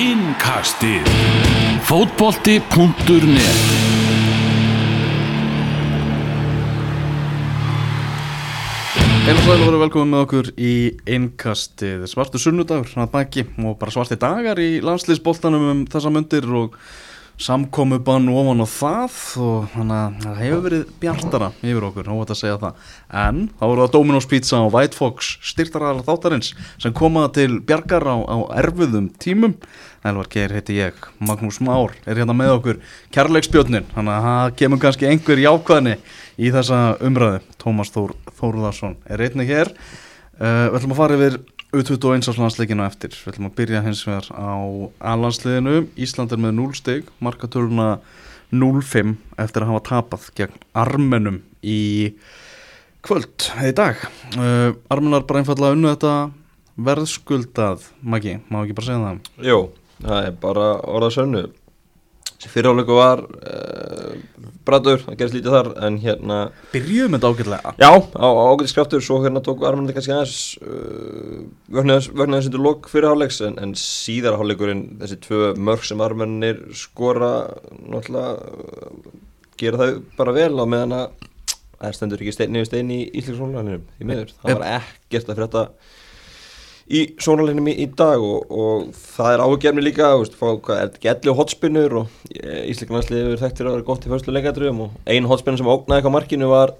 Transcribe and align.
Innkastið. 0.00 1.04
Fótbolti.net 1.84 3.58
Einu 9.28 9.42
sæl 9.44 9.58
og 9.58 9.66
verið 9.66 9.82
velkomin 9.82 10.14
með 10.14 10.22
okkur 10.24 10.48
í 10.56 10.72
innkastið. 11.04 12.06
Svartu 12.08 12.40
sunnudagur, 12.40 12.88
hann 12.94 13.04
að 13.04 13.12
baki 13.12 13.44
og 13.60 13.76
bara 13.82 13.92
svarti 13.92 14.16
dagar 14.16 14.62
í 14.64 14.80
landslýsboltanum 14.80 15.68
um 15.74 15.84
þessa 15.92 16.14
myndir 16.16 16.48
og 16.48 16.80
samkomubann 17.40 18.28
ofan 18.28 18.60
á 18.60 18.68
það 18.68 19.18
og 19.40 19.68
þannig 19.72 19.96
að 19.96 20.16
það 20.24 20.40
hefur 20.40 20.64
verið 20.66 20.82
bjartara 21.00 21.48
yfir 21.62 21.86
okkur, 21.88 22.10
óvægt 22.12 22.32
að 22.34 22.40
segja 22.40 22.58
það. 22.60 22.88
En 23.22 23.38
þá 23.54 23.62
voru 23.64 23.84
það 23.84 23.94
Dominos 23.94 24.28
Pizza 24.28 24.60
og 24.60 24.74
White 24.74 24.98
Fox 24.98 25.30
styrtaræðar 25.50 26.04
þáttarins 26.08 26.50
sem 26.82 26.96
komaða 26.96 27.32
til 27.38 27.54
bjargar 27.64 28.04
á, 28.04 28.16
á 28.28 28.36
erfiðum 28.60 29.08
tímum. 29.22 29.56
Elvar 30.04 30.28
Geir 30.32 30.52
heiti 30.56 30.76
ég, 30.78 31.00
Magnús 31.20 31.60
Már 31.64 31.96
er 32.08 32.20
hérna 32.20 32.36
með 32.36 32.54
okkur 32.58 32.78
kærleiksbjörnin 33.16 33.88
þannig 33.94 34.14
að 34.14 34.28
það 34.28 34.54
kemur 34.60 34.84
kannski 34.84 35.08
einhver 35.08 35.42
jákvæðni 35.44 35.96
í 36.40 36.52
þessa 36.52 36.84
umræðu. 37.04 37.42
Tómas 37.60 37.92
Þór 37.92 38.14
Þóruðarsson 38.36 38.96
er 39.08 39.24
einnig 39.26 39.48
hér. 39.52 39.72
Uh, 40.40 40.70
við 40.72 40.78
ætlum 40.78 40.94
að 40.94 41.00
fara 41.02 41.16
yfir 41.18 41.34
U21 41.70 42.26
áslansleikinu 42.32 42.82
eftir. 42.82 43.14
Við 43.14 43.34
ætlum 43.34 43.50
að 43.50 43.56
byrja 43.60 43.84
hins 43.84 44.02
vegar 44.06 44.26
á 44.34 44.58
A-landsliðinu. 45.12 45.84
Ísland 46.00 46.34
er 46.34 46.40
með 46.42 46.56
0 46.58 46.74
stygg 46.74 47.12
markatöluna 47.22 47.90
0-5 48.50 49.14
eftir 49.38 49.62
að 49.62 49.70
hafa 49.70 49.84
tapað 49.86 50.26
gegn 50.40 50.56
armenum 50.74 51.38
í 51.62 52.10
kvöld 53.06 53.46
eða 53.54 53.70
í 53.70 53.76
dag. 53.78 54.02
Uh, 54.34 54.74
armenar 54.90 55.26
bara 55.28 55.44
einfallega 55.44 55.78
unnu 55.78 55.92
þetta 55.92 56.14
verðskuldað 56.80 57.86
Maggi, 58.02 58.38
má 58.48 58.62
ekki 58.64 58.76
bara 58.78 58.88
segja 58.88 59.04
það? 59.04 59.30
Jó, 59.46 59.58
það 60.02 60.26
er 60.26 60.36
bara 60.42 60.68
orðað 60.90 61.16
sönnu 62.40 62.52
fyrirháleiku 62.54 62.96
var 62.96 63.20
uh, 63.20 64.14
bradur, 64.64 65.00
það 65.04 65.16
gerist 65.20 65.36
lítið 65.36 65.54
þar 65.54 65.70
en 65.86 65.96
hérna, 66.00 66.38
byrjuðum 66.72 67.16
þetta 67.16 67.30
ágætlega? 67.30 67.72
Já, 67.80 67.90
á 68.00 68.28
ágætis 68.50 68.74
kraftur 68.76 69.04
svo 69.04 69.20
hérna 69.24 69.42
tók 69.44 69.64
Armandi 69.68 69.94
kannski 69.96 70.14
aðeins 70.14 70.36
uh, 70.64 71.46
vörnaði 71.68 72.38
þessi 72.38 72.54
til 72.54 72.62
lok 72.64 72.90
fyrirháleiks 72.92 73.40
en, 73.46 73.58
en 73.60 73.74
síðarháleikurinn 73.78 74.84
þessi 75.02 75.20
tvö 75.26 75.54
mörg 75.60 75.84
sem 75.88 76.04
Armannir 76.04 76.62
skora 76.76 77.32
náttúrulega 77.80 78.36
uh, 78.36 79.16
gera 79.60 79.82
það 79.82 79.96
bara 80.16 80.36
vel 80.36 80.52
á 80.56 80.64
meðan 80.64 80.96
að 80.96 81.28
það 81.80 81.96
stendur 81.96 82.22
ekki 82.24 82.46
nefnir 82.46 82.68
stein 82.68 82.92
í 82.92 83.00
Ísleiksvónlanum 83.20 83.84
í 84.00 84.08
miður, 84.08 84.32
það 84.42 84.60
var 84.60 84.68
ekkert 84.80 85.28
að 85.28 85.34
fyrir 85.34 85.48
þetta 85.48 85.98
í 86.90 87.02
sónalínum 87.22 87.68
í, 87.70 87.76
í 87.84 87.86
dag 87.96 88.22
og, 88.24 88.50
og 88.50 88.90
það 89.14 89.34
er 89.34 89.42
áhugjörni 89.44 89.84
líka 89.84 90.10
veist, 90.18 90.34
fá, 90.38 90.48
hvað, 90.58 90.76
er 90.76 90.88
þetta 90.88 90.98
ekki 90.98 91.10
elli 91.12 91.32
og 91.32 91.38
hotspinnur 91.38 91.96
og 92.00 92.14
Ísleikanarslið 92.34 93.22
hefur 93.22 93.42
þekktir 93.44 93.68
að 93.68 93.76
vera 93.76 93.86
gott 93.86 94.06
í 94.06 94.12
fyrstu 94.12 94.34
leikadröfum 94.34 94.84
og 94.86 95.12
ein 95.14 95.28
hotspinnan 95.30 95.60
sem 95.60 95.70
ógnaði 95.70 96.00
eitthvað 96.00 96.16
markinu 96.16 96.50
var 96.50 96.74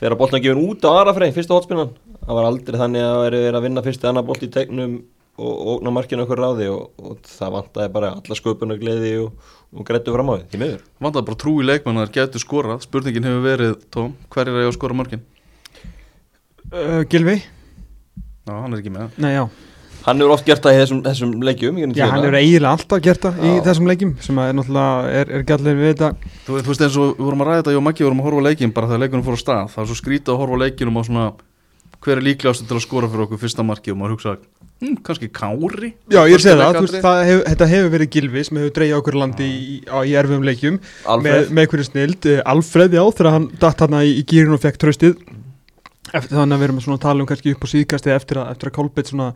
þegar 0.00 0.18
boltin 0.20 0.40
að 0.40 0.46
gefa 0.48 0.66
út 0.68 0.84
á 0.84 0.90
Arafrey, 1.00 1.32
fyrsta 1.32 1.56
hotspinnan. 1.56 1.92
Það 2.24 2.38
var 2.38 2.48
aldrei 2.50 2.80
þannig 2.80 3.08
að 3.08 3.38
er 3.40 3.56
að 3.56 3.66
vinna 3.66 3.84
fyrstu 3.84 4.08
annar 4.10 4.26
bolt 4.26 4.44
í 4.44 4.50
tegnum 4.52 4.96
og, 5.38 5.50
og 5.50 5.72
ógna 5.78 5.94
markinu 5.94 6.24
okkur 6.26 6.42
ráði 6.44 6.68
og, 6.72 6.84
og 7.00 7.24
það 7.28 7.56
vantæði 7.58 7.94
bara 7.96 8.12
alla 8.18 8.38
sköpun 8.38 8.74
og 8.74 8.82
gleði 8.82 9.14
og 9.24 9.86
greitu 9.88 10.14
fram 10.14 10.30
á 10.30 10.34
því, 10.36 10.46
því 10.52 10.62
miður. 10.62 10.84
Vantæði 11.06 11.28
bara 11.30 11.40
trú 11.44 11.56
í 11.62 11.68
leikmannar 11.68 12.12
getur 12.14 12.42
skorað. 12.42 12.84
Spurningin 12.84 13.28
hefur 13.28 13.44
verið, 13.48 13.76
Tóm, 13.94 14.14
hver 14.34 14.48
er 14.48 14.54
að 14.58 14.66
ég 14.66 14.72
að 14.72 14.78
skora 14.78 14.98
mörgin? 14.98 15.24
Uh, 16.74 17.02
Gilvi 17.10 17.38
Já, 18.44 18.52
hann 18.60 18.74
er 18.74 18.82
ekki 18.82 18.92
með. 18.92 19.14
Nei, 19.24 19.32
já, 19.38 19.46
Hann 20.04 20.20
hefur 20.20 20.34
oft 20.34 20.44
gert 20.44 20.60
það 20.60 20.74
í 20.74 20.80
þessum, 20.82 20.98
þessum 21.06 21.30
leikjum 21.46 21.78
já 21.80 21.86
að 22.04 22.10
hann 22.12 22.24
hefur 22.26 22.34
eiginlega 22.36 22.72
alltaf 22.74 23.00
gert 23.06 23.22
það 23.24 23.38
í 23.40 23.52
þessum 23.64 23.86
leikjum 23.88 24.10
sem 24.20 24.40
að 24.40 24.50
er 24.50 24.56
náttúrulega, 24.58 25.14
er, 25.20 25.30
er 25.38 25.44
gætlega 25.48 25.78
við 25.78 25.88
þetta. 25.94 26.10
Þú, 26.44 26.58
þú 26.58 26.72
veist 26.72 26.84
eins 26.84 26.98
og 27.00 27.06
við 27.14 27.24
vorum 27.24 27.44
að 27.44 27.48
ræða 27.48 27.62
þetta, 27.62 27.72
ég 27.72 27.80
og 27.80 27.84
Maggi 27.86 28.04
vorum 28.04 28.20
að 28.20 28.26
horfa 28.28 28.42
á 28.44 28.46
leikin 28.50 28.74
bara 28.76 28.90
þegar 28.90 29.02
leikunum 29.04 29.24
fór 29.24 29.38
á 29.38 29.40
stað, 29.40 29.62
það 29.72 29.82
er 29.84 29.88
svo 29.88 29.96
skrítið 30.02 30.34
að 30.34 30.42
horfa 30.42 30.58
á 30.60 30.62
leikinum 30.64 31.00
á 31.00 31.02
svona 31.08 31.24
hver 32.04 32.20
er 32.20 32.26
líklegastu 32.26 32.68
til 32.68 32.76
að 32.76 32.84
skora 32.84 33.08
fyrir 33.08 33.24
okkur 33.24 33.40
fyrsta 33.40 33.64
marki 33.64 33.94
og 33.94 33.96
maður 33.96 34.18
hugsa, 34.18 34.34
hm, 34.84 34.98
kannski 35.06 35.30
Kári? 35.32 35.94
Já, 36.12 36.20
ég 36.28 36.42
segja 36.44 36.58
það, 36.60 36.80
veist, 36.84 36.98
það 37.00 37.20
hef, 37.30 37.40
þetta 37.48 37.68
hefur 37.70 37.94
verið 37.94 38.10
Gilvi 38.12 38.42
sem 38.44 38.60
hefur 38.60 38.74
dreigja 38.76 38.98
okkur 39.00 39.16
landi 39.22 39.48
í, 39.48 39.78
í 39.80 40.12
erfiðum 40.20 40.44
leikjum. 40.44 40.76
Með, 40.82 41.08
Alfred, 41.16 41.54
með 41.56 41.70
hverju 41.72 41.88
snild, 41.88 42.28
uh, 42.28 42.42
Alfred 42.52 42.98
já, 42.98 43.00
þegar 43.08 43.36
hann 43.38 43.48
datt 43.62 43.86
hann 43.86 43.96
í, 44.02 44.12
í 44.20 44.26
gýrin 44.28 44.52
og 44.52 44.60
fekk 44.66 44.82
tröstið 44.84 45.16
eftir 46.14 46.38
þannig 46.38 46.56
að 46.56 46.62
við 46.62 46.68
erum 46.68 46.80
að 46.94 47.02
tala 47.04 47.24
um 47.24 47.28
kannski 47.28 47.54
upp 47.54 47.64
á 47.66 47.68
síðkasti 47.72 48.12
eftir 48.14 48.40
að, 48.40 48.50
eftir 48.54 48.70
að 48.70 48.76
Kolbeitt 48.78 49.10
svona 49.10 49.30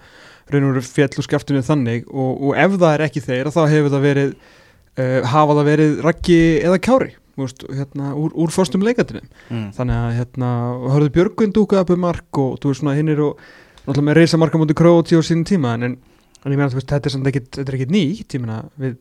raun 0.49 0.66
og 0.69 0.75
veru 0.75 0.84
fjall 0.87 1.21
og 1.21 1.27
skaftinu 1.27 1.62
þannig 1.66 2.09
og, 2.09 2.31
og 2.49 2.59
ef 2.59 2.77
það 2.77 2.93
er 2.94 3.06
ekki 3.09 3.25
þeir 3.25 3.50
þá 3.55 3.62
hefur 3.72 3.94
það 3.94 4.05
verið 4.06 4.34
uh, 4.34 5.19
hafa 5.33 5.56
það 5.59 5.71
verið 5.72 5.97
Raggi 6.06 6.43
eða 6.65 6.83
Kári 6.88 7.11
veist, 7.38 7.65
hérna, 7.71 8.12
úr, 8.19 8.33
úr 8.34 8.53
förstum 8.55 8.84
leikandinum 8.87 9.27
mm. 9.49 9.67
þannig 9.77 9.99
að 9.99 10.15
hérna, 10.19 10.53
hörðu 10.94 11.15
Björgun 11.17 11.55
dúkað 11.55 11.84
upp 11.84 11.93
um 11.94 12.05
mark 12.06 12.41
og 12.43 12.56
þú 12.62 12.72
veist 12.72 12.83
svona 12.83 12.97
hinn 12.99 13.12
er 13.12 13.22
og 13.25 13.43
náttúrulega 13.84 14.09
með 14.09 14.19
reysa 14.21 14.41
marka 14.41 14.61
mútið 14.61 14.81
Króti 14.81 15.19
á 15.19 15.22
sínum 15.25 15.47
tíma 15.49 15.77
en, 15.77 15.91
en, 15.91 16.25
en 16.43 16.55
ég 16.55 16.59
meina 16.59 16.72
veist 16.72 16.91
þetta 16.91 17.11
er 17.11 17.15
samt 17.15 17.31
ekkit, 17.31 17.53
þetta 17.61 17.72
er 17.72 17.78
ekkit 17.78 17.94
nýtt 17.94 18.38
ég 18.38 18.44
meina 18.44 18.62
við 18.81 18.97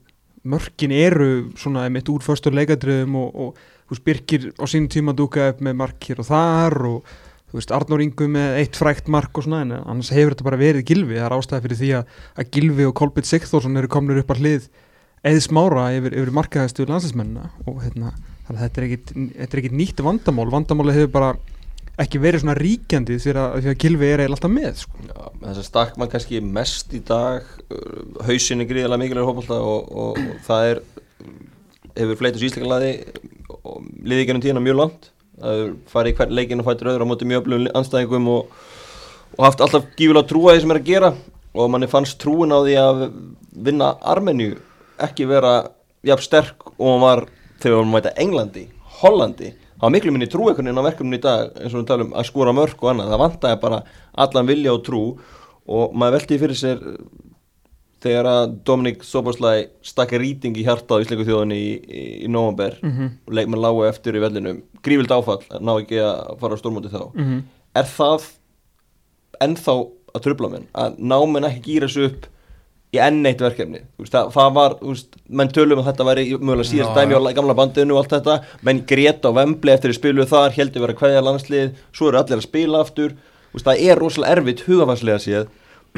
mörkin 0.47 0.93
eru 0.95 1.31
svona 1.59 1.87
einmitt 1.87 2.09
úr 2.11 2.23
förstur 2.23 2.55
leikandriðum 2.55 3.17
og, 3.19 3.47
og 3.47 3.91
veist 3.91 4.05
Birkir 4.05 4.51
á 4.55 4.65
sínum 4.69 4.91
tíma 4.91 5.15
dúkað 5.17 5.55
upp 5.55 5.65
með 5.65 5.79
mark 5.81 6.09
hér 6.09 6.21
og 6.23 6.29
þar 6.29 6.77
og 6.91 7.15
þú 7.47 7.59
veist 7.59 7.73
Arnór 7.75 8.03
Ingu 8.03 8.27
með 8.31 8.57
eitt 8.61 8.79
frækt 8.79 9.11
mark 9.11 9.37
og 9.39 9.45
svona 9.45 9.63
en 9.63 9.75
annars 9.77 10.11
hefur 10.15 10.35
þetta 10.35 10.47
bara 10.49 10.59
verið 10.59 10.87
Gilvi 10.89 11.15
það 11.15 11.27
er 11.29 11.35
ástæði 11.37 11.65
fyrir 11.65 11.81
því 11.81 11.91
að, 11.99 12.15
að 12.35 12.49
Gilvi 12.57 12.87
og 12.87 12.95
Kolbjörn 12.99 13.29
Sigþórsson 13.29 13.79
eru 13.79 13.91
komnir 13.91 14.21
upp 14.21 14.33
að 14.35 14.41
hlið 14.43 14.69
eða 15.27 15.43
smára 15.43 15.85
yfir, 15.95 16.15
yfir 16.19 16.33
markaðastu 16.35 16.87
landsinsmennina 16.87 17.51
og 17.65 17.79
hérna, 17.85 18.11
þetta 18.49 18.83
er 18.83 18.89
ekkit, 18.89 19.75
nýtt 19.75 20.03
vandamál, 20.03 20.49
vandamáli 20.51 20.95
hefur 20.95 21.13
bara 21.15 21.31
ekki 21.97 22.21
verið 22.21 22.43
svona 22.43 22.57
ríkjandi 22.59 23.17
því 23.17 23.33
að, 23.33 23.55
því 23.63 23.71
að 23.71 23.79
Gilvi 23.81 24.05
er 24.07 24.21
eiginlega 24.21 24.37
alltaf 24.37 24.53
með 24.53 24.81
sko. 24.83 25.05
Já, 25.07 25.23
þess 25.41 25.61
að 25.63 25.67
stakk 25.71 25.97
mann 25.97 26.11
kannski 26.11 26.41
mest 26.45 26.93
í 26.93 27.01
dag. 27.07 27.47
Hausin 28.27 28.61
er 28.61 28.69
gríðilega 28.69 29.01
mikilvægur 29.01 29.31
hópallta 29.31 29.57
og, 29.57 29.89
og, 29.89 30.19
og 30.21 30.43
það 30.45 30.69
er 30.69 30.83
hefur 31.97 32.19
fleitus 32.19 32.43
liðið 34.07 34.27
gennum 34.29 34.43
tíðina 34.43 34.61
mjög 34.61 34.77
langt 34.83 35.09
það 35.37 35.61
er 35.63 35.73
farið 35.91 36.11
í 36.11 36.17
hvern 36.17 36.35
leikin 36.37 36.61
og 36.63 36.67
fættur 36.67 36.91
öðru 36.93 37.07
á 37.07 37.09
móti 37.09 37.27
mjög 37.29 37.43
öflugum 37.43 37.67
anstæðingum 37.77 38.29
og, 38.33 38.55
og 39.37 39.43
haft 39.45 39.61
alltaf 39.61 39.85
gífilega 39.97 40.29
trú 40.29 40.43
að 40.47 40.57
því 40.57 40.63
sem 40.63 40.73
er 40.73 40.81
að 40.81 40.89
gera. 40.89 41.11
Og 41.57 41.69
manni 41.73 41.89
fannst 41.89 42.19
trúin 42.21 42.53
á 42.53 42.59
því 42.61 42.75
að 42.81 43.03
vinna 43.67 43.93
Armenju 44.01 44.57
ekki 45.01 45.27
vera 45.29 45.53
jafn 46.05 46.25
sterk 46.25 46.67
og 46.75 46.91
hann 46.91 47.05
var 47.05 47.23
þegar 47.61 47.81
að 47.81 47.93
mæta 47.93 48.13
Englandi, 48.21 48.67
Hollandi. 49.01 49.53
Það 49.77 49.85
var 49.85 49.93
miklu 49.93 50.13
minni 50.13 50.29
trú 50.29 50.47
einhvern 50.49 50.69
veginn 50.69 50.81
á 50.81 50.87
verkefni 50.89 51.19
í 51.19 51.21
dag 51.21 51.57
eins 51.61 51.73
og 51.73 51.81
við 51.83 51.89
talum 51.91 52.13
að 52.17 52.29
skora 52.29 52.53
mörk 52.57 52.81
og 52.81 52.91
annað. 52.91 53.13
Það 53.13 53.23
vantaði 53.23 53.61
bara 53.61 53.81
allan 54.25 54.49
vilja 54.49 54.73
og 54.73 54.83
trú. 54.85 55.01
Og 55.67 55.93
maður 55.93 56.17
velti 56.17 56.39
fyrir 56.41 56.57
sér 56.57 56.81
þegar 58.03 58.27
að 58.29 58.55
Dominik 58.67 59.03
Soboslai 59.03 59.67
stakka 59.81 60.19
rýting 60.21 60.57
í 60.59 60.63
hjarta 60.67 60.95
á 60.97 61.01
Ísleiku 61.01 61.25
þjóðinni 61.25 61.57
í, 61.57 61.71
í, 61.89 62.03
í 62.25 62.27
november 62.29 62.77
Mhm. 62.83 63.11
og 63.27 63.33
leikmenn 63.33 63.63
lágu 63.63 63.87
eftir 63.89 64.13
í 64.15 64.21
vellinum 64.21 64.61
grífild 64.85 65.11
áfall, 65.11 65.41
ná 65.59 65.73
ekki 65.81 65.97
að 66.03 66.39
fara 66.39 66.55
á 66.55 66.61
stórmóti 66.61 66.91
þá. 66.93 67.11
-hmm. 67.15 67.43
er 67.75 67.83
það 67.83 68.27
ennþá 69.41 69.75
að 70.15 70.23
trubla 70.25 70.49
minn 70.49 70.67
að 70.73 70.97
ná 70.99 71.17
menn 71.29 71.47
ekki 71.49 71.63
gýra 71.77 71.89
sig 71.89 72.05
upp 72.09 72.27
í 72.95 72.99
enn 73.03 73.25
eitt 73.27 73.41
verkefni? 73.43 73.81
Veist, 73.99 74.13
það, 74.13 74.31
það 74.33 74.53
var, 74.55 74.75
veist, 74.81 75.17
menn 75.29 75.51
tölum 75.53 75.81
að 75.81 75.89
þetta 75.91 76.05
væri 76.07 76.25
mögulega 76.39 76.69
síðast 76.69 76.95
Já, 76.95 77.01
dæmi 77.01 77.17
á 77.19 77.35
gamla 77.35 77.53
bandinu 77.57 77.97
og 77.97 78.03
allt 78.03 78.13
þetta. 78.15 78.37
Menn 78.63 78.85
greta 78.87 79.29
á 79.29 79.37
vembli 79.37 79.73
eftir 79.73 79.91
að 79.91 79.99
spilu 79.99 80.25
þar 80.25 80.55
heldur 80.55 80.85
vera 80.85 80.93
hverja 81.01 81.21
landslið, 81.25 81.73
svo 81.91 82.07
eru 82.09 82.21
allir 82.21 82.37
að 82.39 82.47
spila 82.47 82.81
aftur. 82.85 83.17
Veist, 83.53 83.65
það 83.67 83.83
er 83.91 83.99
rosalega 83.99 84.37
erfitt 84.37 84.63
hugafarslega 84.67 85.19
séð 85.19 85.47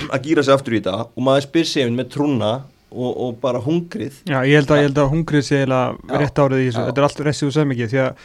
að 0.09 0.27
gýra 0.27 0.43
sig 0.45 0.55
aftur 0.55 0.75
í 0.75 0.81
þetta 0.81 1.07
og 1.09 1.25
maður 1.25 1.47
spyr 1.47 1.67
sig 1.69 1.89
með 1.95 2.11
trúna 2.15 2.51
og, 2.89 3.09
og 3.09 3.35
bara 3.41 3.61
hungrið. 3.63 4.21
Já, 4.29 4.39
ég 4.47 4.59
held 4.59 4.71
að, 4.73 4.81
ég 4.81 4.87
held 4.89 5.01
að 5.01 5.11
hungrið 5.13 5.45
sé 5.45 5.59
eiginlega 5.59 6.21
rétt 6.23 6.41
árið 6.41 6.63
í 6.63 6.69
þessu, 6.69 6.85
þetta 6.87 7.01
er 7.01 7.07
allt 7.09 7.21
restið 7.27 7.49
og 7.49 7.55
sem 7.57 7.75
ekki 7.75 7.89
því 7.91 8.01
að 8.05 8.23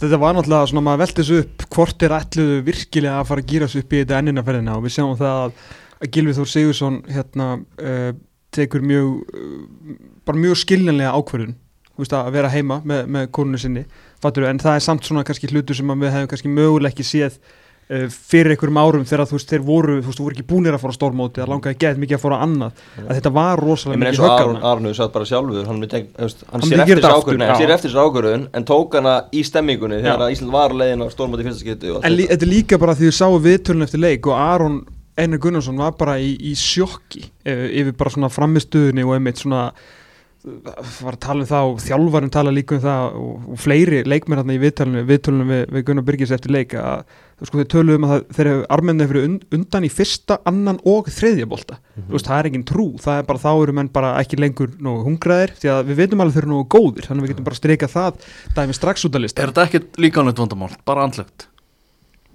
þetta 0.00 0.20
var 0.22 0.36
náttúrulega 0.36 0.70
svona 0.70 0.84
maður 0.86 1.02
velti 1.04 1.20
þessu 1.20 1.38
upp 1.44 1.66
hvort 1.76 2.06
er 2.06 2.16
ætluðu 2.16 2.58
virkilega 2.66 3.20
að 3.20 3.30
fara 3.30 3.44
að 3.44 3.52
gýra 3.52 3.70
sig 3.70 3.84
upp 3.84 3.94
í 3.94 4.02
þetta 4.02 4.20
enninaferðina 4.22 4.76
og 4.78 4.84
við 4.86 4.96
sjáum 4.96 5.16
það 5.20 5.40
að, 5.44 5.64
að 6.00 6.12
Gilvi 6.16 6.36
Þór 6.38 6.50
Sigursson 6.54 7.00
hérna 7.10 7.48
uh, 7.60 8.12
tekur 8.56 8.86
mjög 8.86 9.10
uh, 9.30 9.98
bara 10.26 10.42
mjög 10.46 10.62
skiljanlega 10.64 11.14
veist, 12.00 12.14
að 12.16 12.32
vera 12.34 12.50
heima 12.52 12.80
með, 12.86 13.08
með 13.12 13.26
konunu 13.36 13.60
sinni. 13.60 13.84
Fattur, 14.22 14.46
en 14.48 14.60
það 14.60 14.78
er 14.78 14.84
samt 14.84 15.06
svona 15.06 15.24
kannski 15.26 15.50
hlutur 15.50 15.76
sem 15.76 15.92
við 16.00 16.14
hefum 16.14 16.30
kannski 16.30 16.52
mögulega 16.52 16.94
ekki 16.94 17.06
séð 17.06 17.38
fyrir 18.14 18.54
einhverjum 18.54 18.78
árum 18.78 19.04
þegar 19.08 19.26
þú 19.26 19.34
veist 19.34 19.50
þeir 19.50 19.62
voru, 19.66 19.96
þú 19.98 20.06
veist, 20.10 20.20
þú 20.20 20.26
voru 20.26 20.36
ekki 20.36 20.46
búnir 20.46 20.76
að 20.76 20.82
fara 20.84 20.94
á 20.94 20.98
stórmóti 20.98 21.42
að 21.42 21.50
langaði 21.50 21.78
gett 21.82 21.98
mikið 21.98 22.16
að 22.16 22.22
fara 22.22 22.38
á 22.38 22.44
annað. 22.46 22.84
Að 23.02 23.10
þetta 23.18 23.32
var 23.34 23.58
Ég 23.60 23.64
rosalega 23.64 23.98
eins 23.98 24.04
mikið 24.06 24.20
og 24.20 24.28
högg 24.28 24.30
á 24.30 24.42
Aron, 24.44 24.60
Aron 24.70 24.86
hefur 24.86 24.98
sagt 25.00 25.16
bara 25.16 25.28
sjálfur 25.30 25.66
hann, 25.66 25.82
þú 25.82 26.00
hann, 26.20 26.30
Hann 26.52 26.66
sér 26.70 26.84
eftir 26.84 27.02
þessu 27.02 27.10
ákvörðun 27.16 27.42
aftur, 27.42 27.50
hann 27.50 27.60
sér 27.64 27.74
eftir 27.74 27.90
þessu 27.90 28.04
ákvörðun 28.06 28.46
en 28.54 28.68
tók 28.70 28.96
hana 29.00 29.16
í 29.34 29.42
stemmingunni 29.46 29.98
Já. 29.98 30.04
þegar 30.06 30.24
að 30.26 30.34
Ísland 30.36 30.54
var 30.54 30.76
leiðin 30.80 31.02
á 31.02 31.06
stórmóti 31.10 31.46
fyrsta 31.48 31.64
skipti 31.66 31.90
og 31.90 31.98
allt 31.98 32.06
En 32.06 32.16
lí, 32.16 32.28
þetta. 32.30 32.46
er 32.46 32.52
líka 32.54 32.78
bara 32.78 32.94
því 32.94 33.10
við 33.10 33.16
sáum 33.18 33.42
viðtölun 33.44 33.86
eftir 33.88 34.04
leik 34.06 34.30
og 34.30 34.38
Aron 34.38 34.80
Einar 35.20 35.40
Gunnarsson 35.42 35.76
var 35.80 35.96
bara 35.98 36.14
í, 36.22 36.36
í 36.38 36.54
sjokki 36.56 37.26
eh, 37.44 37.66
yfir 37.82 37.96
bara 37.98 38.12
svona 38.14 38.30
framistuðinni 38.32 39.04
og 39.04 39.16
einmitt 39.18 39.42
svona 39.42 39.66
eh, 39.74 39.99
var 40.40 41.16
að 41.16 41.20
tala 41.20 41.44
um 41.44 41.48
það 41.50 41.70
og 41.70 41.80
þjálfarinn 41.84 42.32
tala 42.32 42.52
líka 42.54 42.76
um 42.78 42.84
það 42.84 43.16
og, 43.20 43.48
og 43.52 43.58
fleiri 43.60 43.98
leikmenn 44.08 44.40
hérna 44.40 44.54
í 44.56 44.62
viðtalinu, 44.62 45.02
viðtalinu 45.08 45.46
við, 45.50 45.60
við 45.74 45.84
Gunnar 45.88 46.06
Byrgis 46.06 46.32
eftir 46.32 46.54
leik 46.54 46.72
að 46.80 47.02
sko, 47.44 47.60
þeir 47.60 47.68
töluðu 47.74 48.00
um 48.00 48.06
að 48.08 48.24
þeir 48.38 48.50
eru 48.54 48.64
armenni 48.76 49.08
fyrir 49.10 49.28
und, 49.28 49.44
undan 49.58 49.86
í 49.88 49.92
fyrsta, 49.92 50.40
annan 50.48 50.80
og 50.88 51.12
þriðja 51.12 51.48
bolta. 51.50 51.78
Þú 51.98 52.16
veist, 52.16 52.30
það 52.30 52.38
er 52.38 52.50
engin 52.50 52.66
trú, 52.72 52.88
það 53.00 53.20
er 53.20 53.28
bara 53.28 53.42
þá 53.44 53.50
eru 53.52 53.76
menn 53.76 53.92
bara 53.92 54.14
ekki 54.22 54.40
lengur 54.40 54.72
nógu 54.80 55.04
hungraðir 55.08 55.54
því 55.60 55.72
að 55.74 55.84
við 55.90 56.02
veitum 56.02 56.24
alveg 56.24 56.38
þeir 56.38 56.46
eru 56.46 56.54
nógu 56.54 56.68
góðir, 56.76 57.08
þannig 57.08 57.22
að 57.22 57.28
við 57.28 57.34
getum 57.34 57.48
bara 57.50 57.60
streikað 57.60 57.94
það 57.94 58.26
dæmi 58.56 58.76
strax 58.80 59.08
út 59.08 59.16
að 59.16 59.26
lista. 59.26 59.44
Er 59.44 59.52
þetta 59.52 59.68
ekkert 59.68 60.00
líkanlegt 60.00 60.44
vandamál, 60.44 60.72
bara 60.88 61.04
andlegt? 61.08 61.50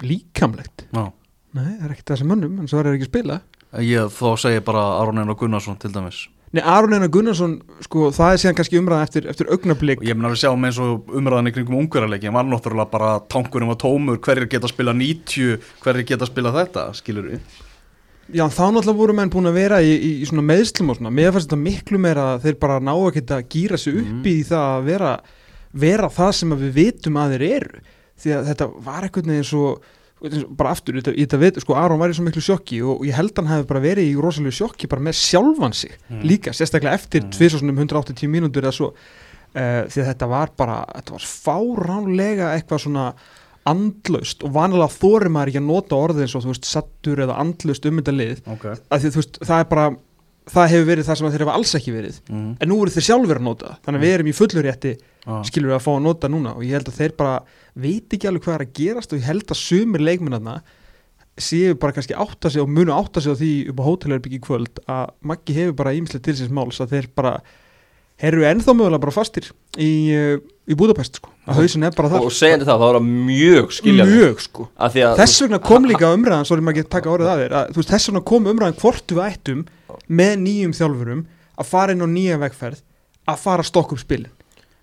líkamlegt, 0.03 0.87
Já. 0.91 1.11
Nei, 1.55 1.71
það 1.79 1.83
er 1.85 1.91
ekkert 1.93 2.11
þessi 2.11 2.25
mönnum 2.27 2.57
en 2.59 2.67
svo 2.67 2.81
er 2.81 2.89
það 2.89 2.97
ekki 2.97 3.07
spila. 3.07 3.37
Ég 3.79 4.09
þá 4.11 4.27
segi 4.43 4.63
bara 4.67 4.81
Aron 4.99 5.21
Einar 5.21 5.37
Gunnarsson 5.39 5.77
til 5.79 5.91
dæmis 5.95 6.25
Nei, 6.55 6.61
Aron 6.63 6.93
Einar 6.95 7.09
Gunnarsson, 7.11 7.57
sko, 7.83 8.09
það 8.15 8.31
er 8.31 8.39
síðan 8.41 8.55
kannski 8.55 8.79
umræða 8.79 9.05
eftir, 9.09 9.25
eftir 9.31 9.49
augnablík 9.51 10.03
Ég 10.07 10.15
mun 10.15 10.29
að 10.29 10.35
við 10.37 10.41
sjáum 10.45 10.65
eins 10.69 10.77
og 10.79 11.09
umræðan 11.19 11.49
í 11.51 11.53
kringum 11.55 11.79
ungverðarleiki 11.81 12.29
en 12.29 12.37
var 12.37 12.47
náttúrulega 12.47 12.91
bara 12.93 13.09
tankurinn 13.33 13.67
var 13.73 13.79
tómur 13.81 14.19
hverjir 14.23 14.47
geta 14.53 14.69
að 14.69 14.71
spila 14.75 14.93
90, 14.95 15.57
hverjir 15.83 16.07
geta 16.13 16.23
að 16.23 16.31
spila 16.31 16.53
þetta, 16.55 16.85
skilur 17.01 17.27
við 17.33 17.63
Já, 18.33 18.45
þá 18.49 18.63
náttúrulega 18.73 18.97
voru 18.97 19.13
menn 19.19 19.29
búin 19.33 19.49
að 19.51 19.57
vera 19.59 19.81
í, 19.85 19.91
í, 19.99 20.11
í 20.23 20.29
svona 20.29 20.45
meðslum 20.47 20.89
og 20.89 20.97
svona, 20.97 21.11
mér 21.13 21.33
fannst 21.35 21.49
þetta 21.51 21.59
miklu 21.61 21.99
meira 22.01 22.23
að 22.37 22.47
þeir 22.47 22.55
bara 22.63 22.79
ná 22.81 22.93
að 22.95 23.11
geta 23.19 23.35
að 23.41 23.49
gýra 23.53 23.77
sig 23.77 23.99
upp 23.99 24.07
Mhm. 24.15 24.23
í 24.31 24.37
það 24.47 24.63
að 24.71 24.87
vera, 24.87 25.11
vera 25.85 26.09
það 26.09 26.31
sem 26.39 26.55
að 26.55 26.63
við 26.65 26.71
vitum 26.79 27.19
að 27.21 27.35
þeir 27.35 27.45
eru. 27.51 27.83
Því 28.15 28.31
að 28.37 28.47
þetta 28.49 28.67
var 28.87 29.03
einhvern 29.05 29.29
veginn 29.35 29.49
svo 29.51 29.67
bara 30.57 30.71
aftur, 30.71 30.95
þetta, 31.01 31.11
þetta 31.17 31.37
veit, 31.41 31.57
sko 31.61 31.75
Aron 31.77 31.99
var 31.99 32.09
í 32.09 32.15
svo 32.17 32.23
miklu 32.25 32.41
sjokki 32.41 32.79
og 32.81 33.03
ég 33.05 33.17
held 33.17 33.35
hann 33.37 33.49
hefði 33.51 33.67
bara 33.69 33.83
verið 33.83 34.09
í 34.09 34.15
rosalega 34.21 34.55
sjokki 34.57 34.87
bara 34.89 35.03
með 35.03 35.17
sjálfan 35.19 35.73
sig 35.75 35.91
Mm. 36.09 36.21
líka, 36.23 36.53
sérstaklega 36.55 36.93
eftir 36.95 37.21
Mm. 37.21 37.27
mm. 37.27 37.37
tvisasunum 37.37 37.77
180 37.77 38.27
mínútur 38.31 38.63
eða 38.63 38.73
svo 38.73 38.93
uh, 38.93 39.83
því 39.91 40.01
að 40.01 40.09
þetta 40.11 40.27
var 40.27 40.49
bara, 40.57 40.77
þetta 40.95 41.11
var 41.17 41.25
fáránlega 41.25 42.53
eitthvað 42.55 42.81
svona 42.85 43.13
andlaust 43.65 44.43
og 44.45 44.53
vanilega 44.53 44.93
þorir 44.93 45.31
maður 45.33 45.51
ekki 45.51 45.61
að 45.61 45.69
nota 45.71 45.95
orðið 45.97 46.21
eins 46.25 46.35
og 46.37 46.43
þú 46.45 46.51
veist 46.53 46.67
sattur 46.69 47.21
eða 47.25 47.37
andlaust 47.41 47.85
um 47.89 47.97
þetta 48.01 48.13
lið 48.13 48.41
okay. 48.53 48.75
að 48.89 49.01
því 49.01 49.09
þú 49.15 49.21
veist, 49.21 49.39
það 49.41 49.59
er 49.63 49.69
bara 49.71 49.85
það 50.53 50.71
hefur 50.73 50.87
verið 50.91 51.09
það 51.09 51.19
sem 51.19 51.33
þeir 51.33 51.43
hafa 51.45 51.57
alls 51.59 51.75
ekki 51.79 51.93
verið. 51.95 52.21
Mm. 52.29 52.47
en 52.61 52.71
nú 52.71 52.79
eru 52.83 52.95
þeir 52.95 53.07
sjálfur 53.09 53.41
að 53.41 53.47
nota. 53.47 53.75
Þannig 53.85 54.01
að 54.01 54.05
við 54.05 54.15
erum 54.15 54.29
í 54.31 54.37
fullur 54.37 54.67
rétti 54.69 54.95
ah. 55.25 55.43
skilur 55.47 55.71
við 55.71 55.77
að 55.79 55.85
fá 55.85 55.91
að 55.95 56.05
nota 56.05 56.31
núna. 56.31 56.55
Og 56.55 56.65
ég 56.67 56.77
held 56.77 56.89
að 56.91 56.99
þeir 57.01 57.15
bara 57.19 57.35
veit 57.73 58.17
ekki 58.17 58.29
alveg 58.29 58.45
hvað 58.45 58.57
er 58.57 58.65
að 58.65 58.73
gerast 58.79 59.13
og 59.13 59.21
ég 59.21 59.29
held 59.29 59.51
að 59.51 59.61
sumir 59.61 60.05
leikmennarna 60.05 60.59
séu 61.35 61.75
bara 61.75 61.91
kannski 61.95 62.15
átta 62.15 62.49
sig 62.49 62.63
og 62.63 62.71
munu 62.71 62.93
átta 62.95 63.21
sig 63.21 63.35
á 63.35 63.35
því 63.35 63.51
upp 63.73 63.79
á 63.83 63.87
hótelherbyggi 63.89 64.39
í 64.39 64.43
kvöld 64.43 64.79
að 64.87 65.11
Maggi 65.27 65.55
hefur 65.57 65.77
bara 65.81 65.93
ímislega 65.95 66.23
til 66.23 66.35
síns 66.39 66.53
máls 66.53 66.79
að 66.79 66.93
þeir 66.95 67.09
bara 67.17 67.35
eru 68.23 68.45
ennþá 68.47 68.75
mögulega 68.75 69.03
bara 69.03 69.11
fastir 69.11 69.49
í, 69.75 69.91
uh, 70.15 70.37
í 70.71 70.77
Budapest 70.79 71.19
sko, 71.19 71.31
að 71.43 71.59
hausin 71.59 71.83
er 71.83 71.95
bara 71.95 72.07
og 72.21 72.29
það 72.29 72.37
segjandi 72.37 72.67
það, 72.69 72.79
þá 72.79 72.87
er 72.87 72.97
það 72.97 73.09
mjög 73.29 73.73
skiljaði 73.75 74.19
mjög 74.19 74.43
sko. 74.45 74.67
Að 74.79 74.93
því 74.93 75.03
að 75.03 75.17
þess 75.19 75.43
vegna 75.43 75.59
kom 75.67 75.89
líka 75.89 76.11
umræðan 76.15 76.47
svo 76.47 76.55
er 76.55 76.63
maður 76.63 76.77
ekki 76.77 76.85
að 76.85 76.93
taka 76.95 77.11
orðið 77.11 77.31
að 77.33 77.41
þér 77.43 77.57
að, 77.59 77.73
þú 77.73 77.81
veist, 77.81 77.91
þess 77.91 78.09
vegna 78.09 78.23
kom 78.31 78.47
umræðan 78.53 78.79
hvort 78.79 79.15
við 79.15 79.23
ættum 79.25 79.65
með 80.07 80.33
nýjum 80.43 80.73
þjálfurum 80.77 81.23
að 81.55 81.69
fara 81.69 81.95
inn 81.95 82.05
á 82.05 82.09
nýja 82.09 82.39
vegferð 82.41 82.81
að 83.25 83.41
fara 83.41 83.65
að 83.65 83.69
stokka 83.71 83.95
upp 83.95 84.03
spilin. 84.03 84.33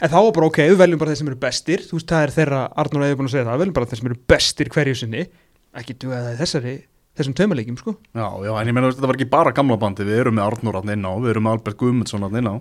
En 0.02 0.10
þá 0.10 0.18
var 0.18 0.32
bara 0.34 0.48
ok, 0.48 0.58
við 0.66 0.80
veljum 0.80 0.98
bara 0.98 1.12
þeir 1.12 1.20
sem 1.20 1.28
eru 1.30 1.40
bestir. 1.42 1.82
Þú 1.86 1.98
veist, 1.98 2.08
það 2.10 2.24
er 2.24 2.32
þeirra, 2.34 2.62
Arnur 2.82 3.04
hefur 3.06 3.20
búin 3.20 3.28
að 3.28 3.34
segja 3.36 3.46
það 3.46 3.54
við 3.54 3.62
veljum 3.62 3.76
bara 3.76 3.90
þeir 3.90 4.00
sem 4.00 4.08
eru 4.08 4.18
bestir 4.32 4.70
hverju 4.74 4.94
sinni. 4.98 5.22
Ekki 5.78 5.96
duga 6.02 6.22
það 6.24 6.40
þessari, 6.42 6.74
þessum 7.18 7.36
tveimalegjum 7.38 7.78
sko. 7.78 7.94
Já, 8.10 8.26
já, 8.42 8.52
en 8.58 8.70
ég 8.72 8.76
meina 8.76 8.90
þetta 8.90 9.10
var 9.12 9.20
ekki 9.20 9.30
bara 9.30 9.54
gamla 9.54 9.78
bandi 9.78 10.08
við 10.08 10.24
erum 10.24 10.36
með 10.40 10.48
Arnur 10.48 10.78
hann 10.80 10.94
inn 10.96 11.06
á, 11.06 11.12
við 11.22 11.34
erum 11.36 11.46
með 11.46 11.56
Albert 11.56 11.78
Guðmundsson 11.84 12.26
hann 12.26 12.40
inn 12.42 12.50
á. 12.50 12.54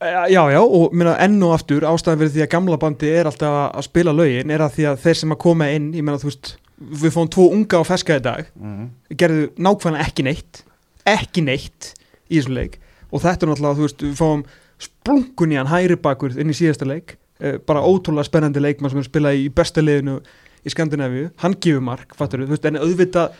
Já, 0.00 0.46
já, 0.48 0.62
og 0.62 0.94
minna, 0.96 1.12
enn 1.20 1.42
og 1.44 1.58
aftur 1.58 1.84
ástæðan 1.84 2.22
fyrir 2.22 2.32
því 2.32 2.44
að 2.46 2.52
gamla 2.54 2.78
bandi 2.80 3.10
er 3.12 3.28
alltaf 3.28 3.56
að, 3.66 3.82
spila 3.84 4.14
lögin 4.16 4.52
er 4.54 4.62
að 4.64 4.78
því 4.78 4.86
að 4.88 5.02
þeir 5.02 5.18
sem 5.20 5.34
að 5.34 5.40
koma 5.42 5.66
inn 5.74 5.90
ég 5.92 6.06
meina, 6.06 6.16
þú 6.22 6.30
veist, 6.30 6.54
við 7.02 7.12
fáum 7.12 7.28
tvo 7.34 7.50
unga 7.52 7.82
og 7.82 7.88
feska 7.90 8.16
í 8.16 8.22
dag 8.24 8.46
mm. 8.56 8.86
gerðu 9.20 9.50
nákvæmlega 9.60 10.06
ekki 10.06 10.24
neitt 10.24 10.62
ekki 11.10 11.44
neitt 11.46 11.94
í 12.30 12.38
þessum 12.38 12.56
leik. 12.58 12.78
Og 13.10 13.24
þetta 13.24 13.46
er 13.46 13.50
náttúrulega, 13.50 13.78
þú 13.78 13.86
veist, 13.86 14.04
við 14.04 14.18
fáum 14.20 14.44
splungun 14.80 15.54
í 15.54 15.58
hann 15.58 15.70
hæri 15.70 15.96
bakur 16.00 16.36
inn 16.38 16.52
í 16.52 16.56
síðasta 16.56 16.88
leik. 16.88 17.16
Eh, 17.40 17.58
bara 17.66 17.82
ótrúlega 17.84 18.28
spennandi 18.28 18.62
leikmann 18.62 18.92
sem 18.92 19.00
er 19.00 19.08
spilað 19.08 19.40
í 19.40 19.48
besta 19.52 19.82
liðinu 19.84 20.20
í 20.64 20.72
Skandinavíu. 20.72 21.30
Hann 21.40 21.56
gefur 21.56 21.84
mark, 21.84 22.14
fattur 22.16 22.44
þú 22.44 22.54
veist, 22.54 22.68
en 22.68 22.80
auðvitað 22.80 23.34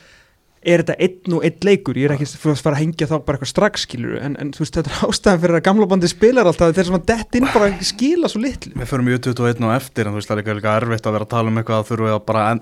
er 0.60 0.82
þetta 0.82 0.96
einn 1.00 1.34
og 1.36 1.44
einn 1.46 1.62
leikur 1.64 1.96
ég 1.96 2.04
er 2.10 2.12
ekki 2.16 2.26
að 2.28 2.58
fara 2.60 2.74
að 2.76 2.82
hengja 2.82 3.06
þá 3.08 3.14
bara 3.24 3.38
eitthvað 3.38 3.48
strax 3.48 3.84
skilur 3.86 4.18
en, 4.20 4.34
en 4.42 4.50
þú 4.52 4.60
veist, 4.60 4.74
þetta 4.76 4.90
er 4.92 5.06
ástæðan 5.08 5.40
fyrir 5.44 5.56
að 5.56 5.62
gamla 5.70 5.86
bandi 5.88 6.10
spilar 6.10 6.50
alltaf 6.50 6.74
þeir 6.76 6.88
sem 6.90 6.98
að 6.98 7.06
dett 7.08 7.38
inn 7.38 7.46
bara 7.48 7.70
skila 7.88 8.28
svo 8.28 8.42
litlu 8.44 8.72
Við 8.76 8.90
förum 8.90 9.08
í 9.08 9.14
21 9.16 9.64
og 9.64 9.72
eftir 9.72 10.04
en 10.04 10.12
þú 10.12 10.20
veist 10.20 10.30
það 10.30 10.42
er 10.42 10.58
líka 10.60 10.74
erfitt 10.76 11.08
að 11.08 11.16
vera 11.16 11.26
að 11.26 11.32
tala 11.32 11.52
um 11.52 11.60
eitthvað 11.62 11.80
að 11.80 11.88
þurfum 11.90 12.08
við 12.10 12.16
að 12.16 12.24
bara 12.28 12.42
en, 12.50 12.60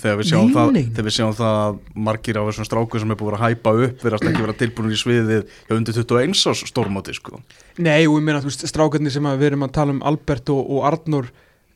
þegar 0.00 0.18
sjáum 0.30 0.50
Nei, 0.50 0.56
það 0.56 0.72
nei. 0.74 0.82
þegar 0.90 1.06
við 1.06 1.16
sjáum 1.16 1.36
það 1.38 1.60
að 1.60 1.78
margir 2.08 2.40
af 2.40 2.48
þessum 2.50 2.68
stráku 2.68 3.02
sem 3.02 3.14
er 3.14 3.20
búið 3.20 3.36
að 3.38 3.44
hæpa 3.44 3.74
upp 3.86 4.04
verðast 4.04 4.26
ekki 4.30 4.44
vera 4.44 4.56
tilbúinir 4.64 4.96
í 4.96 5.00
sviðið 5.00 5.54
hjá 5.68 5.76
undir 5.76 5.98
21 6.00 6.34
ás 6.50 6.64
stórmóti 6.70 7.14
sko. 7.14 7.38
Nei, 7.78 8.02
og 8.08 8.18
ég 8.18 8.26
meina, 8.26 8.42
þú 8.42 8.50
veist, 8.50 8.66
strákarnir 8.70 9.14
sem 9.14 9.30
við 9.30 9.52
erum 9.52 9.66
að 9.66 9.74
tala 9.78 9.94
um 9.94 10.02
Albert 10.10 10.50
og, 10.52 10.60
og 10.66 10.86
Arnur 10.90 11.30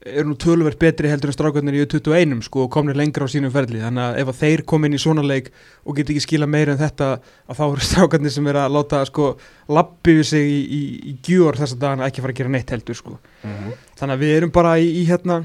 eru 0.05 0.29
nú 0.29 0.37
töluvert 0.41 0.79
betri 0.81 1.09
heldur 1.09 1.31
en 1.33 1.37
strákarnir 1.37 1.79
í 1.79 1.83
U21 1.85 2.43
sko 2.45 2.67
og 2.67 2.71
komnir 2.73 2.97
lengra 2.99 3.25
á 3.25 3.33
sínum 3.33 3.53
ferli. 3.55 3.81
Þannig 3.81 4.05
að 4.05 4.21
ef 4.21 4.31
að 4.33 4.41
þeir 4.43 4.62
kom 4.69 4.85
inn 4.85 4.97
í 4.97 5.01
svona 5.01 5.25
leik 5.25 5.51
og 5.85 5.97
get 5.97 6.12
ekki 6.12 6.25
skila 6.27 6.49
meira 6.51 6.75
en 6.75 6.83
þetta 6.83 7.11
að 7.17 7.59
þá 7.59 7.65
eru 7.67 7.87
strákarnir 7.91 8.35
sem 8.37 8.53
er 8.53 8.61
að 8.61 8.77
láta 8.77 9.03
sko 9.09 9.33
lappi 9.73 10.19
við 10.21 10.31
sig 10.35 10.49
í, 10.53 10.61
í, 10.61 10.81
í 11.11 11.17
gjör 11.25 11.61
þess 11.61 11.77
að 11.77 11.85
dagana 11.87 12.09
ekki 12.09 12.25
fara 12.25 12.37
að 12.37 12.41
gera 12.43 12.55
neitt 12.55 12.75
heldur 12.77 13.01
sko. 13.01 13.19
Þannig 13.43 14.17
að 14.17 14.25
við 14.27 14.39
erum 14.39 14.55
bara 14.55 14.79
í, 14.79 14.91
í 15.01 15.05
hérna 15.09 15.45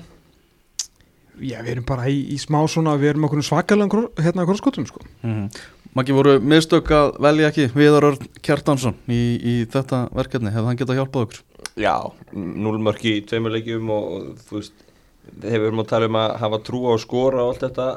já, 1.40 1.60
við 1.64 1.74
erum 1.78 1.88
bara 1.88 2.08
í, 2.12 2.20
í 2.34 2.40
smá 2.42 2.60
svona 2.70 2.98
við 3.00 3.14
erum 3.14 3.28
okkur 3.30 3.46
svakalega 3.46 4.06
hérna 4.20 4.48
korskotum 4.50 4.88
sko. 4.90 5.04
Mm 5.24 5.36
-hmm. 5.36 5.68
Maggi 5.98 6.14
voru 6.14 6.36
mistök 6.46 6.92
að 6.94 7.16
velja 7.26 7.48
ekki 7.50 7.70
Viðar 7.74 8.06
Örn 8.12 8.28
Kjartansson 8.46 8.98
í, 9.10 9.22
í 9.42 9.54
þetta 9.74 10.04
verkefni, 10.14 10.52
hefði 10.54 10.70
hann 10.70 10.78
getað 10.78 11.00
hjálpað 11.00 11.24
okkur? 11.26 11.40
Já, 11.82 11.96
núlmörk 12.36 13.06
í 13.10 13.16
tveimur 13.26 13.56
leikjum 13.56 13.90
og, 13.96 14.12
og 14.14 14.44
þú 14.46 14.60
veist 14.60 14.84
þegar 15.42 15.64
við 15.64 15.70
erum 15.70 15.82
að 15.82 15.90
tala 15.90 16.10
um 16.10 16.20
að 16.20 16.36
hafa 16.44 16.60
trú 16.68 16.84
á 16.86 16.92
að 16.94 17.02
skora 17.06 17.42
og 17.42 17.54
allt 17.54 17.66
þetta 17.66 17.88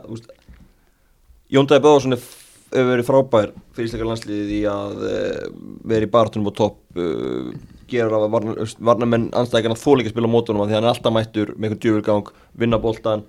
Jóndæði 1.53 1.85
Böðarsson 1.85 2.17
hefur 2.17 2.89
verið 2.89 3.09
frábær 3.11 3.53
fyrir 3.77 3.91
ísleika 3.91 4.09
landsliðið 4.09 4.57
í 4.57 4.63
að 4.73 5.05
uh, 5.05 5.47
vera 5.93 6.09
í 6.09 6.13
bartunum 6.17 6.49
og 6.49 6.57
topp 6.57 6.97
uh, 6.97 7.53
gera 7.93 8.23
að 8.23 8.33
varna, 8.33 8.67
varnamenn 8.81 9.29
anstæðingarna 9.37 9.83
þóleika 9.83 10.15
spila 10.15 10.33
á 10.33 10.35
mótunum 10.35 10.65
því 10.65 10.73
að 10.73 10.79
hann 10.79 10.89
er 10.89 10.95
alltaf 10.95 11.13
mættur 11.13 11.53
með 11.59 11.69
einhvern 11.69 11.83
djúvilgang, 11.85 12.33
vinna 12.57 12.81
boltan 12.81 13.27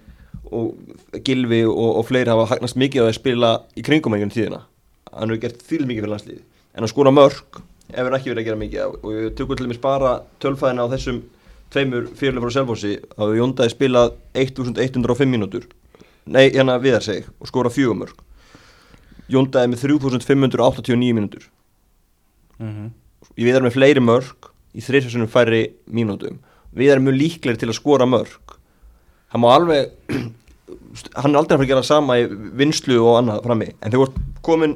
og 0.54 1.22
Gilvi 1.26 1.62
og, 1.66 1.90
og 2.00 2.06
fleiri 2.08 2.32
hafa 2.32 2.48
hagnast 2.54 2.78
mikið 2.80 3.06
á 3.06 3.10
að 3.10 3.18
spila 3.18 3.52
í 3.78 3.84
kringum 3.86 4.16
einhvern 4.16 4.34
tíðina. 4.34 4.64
Hann 5.12 5.30
hefur 5.30 5.44
gert 5.46 5.64
þýl 5.68 5.86
mikið 5.86 6.04
fyrir 6.04 6.14
landsliðið. 6.14 6.44
En 6.74 6.86
að 6.86 6.92
skora 6.94 7.14
mörg 7.14 7.62
hefur 7.94 8.18
ekki 8.18 8.32
verið 8.32 8.42
að 8.44 8.50
gera 8.50 8.62
mikið 8.62 8.98
og 8.98 9.08
við 9.12 9.32
tökum 9.38 9.60
til 9.60 9.70
að 9.70 9.78
spara 9.78 10.14
tölfæðina 10.44 10.88
á 10.88 10.94
þessum 10.94 11.24
tveimur 11.74 12.10
fyrirlega 12.18 12.46
frá 12.46 12.56
Selfossi 12.58 12.94
að 13.18 13.36
Jóndæði 13.40 13.74
spilað 13.74 14.14
1105 14.38 15.34
mínútur. 15.34 15.68
Nei, 16.26 16.48
hérna 16.54 16.80
viðar 16.82 17.04
seg 17.04 17.28
og 17.40 17.50
skora 17.50 17.74
fjögumörg 17.74 18.22
Jóndæði 19.34 19.74
með 19.74 19.86
3589 19.88 21.18
mínútur 21.18 21.50
Mm 22.62 22.70
-hmm. 22.70 22.90
við 23.36 23.56
erum 23.56 23.66
með 23.66 23.74
fleiri 23.74 24.00
mörg 24.00 24.52
í 24.78 24.82
þreysasunum 24.82 25.28
færri 25.28 25.74
mínútum. 25.90 26.38
Við 26.72 26.92
erum 26.92 27.04
mjög 27.04 27.18
líklegir 27.18 27.58
til 27.58 27.70
að 27.70 27.80
skora 27.80 28.06
mörg 28.06 28.54
hann 29.34 29.42
má 29.42 29.50
alveg 29.50 29.90
hann 31.16 31.34
er 31.34 31.40
aldrei 31.40 31.56
að 31.56 31.60
fara 31.60 31.66
að 31.66 31.72
gera 31.72 31.86
sama 31.88 32.18
í 32.22 32.26
vinslu 32.60 33.00
og 33.02 33.20
annað 33.20 33.46
frammi. 33.48 33.70
En 33.82 33.92
þegar 33.92 34.00
þú 34.00 34.08
ert 34.08 34.42
komin 34.46 34.76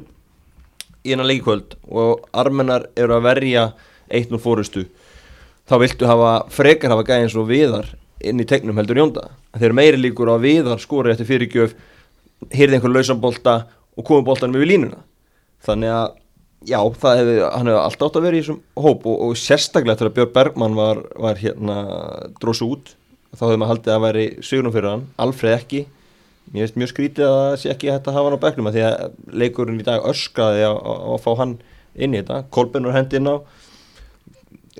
í 1.04 1.12
hennar 1.12 1.28
leikikvöld 1.28 1.76
og 1.88 2.26
armennar 2.36 2.88
eru 2.98 3.16
að 3.16 3.26
verja 3.28 3.64
eitt 4.08 4.32
og 4.34 4.42
fórustu 4.42 4.86
þá 5.68 5.76
viltu 5.82 6.08
hafa 6.08 6.32
frekar 6.52 6.94
hafa 6.94 7.06
gæðins 7.06 7.36
og 7.38 7.48
viðar 7.50 7.90
inn 8.24 8.40
í 8.40 8.46
tegnum 8.48 8.78
heldur 8.80 8.98
Jónda. 8.98 9.28
Þeir 9.54 9.68
eru 9.70 9.78
meiri 9.78 10.00
líkur 10.00 10.32
á 10.32 10.36
viðar 10.42 10.80
skori 10.82 11.12
eftir 11.12 11.28
fyrirgjöf 11.28 11.76
hýrði 12.54 12.78
einhver 12.78 12.94
lausan 12.94 13.20
bolta 13.20 13.60
og 13.98 14.06
komi 14.06 14.26
boltanum 14.26 14.58
yfir 14.58 14.72
línuna. 14.72 15.02
Þannig 15.66 15.92
að 15.92 16.08
já, 16.66 16.78
hefði, 16.80 17.36
hann 17.44 17.70
hefði 17.70 17.82
alltaf 17.82 18.08
átt 18.08 18.18
að 18.18 18.26
vera 18.26 18.38
í 18.38 18.42
þessum 18.42 18.60
hóp 18.82 19.06
og, 19.06 19.20
og 19.28 19.38
sérstaklega 19.38 20.08
að 20.08 20.16
Björn 20.16 20.34
Bergmann 20.34 20.78
var, 20.78 21.02
var 21.18 21.38
hérna 21.38 21.76
drósu 22.40 22.72
út 22.72 22.94
þá 23.36 23.44
hefði 23.44 23.60
maður 23.60 23.72
haldið 23.74 23.94
að 23.94 24.04
veri 24.06 24.26
signum 24.46 24.74
fyrir 24.74 24.90
hann, 24.90 25.06
Alfreð 25.20 25.56
ekki 25.58 25.84
mér 26.52 26.64
finnst 26.66 26.76
mjög 26.80 26.90
skrítið 26.92 27.24
að 27.28 27.38
það 27.38 27.56
sé 27.62 27.70
ekki 27.74 27.90
hægt 27.92 28.08
að 28.08 28.16
hafa 28.18 28.28
hann 28.30 28.38
á 28.40 28.44
bekknum 28.44 28.68
af 28.70 28.74
því 28.76 28.84
að 28.88 29.10
leikurinn 29.42 29.80
í 29.82 29.86
dag 29.86 30.04
öskraði 30.08 30.62
á, 30.64 30.72
á, 30.72 30.92
á 31.04 31.10
að 31.16 31.22
fá 31.24 31.30
hann 31.42 31.56
inn 31.98 32.14
í 32.14 32.20
þetta. 32.22 32.42
Kolbennur 32.54 32.94
hendi 32.96 33.18
inn 33.20 33.28
á 33.28 33.36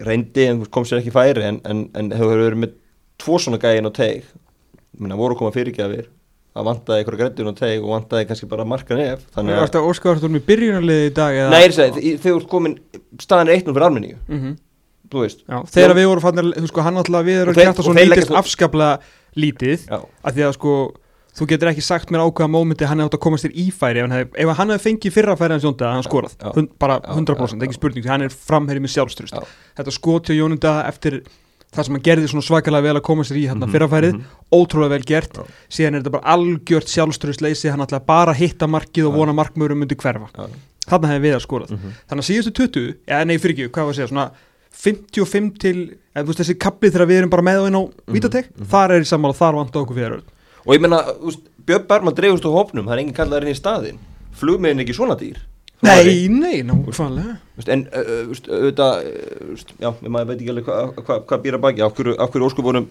reyndi 0.06 0.44
en 0.48 0.60
kom 0.70 0.84
sér 0.86 1.00
ekki 1.02 1.12
færi 1.14 1.42
en, 1.48 1.58
en, 1.66 1.80
en 1.98 2.12
hefur 2.14 2.38
verið 2.44 2.60
með 2.62 2.76
tvo 3.18 3.40
svona 3.42 3.58
gægin 3.62 3.88
á 3.90 3.92
teig. 3.96 4.28
Minna 4.98 5.18
voru 5.18 5.34
að 5.36 5.40
koma 5.42 5.54
fyrirgjafir 5.54 6.06
það 6.58 6.66
vantaði 6.66 7.02
einhverja 7.02 7.20
grættun 7.22 7.50
og 7.52 7.58
teg 7.58 7.82
og 7.84 7.90
vantaði 7.92 8.26
kannski 8.30 8.46
bara 8.50 8.64
markan 8.66 8.98
ef 9.02 9.20
Þú 9.28 9.34
þannig 9.36 9.58
að 9.62 9.84
Óskar 9.90 10.14
varst 10.16 10.24
með 10.32 10.46
byrjunarliði 10.48 11.10
í 11.10 11.12
dag 11.14 11.36
eða? 11.38 11.50
Nei, 11.52 11.60
ég 11.68 11.76
þegar 11.76 12.24
þú 12.24 12.38
ert 12.40 12.48
komin 12.50 12.74
staðan 13.22 13.52
1-0 13.52 13.74
fyrir 13.76 14.16
Mhm. 14.26 14.56
þú 15.12 15.20
veist. 15.22 15.44
Já, 15.48 15.58
þegar 15.72 15.94
við 15.96 16.06
vorum 16.10 16.24
fannir, 16.24 16.48
þú 16.58 16.68
sko, 16.68 16.82
hann 16.84 16.96
alltaf 17.00 17.22
við 17.24 17.38
erum 17.42 17.54
þeir- 17.54 17.64
kjarta 17.68 17.80
og 17.80 17.86
svo 17.86 17.94
þeir 17.94 18.08
leggja 18.08 18.24
lítist 18.24 18.38
afskaplega 18.40 18.98
lítið 19.36 19.86
að 19.88 20.32
því 20.34 20.42
að 20.48 20.52
sko, 20.58 20.72
þú 21.38 21.46
getur 21.52 21.70
ekki 21.70 21.84
sagt 21.86 22.10
mér 22.10 22.24
ákveða 22.26 22.50
mómenti 22.50 22.86
hann 22.88 22.98
hefði 22.98 23.08
átt 23.12 23.18
að 23.18 23.24
komast 23.24 23.46
þér 23.46 23.56
í 23.62 23.66
færi 23.70 24.00
ef 24.02 24.06
hann 24.08 24.16
hefði, 24.18 24.30
ef 24.42 24.54
hann 24.58 24.72
hefði 24.74 24.84
fengið 24.88 25.14
fyrra 25.14 25.36
færi 25.38 25.54
hans 25.56 25.66
Jónda 25.66 25.92
hann 25.94 26.06
skorað, 26.06 26.34
Já. 26.42 26.48
Hund, 26.56 26.70
bara 26.82 26.96
Já, 26.98 27.12
100% 27.14 27.60
já, 27.62 27.66
ekki 27.68 27.76
spurning, 27.78 28.08
hann 28.10 28.24
er 28.26 28.34
framherri 28.34 28.82
með 28.82 28.94
sjálfstrust 28.96 29.36
Já. 29.36 29.44
þetta 29.78 29.94
skot 29.94 30.30
hjá 30.30 30.34
Jónunda 30.40 30.72
eftir 30.88 31.20
það 31.68 31.84
sem 31.84 31.94
hann 31.98 32.04
gerði 32.08 32.28
svona 32.32 32.46
svakalega 32.48 32.86
vel 32.88 32.96
að 32.96 33.04
koma 33.06 33.24
sér 33.28 33.38
í 33.38 33.46
hann 33.50 33.60
Mhm, 33.60 33.72
fyrra 33.74 33.88
færið, 33.92 34.14
mhm. 34.16 34.24
ótrúlega 34.56 34.90
vel 34.96 35.04
gert 35.04 35.38
síðan 35.68 35.94
er 35.94 36.00
þetta 36.02 36.14
bara 36.16 36.32
algjört 36.34 36.88
sjálfstrust 36.88 37.42
leysi, 37.44 37.68
hann 37.70 37.84
ætlaði 37.84 38.06
bara 38.08 38.32
að 38.32 38.40
hitta 38.40 38.66
markið 38.66 39.06
og 39.10 39.14
vona 39.20 39.34
markmörum 39.36 39.78
myndi 39.78 39.94
hverfa 40.00 40.30
þarna 40.88 41.10
hefði 41.12 41.24
við 41.28 41.36
að 41.36 41.44
skorað 41.44 41.70
mhm. 41.76 41.92
þannig 42.08 42.24
að 42.24 42.30
síðustu 42.30 42.54
20, 42.56 42.94
eða 43.06 43.24
nei 43.28 43.36
fyrir 43.38 43.54
ekki, 43.54 43.68
hvað 43.76 43.84
var 43.84 43.92
að 43.92 43.98
segja 44.00 44.08
svona 44.14 44.30
55 44.78 45.52
til, 45.60 45.76
eða 46.14 46.24
þú 46.24 46.32
veist 46.32 46.40
þessi 46.42 46.56
kappið 46.64 46.92
þegar 46.94 47.08
við 47.10 47.20
erum 47.20 47.30
bara 47.36 47.44
með 47.44 47.60
og 47.62 47.68
inn 47.68 47.78
á 47.78 47.82
Mhm, 47.84 48.16
vítatek, 48.16 48.48
mhm. 48.56 48.68
þar 48.72 48.94
er 48.96 49.04
í 49.04 49.08
sammála, 49.12 49.36
þar 49.36 49.58
vant 49.60 49.76
okkur 49.82 49.98
fyrir 50.00 50.22
Og 50.68 50.76
ég 50.76 50.84
veist, 50.84 51.46
Björn 51.68 51.86
Bergman 51.88 52.16
dreifust 52.16 52.44
úr 52.44 52.56
hópnum, 52.58 52.84
það 52.84 52.94
er 52.94 53.00
enginn 53.02 53.16
kallaður 53.16 53.46
inn 53.46 53.54
í 53.54 53.58
staðinn. 53.58 54.02
Flugmiðin 54.36 54.82
er 54.82 54.84
ekki 54.84 54.96
svona 54.96 55.16
dýr? 55.16 55.38
Nei, 55.86 56.26
nei, 56.26 56.64
nákvæmlega 56.66 57.36
En, 57.70 57.84
auðvitað, 57.94 59.06
já, 59.78 59.88
maður 60.10 60.32
veit 60.32 60.40
ekki 60.40 60.50
alveg 60.52 60.66
hvað 60.66 60.98
hva, 61.06 61.16
hva 61.30 61.38
býr 61.44 61.56
að 61.56 61.62
baki. 61.64 61.84
Af 61.86 61.94
hverju, 61.96 62.48
óskupunum 62.48 62.88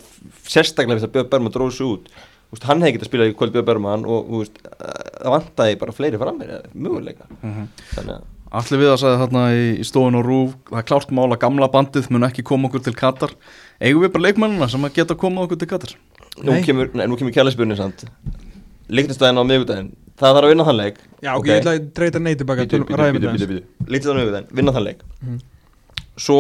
sérstaklega 0.48 0.98
fyrst 0.98 1.10
að 1.10 1.14
Björn 1.18 1.30
Bergman 1.34 1.54
dróði 1.56 1.76
sig 1.78 1.92
út? 1.92 2.10
Hann 2.64 2.82
hefði 2.82 2.96
getað 2.96 3.12
spilað 3.12 3.34
í 3.34 3.36
kvöld 3.38 3.54
Björn 3.56 3.68
Bergman 3.68 4.08
og, 4.08 4.34
það 4.80 5.36
vantaði 5.36 5.78
bara 5.84 5.96
fleiri 6.00 6.22
frammeir, 6.22 6.58
möguleika. 6.74 7.30
Þannig 7.44 8.16
að 8.16 8.26
Allir 8.58 8.80
við 8.80 8.90
að 8.94 9.02
sagði 9.02 9.20
þarna 9.20 9.42
í, 9.52 9.64
í 9.76 9.86
stofun 9.86 10.16
og 10.16 10.24
rúf 10.24 10.52
það 10.70 10.78
er 10.80 10.86
klárt 10.88 11.10
mál 11.12 11.26
að 11.28 11.42
gamla 11.42 11.68
bandið 11.72 12.06
mun 12.16 12.26
ekki 12.30 12.46
koma 12.48 12.70
okkur 12.70 12.86
til 12.86 12.94
Katar. 12.96 13.34
Eigum 13.84 14.06
við 14.06 14.14
bara 14.14 14.24
leikmennina 14.30 14.70
sem 14.72 14.88
að 14.88 14.94
geta 14.96 15.18
koma 15.20 15.44
okkur 15.44 15.60
til 15.60 15.68
Katar 15.68 15.96
nú 16.44 16.52
Nei. 16.54 16.64
kemur, 16.64 16.90
nei, 16.94 17.06
nú 17.08 17.18
kemur 17.18 17.32
kjærleiksbjörnin 17.36 17.78
samt 17.80 18.04
Líknastæðin 18.90 19.40
á 19.40 19.44
miðvikudaginn 19.44 19.90
Það 20.18 20.34
þarf 20.34 20.46
að 20.48 20.52
vinna 20.54 20.66
þann 20.68 20.78
leik 20.80 20.98
Já, 21.22 21.32
ok, 21.38 21.46
ég 21.50 21.60
ætla 21.62 21.74
að 21.78 21.88
dreita 21.98 22.20
nei 22.22 22.36
tilbaka 22.36 22.64
bíddu, 22.66 22.78
þetta 22.86 23.12
bíddu, 23.14 23.28
aðeins. 23.28 23.48
bíddu. 23.48 23.64
Lítið 23.94 24.10
á 24.10 24.16
miðvikudaginn, 24.18 24.48
vinna 24.60 24.72
þann 24.78 24.86
leik 24.88 25.02
Mhm. 25.22 25.40
Svo 26.18 26.38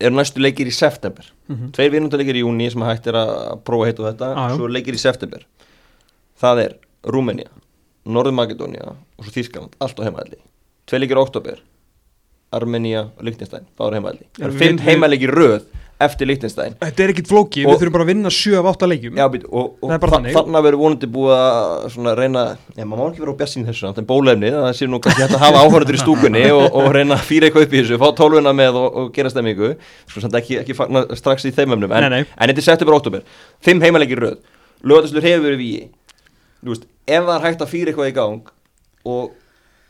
eru 0.00 0.14
næstu 0.16 0.40
leikir 0.42 0.66
í 0.66 0.72
september 0.74 1.24
Mhm. 1.50 1.70
Tveir 1.72 1.90
vinnundaleikir 1.92 2.34
í 2.38 2.42
júni 2.44 2.70
sem 2.70 2.80
hægt 2.82 3.06
er 3.06 3.14
að 3.14 3.62
prófa 3.64 3.86
heitt 3.90 4.00
og 4.00 4.06
þetta 4.14 4.34
Já, 4.34 4.48
já. 4.48 4.56
Svo 4.56 4.64
eru 4.64 4.72
leikir 4.74 4.94
í 4.94 4.98
september 4.98 5.44
Það 6.40 6.64
er 6.64 6.74
Rúmenía, 7.04 7.48
Norður 8.06 8.32
Makedónia 8.34 8.94
og 9.18 9.24
svo 9.24 9.30
Þýskaland, 9.30 9.72
allt 9.80 9.98
á 10.00 10.02
heimaðli 10.08 10.38
Tveir 10.86 11.00
leikir 11.04 11.16
í 11.16 11.22
oktober 11.26 11.58
Armenía 12.52 13.04
og 13.16 13.22
Liechtenstein, 13.22 13.66
báður 13.78 13.94
heimaðli 14.00 14.24
Það 14.34 14.44
eru 14.46 14.52
við- 14.52 14.58
fimm 14.58 14.78
við- 14.78 14.86
heimaðleikir 14.88 15.30
röð 15.36 15.62
eftir 16.00 16.28
Liechtenstein. 16.30 16.74
Þetta 16.80 17.04
er 17.04 17.12
ekkit 17.12 17.28
flóki, 17.30 17.64
við 17.66 17.76
þurfum 17.80 17.94
bara 17.94 18.04
að 18.06 18.10
vinna 18.10 18.32
7 18.32 18.56
af 18.60 18.68
8 18.72 18.88
leikjum. 18.90 19.18
Já, 19.20 19.24
být, 19.32 19.46
og, 19.50 19.70
og 19.84 20.06
þannig. 20.14 20.34
þannig 20.36 20.64
verður 20.66 20.80
vonandi 20.80 21.08
búið 21.14 21.34
að 21.36 22.18
reyna, 22.20 22.44
já, 22.76 22.84
maður 22.84 23.00
má 23.00 23.04
ekki 23.10 23.24
vera 23.24 23.34
á 23.36 23.40
bjassin 23.40 23.66
þessu 23.68 23.90
en 23.90 24.08
bólefni, 24.08 24.52
það 24.56 24.70
sé 24.78 24.88
nú 24.88 25.00
kannski 25.04 25.24
hægt 25.26 25.36
að 25.36 25.44
hafa 25.44 25.64
áhörður 25.66 25.98
í 25.98 26.02
stúkunni 26.02 26.44
og, 26.56 26.64
og 26.80 26.88
reyna 26.96 27.18
að 27.18 27.26
fýra 27.28 27.50
eitthvað 27.50 27.66
upp 27.66 27.76
í 27.76 27.82
þessu, 27.82 28.00
fá 28.00 28.06
tólfuna 28.20 28.54
með 28.56 28.80
og, 28.80 28.98
og 29.02 29.10
gera 29.16 29.32
stemmingu, 29.34 29.74
sko 30.08 30.24
samt 30.24 30.38
ekki, 30.40 30.60
ekki 30.62 30.78
fagna 30.78 31.04
strax 31.20 31.48
í 31.50 31.52
þeim 31.56 31.76
öfnum, 31.76 31.92
en, 31.92 32.08
Nei, 32.08 32.22
nei. 32.22 32.24
en 32.24 32.52
þetta 32.52 32.64
er 32.64 32.68
september 32.70 32.96
og 32.96 33.02
oktober, 33.02 33.28
fimm 33.64 33.84
heimalegir 33.84 34.24
röð. 34.24 34.40
Lögataslur 34.80 35.26
hefur 35.28 35.60
víi 35.60 35.90
þú 36.64 36.72
veist, 36.72 36.88
ef 37.04 37.28
það 37.28 37.36
er 37.36 37.46
hægt 37.48 37.66
að 37.66 37.72
fýra 37.74 37.92
eitthvað 37.92 38.12
í 39.04 39.30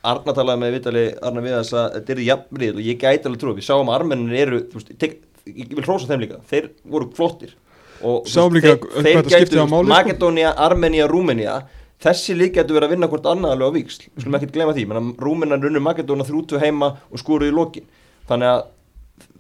Arna 0.01 0.33
talaði 0.33 0.63
með 0.63 0.75
Vitali 0.79 1.03
Arna 1.29 1.43
við 1.45 1.55
þess 1.59 1.77
að 1.77 1.97
þetta 1.97 2.13
er 2.15 2.21
jafnrið 2.25 2.79
og 2.79 2.87
ég 2.87 3.01
gæti 3.01 3.29
alveg 3.29 3.43
trú 3.43 3.53
við 3.57 3.67
sáum 3.67 3.91
að 3.91 3.99
armennin 3.99 4.39
eru 4.41 4.61
veist, 4.73 4.93
tek, 5.01 5.19
ég 5.47 5.75
vil 5.75 5.85
hrósa 5.85 6.07
þeim 6.11 6.21
líka, 6.25 6.39
þeir 6.51 6.71
voru 6.85 7.11
flottir. 7.17 7.55
Og 8.03 8.25
líka 8.55 8.77
þeir- 8.79 9.05
þeir 9.05 9.29
gætu, 9.29 9.67
sko. 9.67 9.83
Makedónia, 9.91 10.55
Armenia, 10.57 11.07
Rúmenia 11.09 11.63
þessi 12.01 12.33
lík 12.37 12.55
getur 12.57 12.79
verið 12.79 12.89
að 12.89 12.95
vinna 12.95 13.09
hvort 13.13 13.27
annað 13.29 13.53
alveg 13.57 13.69
á 13.69 13.77
víksl 13.77 14.07
við 14.09 14.23
skulum 14.25 14.39
ekkert 14.39 14.53
glema 14.55 14.73
því, 14.73 14.87
menn 14.89 15.11
Rúmenan 15.21 15.61
runnur 15.63 15.85
Makedóna 15.85 16.25
þrjútu 16.25 16.59
heima 16.63 16.97
og 17.11 17.19
skoruði 17.21 17.53
í 17.53 17.57
lokin. 17.59 17.85
Þannig 18.29 18.49
að 18.55 18.65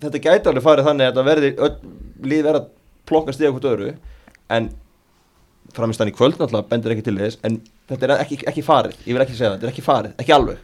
þetta 0.02 0.21
gæti 0.26 0.50
alveg 0.52 0.62
farið 0.66 0.85
þannig 0.90 1.07
að 1.07 1.12
þetta 1.14 1.25
verði 1.30 1.50
lið 2.28 2.45
verið 2.45 2.61
að 2.61 2.69
plokka 3.09 3.33
stiga 3.33 3.52
hvort 3.54 3.71
öðru. 3.71 3.95
En 4.50 4.71
framistann 5.73 6.11
í 6.11 6.14
kvöld 6.16 6.37
náttúrulega 6.40 6.69
bendir 6.69 6.92
ekki 6.97 7.04
til 7.07 7.16
þess 7.21 7.38
en 7.47 7.61
þetta 7.88 8.02
er 8.09 8.25
ekki, 8.25 8.40
ekki 8.50 8.64
farið, 8.66 8.97
ég 9.07 9.14
vil 9.14 9.23
ekki 9.25 9.37
segja 9.38 9.52
það, 9.52 9.61
þetta 9.61 9.69
er 9.69 9.73
ekki 9.73 9.85
farið, 9.87 10.14
ekki 10.19 10.35
alveg 10.35 10.59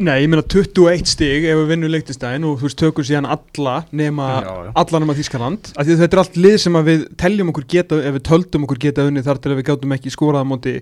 Nei, 0.00 0.22
ég 0.22 0.30
meina 0.32 0.40
21 0.48 1.08
stig 1.10 1.44
ef 1.44 1.58
við 1.58 1.66
vinnum 1.74 1.90
leiktistæðin 1.92 2.44
og 2.48 2.54
þú 2.56 2.68
veist 2.70 2.78
tökum 2.80 3.04
síðan 3.04 3.26
alla 3.28 3.74
nema, 3.92 4.28
Já, 4.40 4.52
já. 4.64 4.70
alla 4.80 5.00
nema 5.02 5.16
Þískaland 5.18 5.72
að 5.76 5.90
þetta 6.00 6.16
er 6.16 6.22
allt 6.22 6.38
lið 6.40 6.56
sem 6.62 6.78
að 6.80 6.88
við 6.88 7.02
teljum 7.20 7.50
okkur 7.52 7.66
geta 7.74 7.98
ef 8.00 8.16
við 8.16 8.24
töldum 8.30 8.64
okkur 8.64 8.80
geta 8.86 9.04
unni 9.10 9.24
þar 9.26 9.42
til 9.44 9.52
að 9.52 9.60
við 9.60 9.68
gátum 9.68 9.92
ekki 9.98 10.12
skorað 10.14 10.48
á 10.48 10.50
móti, 10.54 10.74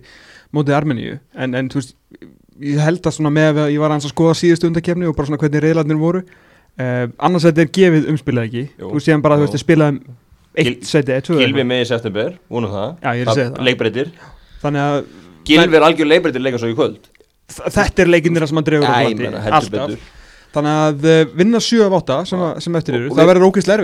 móti 0.55 0.77
Armeníu. 0.77 1.17
En, 1.35 1.59
en 1.59 1.73
þú 1.73 1.81
veist, 1.81 1.97
ég 2.63 2.79
held 2.85 3.11
að 3.11 3.19
svona 3.19 3.35
með 3.35 3.61
að 3.65 3.75
ég 3.75 3.83
var 3.83 3.97
að 3.97 4.07
skoða 4.13 4.39
síðustu 4.39 4.71
undakefni 4.71 5.11
og 5.11 5.19
bara 5.19 5.33
svona 5.33 5.43
hvernig 5.43 5.67
reyðlarnir 5.67 6.01
voru 6.05 6.23
uh, 6.23 7.05
annars 7.19 7.51
þetta 7.51 7.67
er 7.67 7.75
gefið 7.81 8.09
umspilað 8.15 8.51
ekki. 8.53 8.65
Jú, 8.79 8.95
þú 8.95 9.05
séðan 9.09 9.27
bara 9.27 9.43
þú 9.43 9.49
jú. 9.49 9.49
veist 9.49 9.59
að 9.59 9.67
spilaðum 9.67 10.01
eitt 10.59 10.87
seti, 10.87 11.19
eitt, 11.19 11.27
tvö 11.27 11.43
Gilvi 11.43 11.67
með 11.67 11.83
í 11.83 11.91
september, 11.91 12.35
vonum 12.47 12.71
það. 12.71 12.97
Að 13.03 13.29
það. 13.35 13.63
Leikbreytir, 13.67 14.17
að 14.63 15.05
Gilvi 15.49 15.79
er 15.79 15.87
algjör 15.91 16.15
leikbreytir 16.15 16.45
leika 16.45 16.61
svo 16.63 16.71
í 16.71 16.79
kvöld 16.79 17.07
þetta 17.49 18.05
er 18.05 18.13
leikinnir 18.15 18.47
sem 18.51 18.57
hann 18.61 18.65
heldur 19.43 19.59
alltaf. 19.59 19.91
betur. 19.91 20.15
Þannig 20.49 20.77
að 20.81 21.03
uh, 21.05 21.33
vinna 21.37 21.59
7 21.61 21.83
af 21.85 21.93
8 21.99 22.15
sem, 22.31 22.41
að- 22.41 22.61
sem 22.65 22.77
eftir 22.79 22.95
eru, 22.97 23.09
það 23.13 23.27
verður 23.29 23.45
ógeðslega 23.51 23.75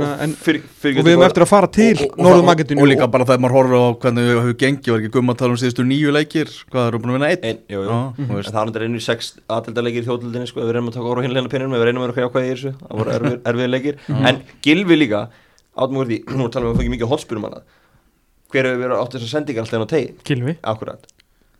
meina, 0.00 0.06
og 0.16 0.22
en, 0.24 0.30
fyrir, 0.40 0.62
fyrir 0.80 0.96
og 1.02 1.04
við 1.04 1.12
höfum 1.18 1.24
eftir 1.26 1.44
að 1.44 1.50
fara 1.50 1.68
til 1.68 1.98
og- 2.06 2.14
Norður 2.16 2.40
og- 2.40 2.88
líka 2.94 3.08
bara 3.12 3.26
þegar 3.28 3.42
maður 3.44 3.54
horfir 3.58 3.76
á 3.76 3.84
hvernig 4.00 4.24
við 4.30 4.38
höfum 4.40 4.56
gengið 4.62 4.88
var 4.94 5.02
ekki 5.02 5.10
gumma 5.18 5.34
að 5.34 5.38
tala 5.42 5.52
um 5.52 5.60
síðustu 5.60 5.84
nýju 5.84 6.14
leikir 6.16 6.48
hvað 6.72 6.88
eru 6.88 6.98
búin 7.04 7.12
að 7.12 7.18
vinna 7.18 7.28
einn? 7.34 7.44
Ein, 7.44 7.58
jú, 7.68 7.82
jú. 7.84 7.90
Já, 7.92 7.98
Mhm. 8.16 8.24
það 8.24 8.40
er 8.40 8.64
náttúrulega 8.64 8.88
einu 8.88 9.00
sex 9.04 9.30
aðeldarleikir 9.52 10.00
í 10.00 10.06
þjóðlildinni 10.08 10.48
sko, 10.48 10.60
við 10.64 10.72
reynum 10.78 10.88
að 10.88 10.96
taka 10.96 11.12
orða 11.12 11.24
hinleina 11.28 11.52
pinnum, 11.52 11.76
við 11.76 11.84
reynum 11.84 12.02
að 12.08 12.14
vera 12.14 12.24
jákvæði 12.24 12.48
í 12.48 12.54
þessu, 12.56 12.72
það 12.80 12.96
voru 13.04 13.10
erfið, 13.18 13.36
erfið 13.52 13.70
leikir. 13.76 13.98
En 14.24 14.40
Gilvi 14.64 14.96
líka, 15.04 15.28
því 16.08 16.18
nú 16.40 16.48
talum 16.48 16.72
við 16.72 16.80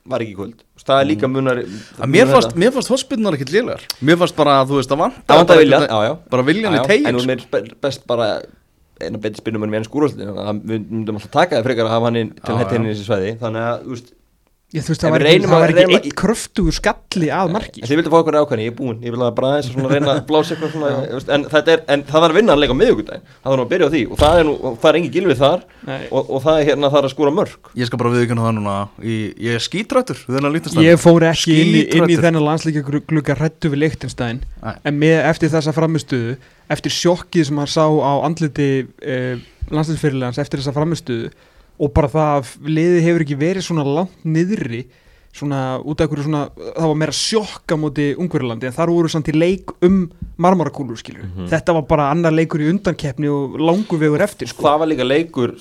var 0.05 0.25
ekki 0.25 0.35
kvöld. 0.37 0.59
Það 0.85 1.01
er 1.01 1.07
líka 1.09 1.31
munar 1.33 1.61
Að 1.65 2.11
mér 2.13 2.29
fannst, 2.29 2.57
mér 2.61 2.75
fannst 2.75 2.93
hospinnar 2.93 3.37
ekkert 3.37 3.55
lélegar. 3.55 3.87
Mér 4.05 4.19
fannst 4.21 4.37
bara 4.37 4.59
að 4.61 4.73
þú 4.73 4.81
veist 4.81 4.93
að 4.93 5.01
vanta 5.01 5.39
að 5.41 5.63
vilja, 5.63 5.81
já, 5.87 5.97
já. 6.09 6.13
Bara 6.35 6.45
viljan 6.51 6.77
í 6.77 6.83
tegin 6.89 7.09
en 7.09 7.17
þú 7.21 7.25
sko. 7.25 7.61
er 7.61 7.71
best 7.87 8.05
bara 8.11 8.29
eina 9.01 9.21
betri 9.23 9.41
spinnum 9.41 9.65
en 9.67 9.73
við 9.73 9.81
enn 9.81 9.89
skúrústin 9.89 10.29
þannig 10.29 10.51
að 10.51 10.61
við 10.71 10.85
myndum 10.93 11.17
alltaf 11.19 11.33
taka 11.35 11.57
það 11.59 11.67
frekar 11.71 11.89
að 11.89 11.95
hafa 11.97 12.11
hann 12.11 12.21
til 12.35 12.53
Já, 12.53 12.59
hætti 12.61 12.77
henni 12.77 12.91
já. 12.91 12.93
í 12.93 12.95
þessi 12.95 13.09
svæði. 13.09 13.33
Þannig 13.41 13.65
að, 13.71 13.89
veist, 13.95 14.13
Ég 14.75 14.83
þú 14.83 14.91
veist, 14.91 15.03
það 15.05 15.13
var 15.15 15.23
ekki, 15.23 15.31
reynum 15.31 15.51
það 15.51 15.55
að- 15.55 15.61
var 15.65 15.71
ekki 15.71 15.79
reynum 15.79 15.95
að- 15.95 16.07
eitt 16.09 16.15
kröftugur 16.19 16.75
skalli 16.75 17.29
að 17.31 17.51
marki. 17.55 17.83
En 17.85 17.89
þið 17.89 17.99
vildi 18.01 18.11
fá 18.11 18.17
eitthvað 18.19 18.39
ákvæðni, 18.43 18.65
ég 18.65 18.73
er 18.73 18.77
búinn, 18.81 18.97
ég 19.07 19.15
vil 19.15 19.21
að 19.23 19.35
bara 19.37 19.51
aðeins 19.55 19.69
svona 19.71 19.91
reyna 19.93 20.09
að 20.15 20.27
blása 20.31 20.55
eitthvað 20.57 20.73
svona, 20.75 20.89
en, 21.37 21.45
þetta 21.53 21.73
er, 21.77 21.83
en 21.95 22.03
það 22.09 22.25
var 22.25 22.31
að 22.35 22.39
vinna 22.41 22.53
hann 22.57 22.63
leika 22.65 22.75
á 22.75 22.81
miðugudaginn, 22.83 23.23
það 23.45 23.51
var 23.55 23.61
nú 23.61 23.65
að 23.65 23.71
byrja 23.75 23.87
á 23.87 23.93
því 23.95 24.03
og 24.11 24.19
það 24.25 24.39
er 24.41 24.45
nú, 24.51 24.55
það 24.83 24.89
er 24.91 24.99
engin 24.99 25.15
gilvið 25.15 25.39
þar 25.45 25.63
og, 26.11 26.23
og 26.35 26.43
það 26.43 26.59
er 26.59 26.67
hérna 26.73 26.91
þar 26.97 27.07
að 27.09 27.15
skúra 27.15 27.35
mörg. 27.39 27.71
Ég 27.79 27.87
skal 27.93 28.03
bara 28.03 28.13
viðkjöna 28.17 28.47
það 28.49 28.55
núna 28.59 28.75
Ég, 29.05 29.39
ég 29.47 29.55
er 29.55 29.65
skítrættur 29.69 30.19
við 30.27 30.35
þennan 30.41 30.55
lítast 30.59 30.83
Ég 30.83 30.99
fór 31.05 31.29
ekki 31.31 31.55
inn 31.61 31.73
í, 31.79 31.85
inn 31.95 32.11
í 32.11 32.19
þennan 32.19 32.47
landslíka 32.51 32.83
glugga 33.07 33.39
hrættu 33.39 33.71
við 33.71 33.83
Lichtenstein 33.85 34.43
Nei. 34.59 34.75
en 34.91 34.99
með, 34.99 35.17
eftir 35.31 35.55
þessa 35.55 35.73
framistuðu 35.77 36.35
eftir 36.75 36.91
sjokkið 36.99 37.47
sem 37.47 37.59
hann 37.63 37.71
sá 37.71 37.85
á 37.87 38.13
andliti 38.27 38.69
eh, 39.05 39.37
landslíksfyrirlegans 39.71 40.39
eftir 40.43 40.59
þessa 40.63 40.75
framistuðu 40.77 41.31
og 41.79 41.93
bara 41.97 42.09
það 42.09 42.37
að 42.39 42.53
liðið 42.77 43.03
hefur 43.09 43.25
ekki 43.27 43.39
verið 43.41 43.67
svona 43.67 43.85
langt 43.87 44.25
niðri 44.25 44.85
svona 45.35 45.81
út 45.83 45.99
af 45.99 46.07
hverju 46.13 46.29
svona 46.29 46.45
það 46.55 46.87
var 46.93 46.99
meira 47.01 47.15
sjokka 47.19 47.75
móti 47.83 48.05
Ungverjalandi 48.23 48.69
en 48.69 48.77
þar 48.77 48.93
voru 48.95 49.09
samt 49.11 49.27
í 49.33 49.35
leik 49.35 49.73
um 49.83 50.05
marmarakúlur 50.39 51.01
skilur 51.01 51.25
Mhm. 51.27 51.49
þetta 51.51 51.75
var 51.75 51.83
bara 51.91 52.11
annar 52.15 52.31
leikur 52.33 52.63
í 52.63 52.69
undankeppni 52.71 53.27
og 53.27 53.59
langu 53.59 53.99
vegur 53.99 54.23
eftir 54.23 54.47
sko 54.47 54.63
Það 54.63 54.79
var 54.79 54.87
líka 54.93 55.05
leikur 55.09 55.57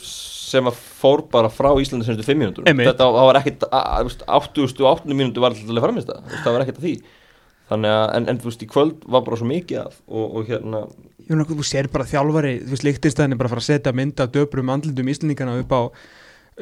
sem 0.54 0.64
að 0.70 0.78
fór 1.02 1.24
bara 1.32 1.50
frá 1.50 1.72
Íslandi 1.82 2.06
semstu 2.06 2.22
5 2.22 2.38
mínútur. 2.38 2.64
Þetta 2.70 2.94
það 3.10 3.26
var 3.26 3.36
ekkit, 3.40 3.64
að- 3.74 3.88
að, 3.90 4.04
þú 4.04 4.04
veist, 4.06 4.24
80 4.28 4.84
og 4.86 5.00
8 5.02 5.14
mínútur 5.18 5.42
var 5.42 5.50
alltaf 5.50 5.66
að 5.74 5.82
framist 5.82 6.08
það, 6.08 6.20
það 6.44 6.54
var 6.54 6.62
ekkit 6.62 6.78
að 6.78 6.84
því. 6.86 6.94
Að, 7.74 7.86
en, 8.16 8.28
en 8.30 8.38
þú 8.38 8.44
veist, 8.52 8.62
í 8.62 8.68
kvöld 8.70 8.96
var 9.10 9.22
bara 9.26 9.38
svo 9.38 9.48
mikið 9.50 9.80
að 9.82 9.94
og, 10.08 10.36
og 10.38 10.46
hérna, 10.52 10.84
Ég 11.24 11.32
meina, 11.32 11.46
þú 11.48 11.64
sér 11.68 11.88
bara 11.94 12.04
þjálfari, 12.10 12.54
þú 12.66 12.74
veist, 12.76 12.84
líktistæðin 12.88 13.36
er 13.36 13.40
bara 13.40 13.48
að 13.48 13.54
fara 13.56 13.64
að 13.64 13.70
setja 13.70 13.94
mynda 13.96 14.28
döbrum 14.34 14.70
andlindum 14.74 15.08
íslendingana 15.14 15.56
upp 15.62 15.72
á, 15.72 15.82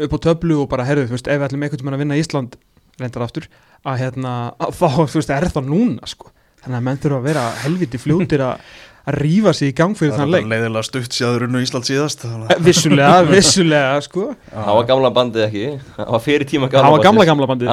upp 0.06 0.14
á 0.14 0.18
töflu 0.28 0.60
og 0.62 0.70
bara, 0.70 0.86
herðu, 0.86 1.08
þú 1.10 1.18
veist, 1.18 1.28
ef 1.32 1.40
við 1.42 1.48
ætlum 1.50 1.66
einhvern 1.66 1.82
veginn 1.82 1.98
að 1.98 2.04
vinna 2.06 2.20
Ísland, 2.22 2.60
reyndar 3.02 3.26
aftur, 3.26 3.48
að 3.88 3.98
hérna, 4.04 4.36
að 4.62 4.78
þá, 4.78 4.88
þú 5.10 5.18
veist, 5.22 5.34
er 5.34 5.50
það 5.56 5.72
núna, 5.74 6.08
sko. 6.14 6.30
þannig 6.62 6.78
að 6.78 6.86
menn 6.86 7.02
þurfa 7.02 7.18
að 7.18 7.28
vera 7.32 7.44
helviti 7.64 7.98
fljótir 7.98 8.42
að 8.46 8.60
að 9.02 9.16
rífa 9.18 9.50
sig 9.58 9.72
í 9.72 9.74
gang 9.74 9.96
fyrir 9.98 10.12
Það 10.14 10.20
þann 10.20 10.28
er 10.28 10.32
leik. 10.36 10.44
bara 10.46 10.52
leiðilega 10.62 10.86
stutt 10.86 11.16
síðan 11.18 11.46
unnu 11.48 11.62
Ísland 11.66 11.88
síðast 11.90 12.22
að- 12.28 12.52
vissulega, 12.62 13.24
vissulega 13.34 13.96
sko. 14.06 14.28
Það 14.54 14.76
var 14.78 14.86
gamla 14.92 15.10
bandið 15.16 15.46
ekki? 15.48 15.64
Það 15.96 16.12
var 16.14 16.22
fyrir 16.22 16.46
tíma 16.52 16.70
gamla 16.70 17.00
það 17.02 17.18
var 17.18 17.26
gamla 17.32 17.48
bandið. 17.50 17.72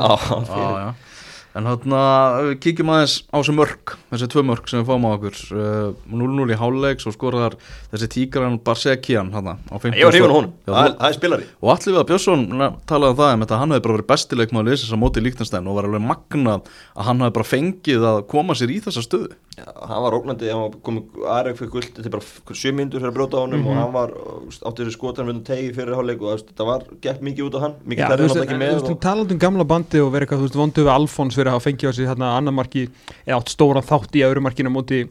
En 1.58 1.66
við 1.66 2.52
kíkjum 2.62 2.90
aðeins 2.94 3.14
á 3.34 3.36
þessu 3.40 3.54
mörg, 3.56 3.94
þessi 4.12 4.28
tvö 4.30 4.44
mörg 4.46 4.68
sem 4.70 4.78
við 4.78 4.90
fáum 4.92 5.06
á 5.08 5.10
okkur 5.16 5.38
uh, 5.58 5.88
0-0 6.12 6.52
í 6.54 6.58
háluleik, 6.60 7.02
svo 7.02 7.10
skoraðar 7.14 7.56
þessi 7.90 8.08
tíkaran 8.14 8.60
Barsekian 8.62 9.32
þarna 9.34 9.56
á 9.66 9.74
50 9.82 9.98
Ég 9.98 10.22
var 10.22 10.34
honum, 10.36 10.52
Já, 10.68 10.70
það 10.70 10.86
þú- 10.92 11.08
er- 11.08 11.16
spilari. 11.18 11.48
Og 11.58 11.72
allir 11.74 11.96
við 11.96 12.00
að 12.04 12.08
Björnsson 12.12 12.46
talaði 12.86 13.10
um 13.16 13.18
það 13.18 13.34
um 13.34 13.44
þetta, 13.44 13.58
hann 13.64 13.74
hefði 13.74 13.86
bara 13.88 13.96
verið 13.98 14.10
bestileikmaður 14.14 14.70
liðsins 14.70 14.94
á 14.94 14.98
móti 15.02 15.24
líknastæn 15.26 15.66
og 15.72 15.78
var 15.80 15.90
alveg 15.90 16.06
magnað 16.12 16.70
að 16.94 17.08
hann 17.10 17.26
hefði 17.26 17.36
bara 17.40 17.50
fengið 17.52 18.08
að 18.12 18.22
koma 18.30 18.58
sér 18.58 18.74
í 18.76 18.80
þessa 18.86 19.02
stöðu. 19.08 19.34
Já, 19.58 19.66
hann 19.90 20.02
var 20.04 20.14
ógnandi, 20.14 20.46
hann 20.54 20.60
var 20.68 20.74
komið 20.86 21.24
Arek 21.34 21.56
fyrir 21.58 21.70
guld, 21.72 21.88
þetta 21.96 22.06
er 22.06 22.12
bara 22.14 22.54
sjö 22.54 22.70
myndur 22.78 23.00
fyrir 23.02 23.10
að 23.10 23.16
bróta 23.16 23.40
á 23.40 23.42
honum 23.42 23.64
og 23.66 23.74
hann 23.74 23.90
var 23.96 24.12
uh, 24.14 24.58
átti 24.70 24.84
þessu 24.86 24.94
skotan 24.94 25.26
með 25.26 25.40
tegi 25.48 25.72
fyrir 25.74 25.96
hálfleik 25.98 26.22
og 26.22 26.44
það 26.54 26.68
var 26.68 26.84
gett 27.02 27.24
mikið 27.26 27.48
út 27.48 27.56
á 27.58 27.60
hann, 27.64 27.74
mikið 27.82 28.04
þú 28.04 28.12
tærið 28.12 28.22
veist, 28.22 28.36
náttúrulega 28.38 28.46
ekki 28.46 28.54
en- 28.54 28.62
með 28.62 28.70
þú 28.70 28.78
veist, 28.78 28.92
og, 28.94 29.00
talandi 29.02 29.34
um 29.34 29.40
gamla 29.42 29.66
bandi 29.74 29.98
og 30.04 30.12
verið 30.14 30.28
eitthvað, 30.28 30.38
þú 30.38 30.46
veist, 30.46 30.60
vondu 30.62 30.84
við 30.86 30.92
Alfons 30.94 31.40
fyrir 31.40 31.47
að 31.48 31.56
hafa 31.56 31.66
fengið 31.66 31.90
á 31.90 31.92
sig 31.96 32.08
hérna 32.08 32.30
annar 32.36 32.56
marki 32.56 32.86
eða 33.24 33.40
átt 33.40 33.52
stóran 33.52 33.86
þátt 33.86 34.18
í 34.18 34.24
öðru 34.26 34.44
markinu 34.44 34.72
á 34.72 34.76
móti, 34.76 35.02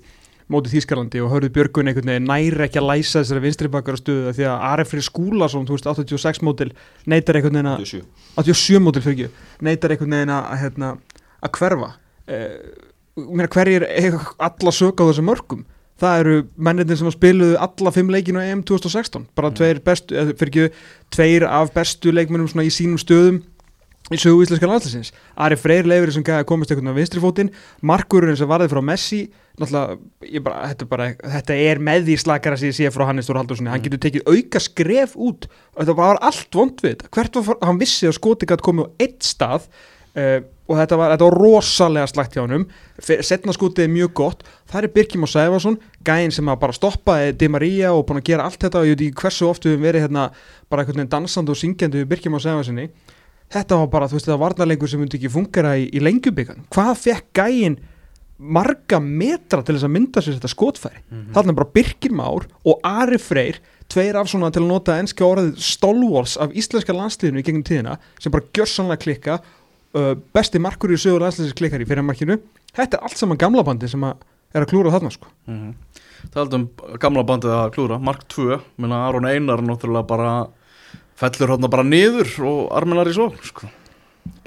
móti 0.47 0.71
Þýskalandi 0.73 1.21
og 1.25 1.31
hörðu 1.33 1.51
Björgun 1.57 1.91
einhvern 1.91 2.11
veginn 2.13 2.29
næri 2.29 2.67
ekki 2.67 2.81
að 2.81 2.89
læsa 2.91 3.21
þessari 3.21 3.45
vinstri 3.45 3.71
bakkar 3.73 3.99
stöðu 3.99 4.33
því 4.37 4.49
að 4.49 4.65
Aref 4.71 4.91
fyrir 4.93 5.07
Skúlason, 5.07 5.67
þú 5.67 5.77
veist, 5.77 5.89
86 5.93 6.43
mótil 6.47 6.71
neytar 7.05 7.39
einhvern 7.39 7.59
veginn 7.59 7.71
að 7.73 7.87
87 7.87 8.43
87 8.43 8.83
mótil 8.85 9.05
fyrir 9.05 9.17
ekki, 9.17 9.47
neytar 9.67 9.95
einhvern 9.95 10.17
veginn 10.17 10.35
að, 10.37 10.51
hérna, 10.63 10.91
að 11.41 11.57
hverfa. 11.59 11.89
Eh, 12.27 12.53
hverjir 13.49 13.87
alla 14.37 14.73
sög 14.75 15.01
á 15.01 15.09
þessum 15.09 15.27
mörgum 15.31 15.65
það 16.01 16.21
eru 16.21 16.37
mennirnir 16.61 16.99
sem 16.99 17.09
spiluðu 17.13 17.57
alla 17.61 17.93
fimm 17.93 18.11
leikinu 18.13 18.41
á 18.41 18.45
EM 18.45 18.63
2016 18.67 19.27
bara 19.37 19.51
tveir 19.55 19.81
bestu, 19.85 20.17
fyrir 20.37 20.73
tveir 21.13 21.47
af 21.49 21.73
bestu 21.75 22.13
leikmennum 22.13 22.49
í 22.61 22.73
sínum 22.73 23.01
stöðum 23.01 23.41
í 24.07 24.19
sögu 24.21 24.45
íslenska 24.45 24.69
landslæsins 24.69 25.11
Ari 25.35 25.57
Freyr 25.59 25.87
leifir 25.87 26.13
sem 26.15 26.23
komast 26.47 26.71
einhvern 26.71 26.87
veginn 26.87 26.95
á 26.95 26.99
vinstri 26.99 27.23
fótinn. 27.23 27.51
Markurinn 27.81 28.37
sem 28.39 28.49
varði 28.49 28.69
frá 28.71 28.81
Messi. 28.85 29.25
Bara, 29.57 29.97
þetta, 30.69 30.87
bara, 30.87 31.09
þetta 31.17 31.57
er 31.57 31.81
með 31.83 32.07
því 32.07 32.17
slakara 32.21 32.59
sem 32.59 32.71
ég 32.71 32.77
sé 32.77 32.91
frá 32.93 33.07
Hannes 33.09 33.27
Þór 33.27 33.41
Haldurssoni 33.41 33.71
hann 33.73 33.83
getur 33.83 34.01
tekið 34.05 34.29
auka 34.29 34.61
skref 34.63 35.17
út. 35.17 35.49
Þetta 35.79 35.97
var 35.97 36.21
allt 36.21 36.59
vond 36.59 36.83
við 36.83 36.93
þetta. 36.93 37.11
Hvert 37.17 37.39
var, 37.41 37.59
hann 37.65 37.81
vissi 37.81 38.07
að 38.07 38.19
skoti 38.19 38.49
gæti 38.49 38.67
komið 38.67 38.85
á 38.85 38.93
eitt 39.01 39.25
stað 39.25 39.65
uh, 39.65 40.39
og 40.67 40.77
þetta 40.77 41.01
var, 41.01 41.15
þetta 41.15 41.27
var 41.27 41.37
rosalega 41.41 42.11
slægt 42.11 42.37
hjá 42.37 42.43
honum. 42.45 42.67
Setna 43.01 43.55
skotið 43.55 43.87
er 43.87 43.93
mjög 43.97 44.15
gott. 44.21 44.47
Það 44.69 44.83
er 44.83 44.95
Birkjum 44.95 45.25
og 45.25 45.33
Sæfarsson 45.33 45.81
gæðin 46.05 46.37
sem 46.37 46.53
bara 46.53 46.75
stoppaði 46.75 47.35
Di 47.41 47.49
Maria 47.51 47.95
og 47.97 48.05
búin 48.07 48.21
að 48.21 48.29
gera 48.29 48.47
allt 48.47 48.61
þetta. 48.61 48.85
Og 48.85 48.91
ég 48.91 48.95
veit 48.95 49.07
ekki 49.09 49.25
hversu 49.25 49.49
oft 49.49 49.65
við 49.65 49.75
höfum 49.75 49.89
verið 49.89 50.05
hérna 50.05 50.29
bara 50.69 50.85
einhvern 50.85 51.01
veginn 51.01 51.13
dansandi 51.17 51.55
og 51.55 51.59
syngjandi 51.59 52.03
við 52.03 52.11
Birkjum 52.13 52.37
og 52.37 52.45
Sæfarssoni 52.45 52.91
þetta 53.53 53.79
var 53.81 53.91
bara, 53.91 54.09
þú 54.09 54.19
veist, 54.19 54.31
var 54.31 54.41
varnarleikur 54.41 54.91
sem 54.91 55.01
myndi 55.01 55.19
ekki 55.19 55.31
fungera 55.33 55.75
í, 55.79 55.87
í 55.91 56.03
lengjubíkan 56.03 56.65
hvað 56.73 56.93
fekk 57.05 57.31
gæin 57.39 57.79
marga 58.37 58.99
metra 59.01 59.63
til 59.65 59.77
þess 59.77 59.87
að 59.87 59.93
mynda 59.95 60.21
sér 60.21 60.37
þetta 60.37 60.51
skotfæri? 60.51 60.99
Þarna 61.33 61.55
bara 61.57 61.73
Birkir 61.73 62.13
Már 62.13 62.45
og 62.69 62.83
Ari 62.85 63.17
Freyr 63.17 63.57
tveir 63.89 64.19
af 64.19 64.29
svona 64.29 64.51
til 64.53 64.61
að 64.61 64.69
nota 64.69 64.97
ennska 65.01 65.25
orðið 65.25 65.55
stalwarts 65.63 66.35
af 66.43 66.53
íslenska 66.53 66.93
landsliðinu 66.93 67.41
í 67.41 67.47
gegnum 67.47 67.65
tíðina 67.65 67.95
sem 68.21 68.33
bara 68.33 68.45
gjörsanlega 68.53 69.01
klikka 69.01 69.39
uh, 69.39 70.13
besti 70.35 70.61
markur 70.61 70.93
í 70.93 70.99
sögur 71.01 71.25
landsliðis 71.25 71.55
klikkar 71.57 71.81
í 71.81 71.87
fyrirmarkinu. 71.89 72.37
Þetta 72.77 72.99
er 72.99 73.07
allt 73.07 73.17
saman 73.17 73.39
gamla 73.41 73.63
bandi 73.65 73.89
sem 73.89 74.05
að 74.05 74.19
er 74.53 74.67
að 74.67 74.69
klúra 74.73 74.93
þarna 74.93 75.13
sko. 75.15 75.31
Mm 75.49 75.73
Það 76.33 76.41
er 76.41 76.55
um 76.57 76.65
gamla 77.01 77.23
bandið 77.27 77.53
að 77.53 77.71
klúra, 77.75 77.99
Mark 78.01 78.25
2 78.33 78.57
menna 78.81 79.03
Aron 79.07 79.27
Einar 79.29 79.61
náttúrulega 79.63 80.09
bara 80.09 80.31
fellur 81.17 81.55
hérna 81.55 81.69
bara 81.73 81.83
niður 81.87 82.29
og 82.45 82.61
arminar 82.77 83.09
í 83.09 83.15
svo 83.17 83.31
sko. 83.45 83.69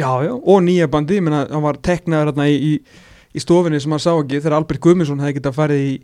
Já, 0.01 0.11
já, 0.25 0.33
og 0.37 0.63
nýja 0.65 0.87
bandi, 0.93 1.17
ég 1.19 1.25
meina, 1.25 1.45
hann 1.51 1.65
var 1.65 1.79
teknaður 1.81 2.31
hérna 2.31 2.47
í, 2.49 2.57
í, 2.57 2.73
í 3.37 3.41
stofinni 3.43 3.81
sem 3.81 3.93
hann 3.93 4.03
sá 4.03 4.13
ekki 4.15 4.41
þegar 4.41 4.59
Albert 4.61 4.81
Guðmundsson 4.85 5.21
hefði 5.23 5.39
getað 5.39 5.57
farið 5.57 5.83
í, 5.87 5.95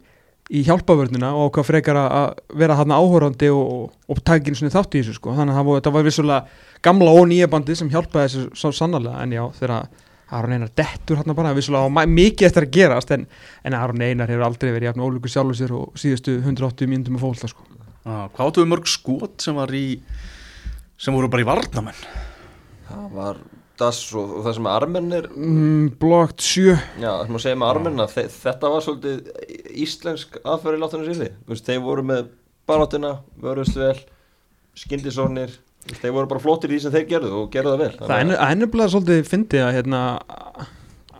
í 0.56 0.62
hjálpavörnina 0.66 1.32
og 1.36 1.50
hvað 1.56 1.68
frekar 1.70 1.98
að- 2.00 2.40
vera 2.56 2.76
hann 2.78 2.92
áhórandi 2.94 3.48
og, 3.52 3.92
og, 4.08 4.20
takin 4.24 4.54
svona 4.56 4.72
þátt 4.74 4.96
í 4.96 5.02
þessu 5.02 5.16
sko, 5.18 5.34
þannig 5.36 5.56
að 5.56 5.82
það 5.84 5.92
var- 5.96 6.06
vissulega 6.08 6.46
gamla 6.82 7.14
og 7.20 7.28
nýja 7.30 7.48
bandi 7.52 7.76
sem 7.76 7.90
hjálpaði 7.90 8.26
þessu 8.28 8.44
svo 8.62 8.72
sannarlega, 8.72 9.22
en 9.22 9.32
já, 9.36 9.44
þegar 9.60 9.88
Aron 10.36 10.52
Einar 10.56 10.70
dettur 10.74 11.16
hann 11.20 11.34
bara, 11.38 11.54
vissulega 11.54 12.06
mikið 12.10 12.46
eftir 12.48 12.66
að 12.66 12.72
gerast, 12.74 13.10
en, 13.14 13.26
en 13.64 13.74
Aron 13.74 14.02
Einar 14.02 14.28
hefur 14.32 14.42
aldrei 14.48 14.72
verið 14.72 14.88
jafn 14.90 15.04
ólíku 15.06 15.30
sjálfur 15.30 15.54
sér 15.58 15.72
og 15.76 15.92
síðustu 16.00 16.40
180 16.42 16.88
mínútum 16.90 17.16
að 17.20 17.26
fólta 17.28 17.48
sko. 17.48 17.62
ah, 18.06 18.26
sem 20.96 21.14
í 21.14 21.16
voru 21.16 21.28
bara 21.32 21.44
í 21.44 21.48
varnamenn 21.48 22.00
það 22.88 23.06
var 23.16 23.40
das 23.76 23.98
og, 24.16 24.30
og 24.38 24.44
það 24.46 24.54
sem 24.56 24.68
armenn 24.72 25.12
er 25.12 25.26
mm, 25.28 25.88
Blokt 26.00 26.40
7 26.40 26.70
já, 27.02 27.10
það 27.10 27.24
sem 27.28 27.38
að 27.38 27.42
segja 27.44 27.58
með 27.60 27.72
armenn 27.74 28.04
að 28.06 28.14
þe- 28.14 28.30
þetta 28.38 28.70
var 28.72 28.84
svolítið 28.86 29.74
íslensk 29.86 30.38
aðferði 30.44 30.80
láttunum 30.80 31.08
síli, 31.10 31.28
þeir 31.66 31.82
voru 31.84 32.04
með 32.08 32.30
baráttuna, 32.66 33.10
vörðust 33.42 33.76
vel 33.78 33.98
skyndisónir, 34.76 35.52
þeir 36.00 36.14
voru 36.16 36.30
bara 36.30 36.42
flottir 36.42 36.72
í 36.72 36.76
því 36.78 36.82
sem 36.86 36.94
þeir 36.96 37.06
gerðu 37.12 37.34
og 37.42 37.50
gerðu 37.54 37.74
það 37.74 37.82
vel. 37.84 37.92
Það 38.00 38.14
er 38.16 38.24
enn- 38.24 38.40
ennublega 38.48 38.92
svolítið 38.92 39.28
fyndið 39.30 39.62
að 39.66 39.76
hérna 39.78 40.00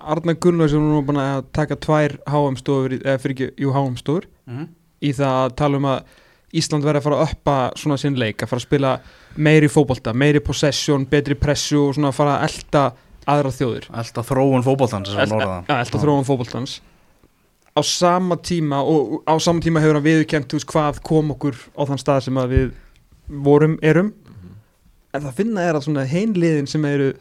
Arna 0.06 0.34
Gunnlaug 0.38 0.70
sem 0.70 0.82
nú 0.82 0.98
er 1.00 1.06
búin 1.08 1.20
að 1.22 1.44
taka 1.56 1.78
tvær 1.82 2.16
HM 2.30 2.56
stofur, 2.60 2.96
eða 3.00 3.20
fyrir 3.22 3.36
ekki, 3.36 3.48
jú 3.64 3.72
HM 3.74 3.96
stofur 4.00 4.26
mm. 4.46 4.66
í 5.02 5.12
það 5.18 5.38
að 5.44 5.54
tala 5.60 5.80
um 5.80 5.88
að 5.92 6.16
Ísland 6.60 6.86
verði 6.86 7.02
að 7.02 7.06
fara 7.06 7.18
að 7.20 7.30
uppa 7.30 7.56
svona 7.78 7.98
sinn 8.00 8.18
leik 8.20 8.42
að 8.42 8.50
fara 8.52 8.62
að 8.62 8.66
spila 8.66 8.92
meiri 9.36 9.70
fótbolta, 9.70 10.14
meiri 10.16 10.42
possession, 10.44 11.06
betri 11.10 11.36
pressu 11.38 11.80
og 11.82 11.96
svona 11.96 12.12
að 12.12 12.18
fara 12.18 12.36
að 12.36 12.46
elda 12.48 12.84
aðra 13.26 13.52
þjóðir. 13.54 13.88
Alltaf 14.02 14.28
þróun 14.30 14.66
fótboltans 14.66 15.10
sem 15.10 15.22
Elta, 15.24 15.34
norða 15.34 15.56
ja, 15.66 15.78
elda 15.80 16.02
þróum 16.02 16.28
fótboltans. 16.28 16.76
Á 17.76 17.80
sama 17.84 18.38
tíma 18.40 18.80
og 18.86 19.18
á 19.28 19.34
sama 19.42 19.60
tíma 19.60 19.82
hefur 19.84 19.98
hann 20.00 20.46
þú 20.46 20.60
veist, 20.60 20.70
hvað 20.70 21.02
kom 21.04 21.34
okkur 21.34 21.58
á 21.76 21.82
þann 21.90 22.00
stað 22.00 22.22
sem 22.28 22.38
að 22.40 22.54
við 22.54 22.70
vorum, 23.26 23.76
erum. 23.82 24.14
En 25.12 25.24
það 25.24 25.36
finna 25.36 25.64
er 25.64 25.76
að 25.76 25.86
svona 25.88 26.06
heimliðin 26.08 26.68
sem 26.70 26.84
eru 26.88 27.12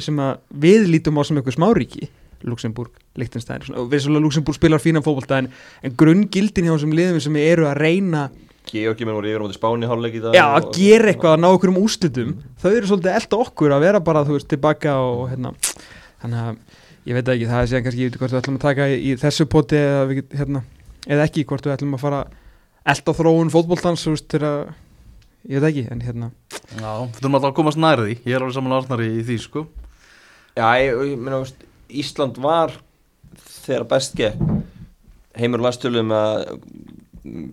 sem 0.00 0.20
að 0.20 0.36
við 0.50 0.90
lítum 0.90 1.20
á 1.20 1.22
sem 1.24 1.40
eitthvað 1.40 1.58
smáríki 1.58 2.10
Luxemburg, 2.44 2.92
Liechtenstein 3.16 3.62
svona, 3.64 3.82
og 3.82 3.90
við 3.92 4.04
svolítið 4.04 4.26
Luxemburg 4.26 4.56
spilar 4.58 4.82
fína 4.82 5.02
fótbolta 5.04 5.40
en, 5.40 5.50
en 5.84 5.94
grunngildin 5.98 6.68
hjá 6.68 6.74
þessum 6.74 6.96
liðum 6.96 7.22
sem 7.24 7.38
eru 7.40 7.68
að 7.68 7.78
reyna 7.80 8.26
Georgi 8.70 9.06
menn 9.06 9.18
voru 9.18 9.28
yfir 9.28 9.42
á 9.42 9.44
móti 9.44 9.58
Spáni 9.58 9.88
hálfleik 9.88 10.16
í 10.18 10.22
dag 10.24 10.36
já, 10.36 10.44
að 10.56 10.70
gera 10.76 11.10
eitthvað 11.10 11.34
að 11.36 11.42
ná 11.42 11.48
okkur 11.50 11.72
um 11.72 11.80
úslitum 11.82 12.30
þau 12.62 12.70
eru 12.70 12.88
svolítið 12.88 13.18
elda 13.18 13.40
okkur 13.44 13.74
að 13.76 13.84
vera 13.84 14.00
bara 14.04 14.24
þú 14.24 14.38
veist 14.38 14.48
tilbaka 14.50 14.94
og 15.04 15.26
hérna. 15.32 15.52
Þannig 16.24 16.40
að 16.40 16.56
ég 17.04 17.18
veit 17.18 17.28
ekki, 17.34 17.50
það 17.50 17.60
er 17.60 17.68
síðan 17.70 17.84
kannski 17.84 18.00
ég 18.00 18.08
veit 18.08 18.14
ekki 18.14 18.22
hvort 18.22 18.34
við 18.34 18.40
ætlum 18.40 18.56
að 18.56 18.64
taka 18.64 18.88
í, 18.88 18.96
í 19.04 19.16
þessu 19.20 19.46
poti 19.52 19.76
eða, 19.76 20.06
við, 20.08 20.22
hérna, 20.40 20.64
eða 21.04 21.28
ekki, 21.28 21.44
hvort 21.50 21.68
við 21.68 21.74
ætlum 21.76 21.98
að 21.98 22.04
fara 22.06 22.22
elda 22.94 23.14
þróun 23.18 23.52
fótboltans 23.52 24.06
þú 24.06 24.14
veist, 24.14 24.28
til 24.32 24.40
að 24.48 24.58
ég 25.50 25.60
veit 25.60 25.68
ekki, 25.68 25.84
en 25.92 26.04
hérna. 26.04 26.30
Já, 26.78 26.90
við 27.04 27.20
þurfum 27.20 27.38
alltaf 27.38 27.50
að 27.50 27.56
komast 27.58 27.80
nærði 27.84 28.08
því. 28.08 28.16
Ég 28.24 28.38
er 28.38 28.44
alveg 28.44 28.56
saman 28.56 28.76
Arnari 28.78 29.10
í 29.12 29.24
því 29.28 29.38
sko. 29.44 29.66
Já, 30.56 30.66
ég, 30.80 31.04
ég 31.10 31.20
meina, 31.20 31.42
veist, 31.44 31.64
Ísland 31.92 32.40
var 32.40 32.72
þegar 33.66 33.88
best 33.92 34.16
gekk. 34.18 34.40
Heimur 35.36 35.64
landstöluðum 35.64 36.14
að 36.14 36.36
mm, 36.54 37.03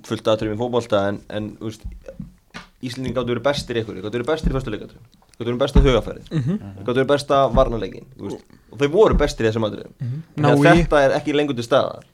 fullt 0.08 0.28
aðtrið 0.28 0.54
með 0.54 0.62
fótbolta 0.64 1.08
en, 1.10 1.20
en 1.32 1.52
veist, 1.62 1.86
Íslandin 2.82 3.14
gáttu 3.14 3.36
verið 3.36 3.46
bestir 3.46 3.78
í 3.78 3.84
ykkur 3.84 4.00
gáttu 4.02 4.18
verið 4.18 4.30
bestir 4.32 4.52
í 4.52 4.56
fyrstu 4.56 4.74
leikatrið 4.74 5.04
gáttu 5.38 5.48
verið 5.48 5.60
besta 5.62 5.84
hugafærið 5.86 6.32
mm 6.32 6.42
-hmm. 6.42 6.72
gáttu 6.80 6.98
verið 6.98 7.12
besta 7.14 7.42
varnarleikin 7.56 8.08
veist, 8.18 8.56
og 8.72 8.80
þau 8.80 8.90
voru 8.96 9.18
bestir 9.18 9.46
í 9.46 9.50
þessum 9.50 9.68
ná 10.36 10.50
en 10.52 10.64
í 10.76 10.82
þetta 10.82 11.04
er 11.06 11.16
ekki 11.20 11.36
lengur 11.36 11.56
til 11.56 11.64
staðar. 11.64 12.06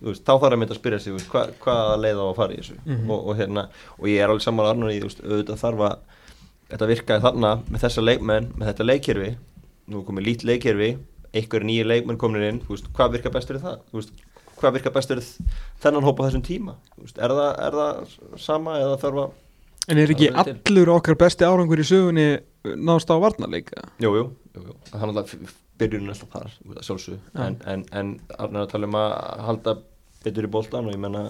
Veist, 0.00 0.22
þá 0.26 0.32
þarf 0.36 0.52
að 0.52 0.58
mynda 0.60 0.74
að 0.74 0.80
spyrja 0.80 0.98
sig 1.00 1.12
veist, 1.12 1.28
hva, 1.32 1.46
hvaða 1.64 1.96
leið 1.96 2.18
á 2.20 2.24
að 2.26 2.36
fara 2.36 2.52
í 2.52 2.56
þessu. 2.60 2.76
Mhm. 2.84 3.10
og, 3.10 3.26
og, 3.26 3.36
hérna, 3.36 3.68
og 3.98 4.08
ég 4.08 4.20
er 4.20 4.28
alveg 4.28 4.42
saman 4.44 4.66
Arnur 4.66 4.92
í 4.92 5.00
þú 5.00 5.08
veist, 5.08 5.22
auðvitað 5.24 5.62
þarf 5.62 5.80
að 5.80 5.96
þetta 6.70 6.86
virkaði 6.86 7.24
þarna 7.24 7.50
með 7.70 7.80
þessa 7.80 8.04
leikmenn 8.04 8.48
með 8.56 8.66
þetta 8.66 8.88
leikkerfi, 8.90 9.30
nú 9.86 10.02
komið 10.04 10.26
lít 10.26 10.44
leikkerfi 10.44 10.90
einhver 11.36 11.64
nýju 11.64 11.86
leikmenn 11.86 12.18
komin 12.18 12.42
inn 12.42 12.60
veist, 12.68 12.90
hvað 12.96 13.16
virkar 13.16 13.32
best 13.32 13.48
fyrir 13.48 13.62
það 13.64 13.78
hvað 14.60 14.78
virkar 14.78 14.94
best 14.96 15.12
fyrir 15.12 15.26
þennan 15.82 16.06
hópa 16.06 16.24
á 16.24 16.26
þessum 16.28 16.46
tíma? 16.46 16.76
Er, 17.16 17.34
það, 17.34 17.50
er 17.66 17.78
það 17.80 18.16
sama 18.46 18.78
eða 18.80 18.96
þarf 19.02 19.22
að 19.24 19.34
en 19.86 20.00
er 20.02 20.10
ekki 20.10 20.32
Það 20.34 20.50
allur 20.54 20.92
okkar 20.96 21.18
besti 21.20 21.46
árangur 21.46 21.82
í 21.82 21.86
sögunni 21.86 22.26
náðst 22.74 23.12
á 23.12 23.16
varnarleika? 23.22 23.84
Jú, 24.02 24.10
jú, 24.18 24.24
jú, 24.56 24.64
jú. 24.66 24.76
það 24.90 25.20
er 25.22 25.52
byrjunum 25.76 26.12
alltaf 26.12 26.32
þar, 26.32 26.54
að 26.72 26.84
sjálfsög 26.88 27.16
Já. 27.20 27.42
en, 27.44 27.58
en, 27.68 27.84
en 27.92 28.12
er 28.32 28.62
að 28.62 28.70
tala 28.72 28.88
um 28.88 28.98
að 28.98 29.14
halda 29.46 29.76
betur 30.24 30.48
í 30.48 30.52
boltan 30.52 30.88
og 30.88 30.96
ég 30.96 31.02
menna 31.02 31.26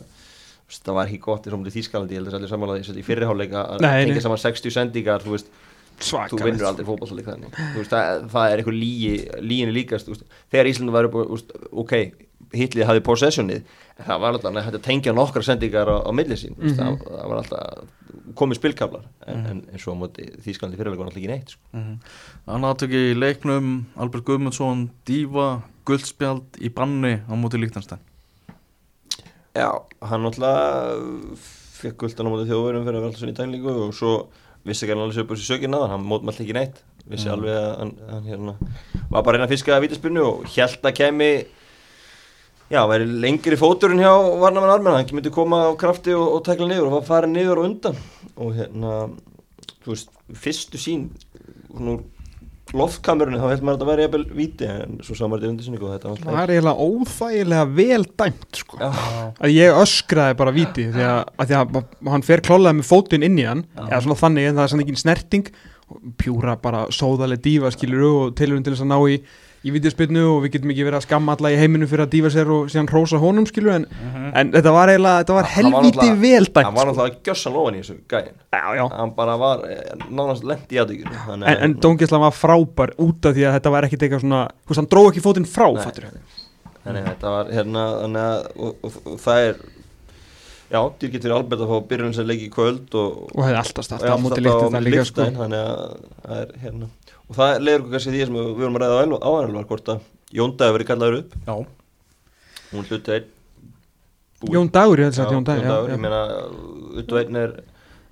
það 0.66 0.98
var 0.98 1.10
ekki 1.10 1.22
gott 1.22 1.46
í 1.46 1.72
Þýskalandi, 1.76 2.16
ég 2.16 2.22
held 2.22 2.32
að 2.32 2.38
allir 2.40 2.50
samanlega 2.50 2.98
í 2.98 3.06
fyrriháleika 3.06 3.64
að 3.74 3.86
tengja 3.86 4.22
saman 4.24 4.42
60 4.42 4.74
sendingar 4.74 5.24
þú 5.26 5.36
veist, 5.36 5.50
Svaka 5.96 6.36
þú 6.36 6.44
vinnur 6.44 6.66
aldrei 6.68 6.84
fótballleik 6.84 7.28
þannig. 7.30 7.54
Veist, 7.72 7.92
það, 7.92 8.24
það 8.34 8.50
er 8.50 8.60
eitthvað 8.60 8.74
lígi, 8.76 9.12
líginni 9.40 9.72
líkast 9.72 10.10
veist. 10.10 10.26
þegar 10.52 10.68
Ísland 10.68 10.92
var 10.92 11.08
upp 11.08 11.14
og, 11.22 11.54
ok 11.84 11.94
hitlið 12.56 12.86
hafði 12.86 13.02
possessionið 13.06 13.62
en 13.98 14.04
það 14.06 14.20
var 14.22 14.36
alltaf 14.36 14.56
að 14.70 14.80
tengja 14.84 15.12
nokkra 15.16 15.42
sendingar 15.42 15.88
á, 15.88 15.96
á 16.04 16.10
milli 16.14 16.36
sín, 16.38 16.54
mm 16.56 16.66
Mhm. 16.66 16.76
það, 16.76 16.98
það 17.06 17.28
var 17.28 17.38
alltaf 17.42 18.34
komið 18.36 18.58
spilkablar 18.60 19.04
en, 19.26 19.46
en, 19.46 19.62
en 19.72 19.78
svo 19.78 19.94
á 19.94 20.00
móti 20.00 20.26
Þýskalandi 20.44 20.76
fyrirleik 20.76 20.98
var 20.98 21.06
alltaf 21.08 21.20
ekki 21.22 21.30
neitt 21.32 21.50
sko. 21.54 21.62
Mhm. 21.72 21.94
Annað 22.46 22.74
aðtöki 22.74 23.00
í 23.12 23.16
leiknum 23.18 23.70
Albert 23.96 24.24
Guðmundsson, 24.28 24.90
Díva 25.06 25.62
guldspjald 25.86 26.58
í 26.60 26.68
banni 26.74 27.14
á 27.24 27.32
móti 27.34 27.58
Líktanstein 27.60 28.00
Já, 29.56 29.70
hann 30.04 30.26
alltaf 30.28 31.46
fekk 31.80 31.96
guldan 32.02 32.28
á 32.28 32.32
móti 32.32 32.48
þjóðverðum 32.50 32.84
fyrir 32.84 32.98
að 32.98 33.00
vera 33.00 33.06
alltaf 33.08 33.20
svona 33.22 33.32
í 33.32 33.38
tælingu 33.40 33.72
og 33.86 33.94
svo 33.96 34.12
vissi 34.66 34.84
ekki 34.84 34.92
hann 34.96 35.04
alveg 35.04 35.16
sér 35.16 35.28
á 35.28 35.34
sér 35.36 35.48
sökinn 35.54 35.76
aðan, 35.76 35.92
hann 35.94 36.04
mótmælt 36.10 36.40
ekki 36.44 36.56
neitt 36.56 36.82
vissi 37.08 37.28
Mm. 37.30 37.34
alveg 37.36 37.56
að 37.56 37.78
hann, 37.78 37.92
hann 38.10 38.24
hérna, 38.26 38.54
var 39.10 39.22
bara 39.22 39.30
að 39.30 39.38
reyna 39.38 39.46
að 39.46 39.54
fiska 39.54 39.76
að 39.76 39.84
vítaspinnu 39.86 40.24
og 40.26 40.44
held 40.50 40.82
að 40.90 40.96
kemi 40.98 41.30
já, 42.72 42.80
væri 42.90 43.06
lengri 43.22 43.58
fóturinn 43.60 44.02
hjá 44.02 44.12
varnamann 44.42 44.74
armenn, 44.74 44.98
hann 44.98 45.14
myndi 45.16 45.32
koma 45.34 45.66
á 45.68 45.72
krafti 45.78 46.14
og, 46.16 46.26
og 46.38 46.44
tekla 46.46 46.68
niður 46.70 46.98
og 46.98 47.06
fara 47.06 47.30
niður 47.30 47.62
og 47.62 47.70
undan. 47.70 48.02
Og 48.36 48.52
hérna, 48.56 48.98
þú 49.84 49.94
veist 49.94 50.12
fyrstu 50.42 50.80
sín 50.80 51.08
nú, 51.76 52.00
loftkamerunni, 52.76 53.38
þá 53.38 53.52
held 53.52 53.62
maður 53.62 53.76
að 53.76 53.78
þetta 53.78 53.88
væri 53.90 54.04
jafnvel 54.06 54.24
víti, 54.40 54.66
en 54.66 54.98
svo 55.06 55.14
samar 55.18 55.40
þetta 55.40 55.52
undirsynningu 55.52 55.86
og 55.86 55.94
þetta 55.94 56.10
var 56.10 56.24
það 56.24 56.40
er 56.42 56.52
eiginlega 56.56 56.88
óþægilega 56.88 57.68
vel 57.78 58.08
dæmt 58.22 58.60
sko. 58.60 58.80
Að 58.82 59.54
ég 59.54 59.80
öskraði 59.84 60.38
bara 60.42 60.54
víti 60.56 60.88
því 60.90 61.06
að, 61.06 61.20
að, 61.36 61.52
því 61.52 61.58
að 61.60 62.10
hann 62.16 62.26
fer 62.26 62.42
klálaði 62.48 62.80
með 62.80 62.90
fótinn 62.90 63.26
inn 63.28 63.38
í 63.38 63.46
hann 63.46 63.64
eða 63.86 64.02
svona 64.02 64.20
þannig 64.24 64.50
en 64.50 64.58
það 64.58 64.66
er 64.66 64.74
samt 64.74 64.86
ekki 64.86 65.02
snerting. 65.04 65.50
Pjúra 66.18 66.56
bara 66.58 66.86
sóðaleg 66.90 67.44
dífa 67.44 67.70
skilur 67.70 68.06
og 68.08 68.34
tilurinn 68.38 68.66
til 68.66 68.74
þess 68.74 68.82
að 68.82 68.90
ná 68.90 68.98
í 69.14 69.20
í 69.66 69.72
vídeospilnu 69.74 70.22
og 70.30 70.38
við 70.44 70.52
getum 70.56 70.70
ekki 70.74 70.84
verið 70.86 70.98
að 71.00 71.04
skamma 71.08 71.34
alla 71.36 71.50
í 71.50 71.58
heiminu 71.58 71.88
fyrir 71.90 72.04
að 72.06 72.12
dífa 72.14 72.30
sér 72.34 72.50
og 72.54 72.68
síðan 72.70 72.88
hrósa 72.92 73.18
honum 73.22 73.46
skilur 73.50 73.74
en, 73.74 73.86
en 74.32 74.52
þetta 74.54 74.72
var 74.76 74.92
eiginlega, 74.92 75.24
þetta 75.24 75.36
var 75.38 75.50
Hann 75.50 75.70
var 75.72 75.82
helvíti 75.82 75.98
náttúrulega- 75.98 76.20
vel 76.22 76.46
dæmt 76.46 76.62
hann 76.68 76.76
var 76.78 76.86
sko. 76.86 76.94
náttúrulega 76.94 77.22
gjössan 77.30 77.58
ofan 77.62 77.74
í 77.74 77.82
þessu 77.82 77.96
gæðin 78.14 78.36
já, 78.54 78.64
já. 78.78 78.84
hann 78.96 79.14
bara 79.18 79.36
var 79.42 79.64
eh, 79.66 80.06
nánast 80.10 80.46
lent 80.46 80.72
í 80.76 80.80
aðdyggjum 80.82 81.30
en, 81.36 81.46
en 81.66 81.76
Dóngislan 81.82 82.24
var 82.26 82.36
frábær 82.36 82.94
út 83.02 83.26
af 83.30 83.34
því 83.36 83.46
að 83.50 83.56
þetta 83.58 83.74
var 83.76 83.88
ekkit 83.90 84.06
eitthvað 84.06 84.24
svona 84.26 84.42
hann 84.80 84.90
dró 84.94 85.04
ekki 85.10 85.24
fótinn 85.26 85.48
frá 85.50 85.68
fattur 85.82 86.10
Þannig 86.86 87.02
að 87.02 87.08
þetta 87.16 87.30
var 87.34 87.48
hérna 87.50 87.84
þannig 88.00 88.24
að, 88.30 88.44
og, 88.62 88.74
og, 88.86 88.98
og 89.10 89.16
það 89.24 89.44
er 89.48 89.56
já, 90.70 90.80
dýrkitt 91.00 91.22
fyrir 91.24 91.36
Albert 91.36 91.62
að 91.64 91.72
fá 91.72 91.88
byrjun 91.90 92.16
sem 92.16 92.26
leik 92.28 92.42
í 92.46 92.50
kvöld 92.52 92.96
og, 92.98 93.22
og 93.32 93.46
hefði 93.46 93.60
alltaf 93.62 93.92
og 93.96 94.06
á 94.06 94.16
móti 94.22 94.42
líkt 94.42 94.64
þetta 94.64 94.82
líka 94.82 95.06
sko. 95.08 95.28
Þannig 95.38 95.62
að 95.62 95.94
það 96.26 96.42
er 96.42 96.52
hérna. 96.64 96.90
Og 97.26 97.38
það 97.38 97.54
leiður 97.62 97.84
okkur 97.84 97.94
kannski 97.96 98.14
því 98.14 98.26
sem 98.26 98.36
við 98.38 98.52
vorum 98.60 98.78
að 98.78 98.84
ræða 98.84 98.98
á 98.98 99.28
áhænalvar 99.30 99.70
hvort 99.70 99.94
að 99.94 100.04
Jónda 100.36 100.66
hefur 100.66 100.76
verið 100.76 100.90
kallaður 100.90 101.18
upp. 101.20 101.34
Já, 101.46 101.54
hún 102.72 102.86
hluti 102.90 103.14
einn. 103.14 103.32
Jón 104.52 104.70
Dagur, 104.74 105.00
ég 105.00 105.08
held 105.08 105.20
að 105.22 105.32
Jón 105.32 105.46
Dagur, 105.46 105.64
já, 105.64 105.70
Dagur, 105.70 105.92
ég 105.94 106.00
meina 106.02 106.22
hluti 106.96 107.20
einn 107.22 107.38
er, 107.40 107.54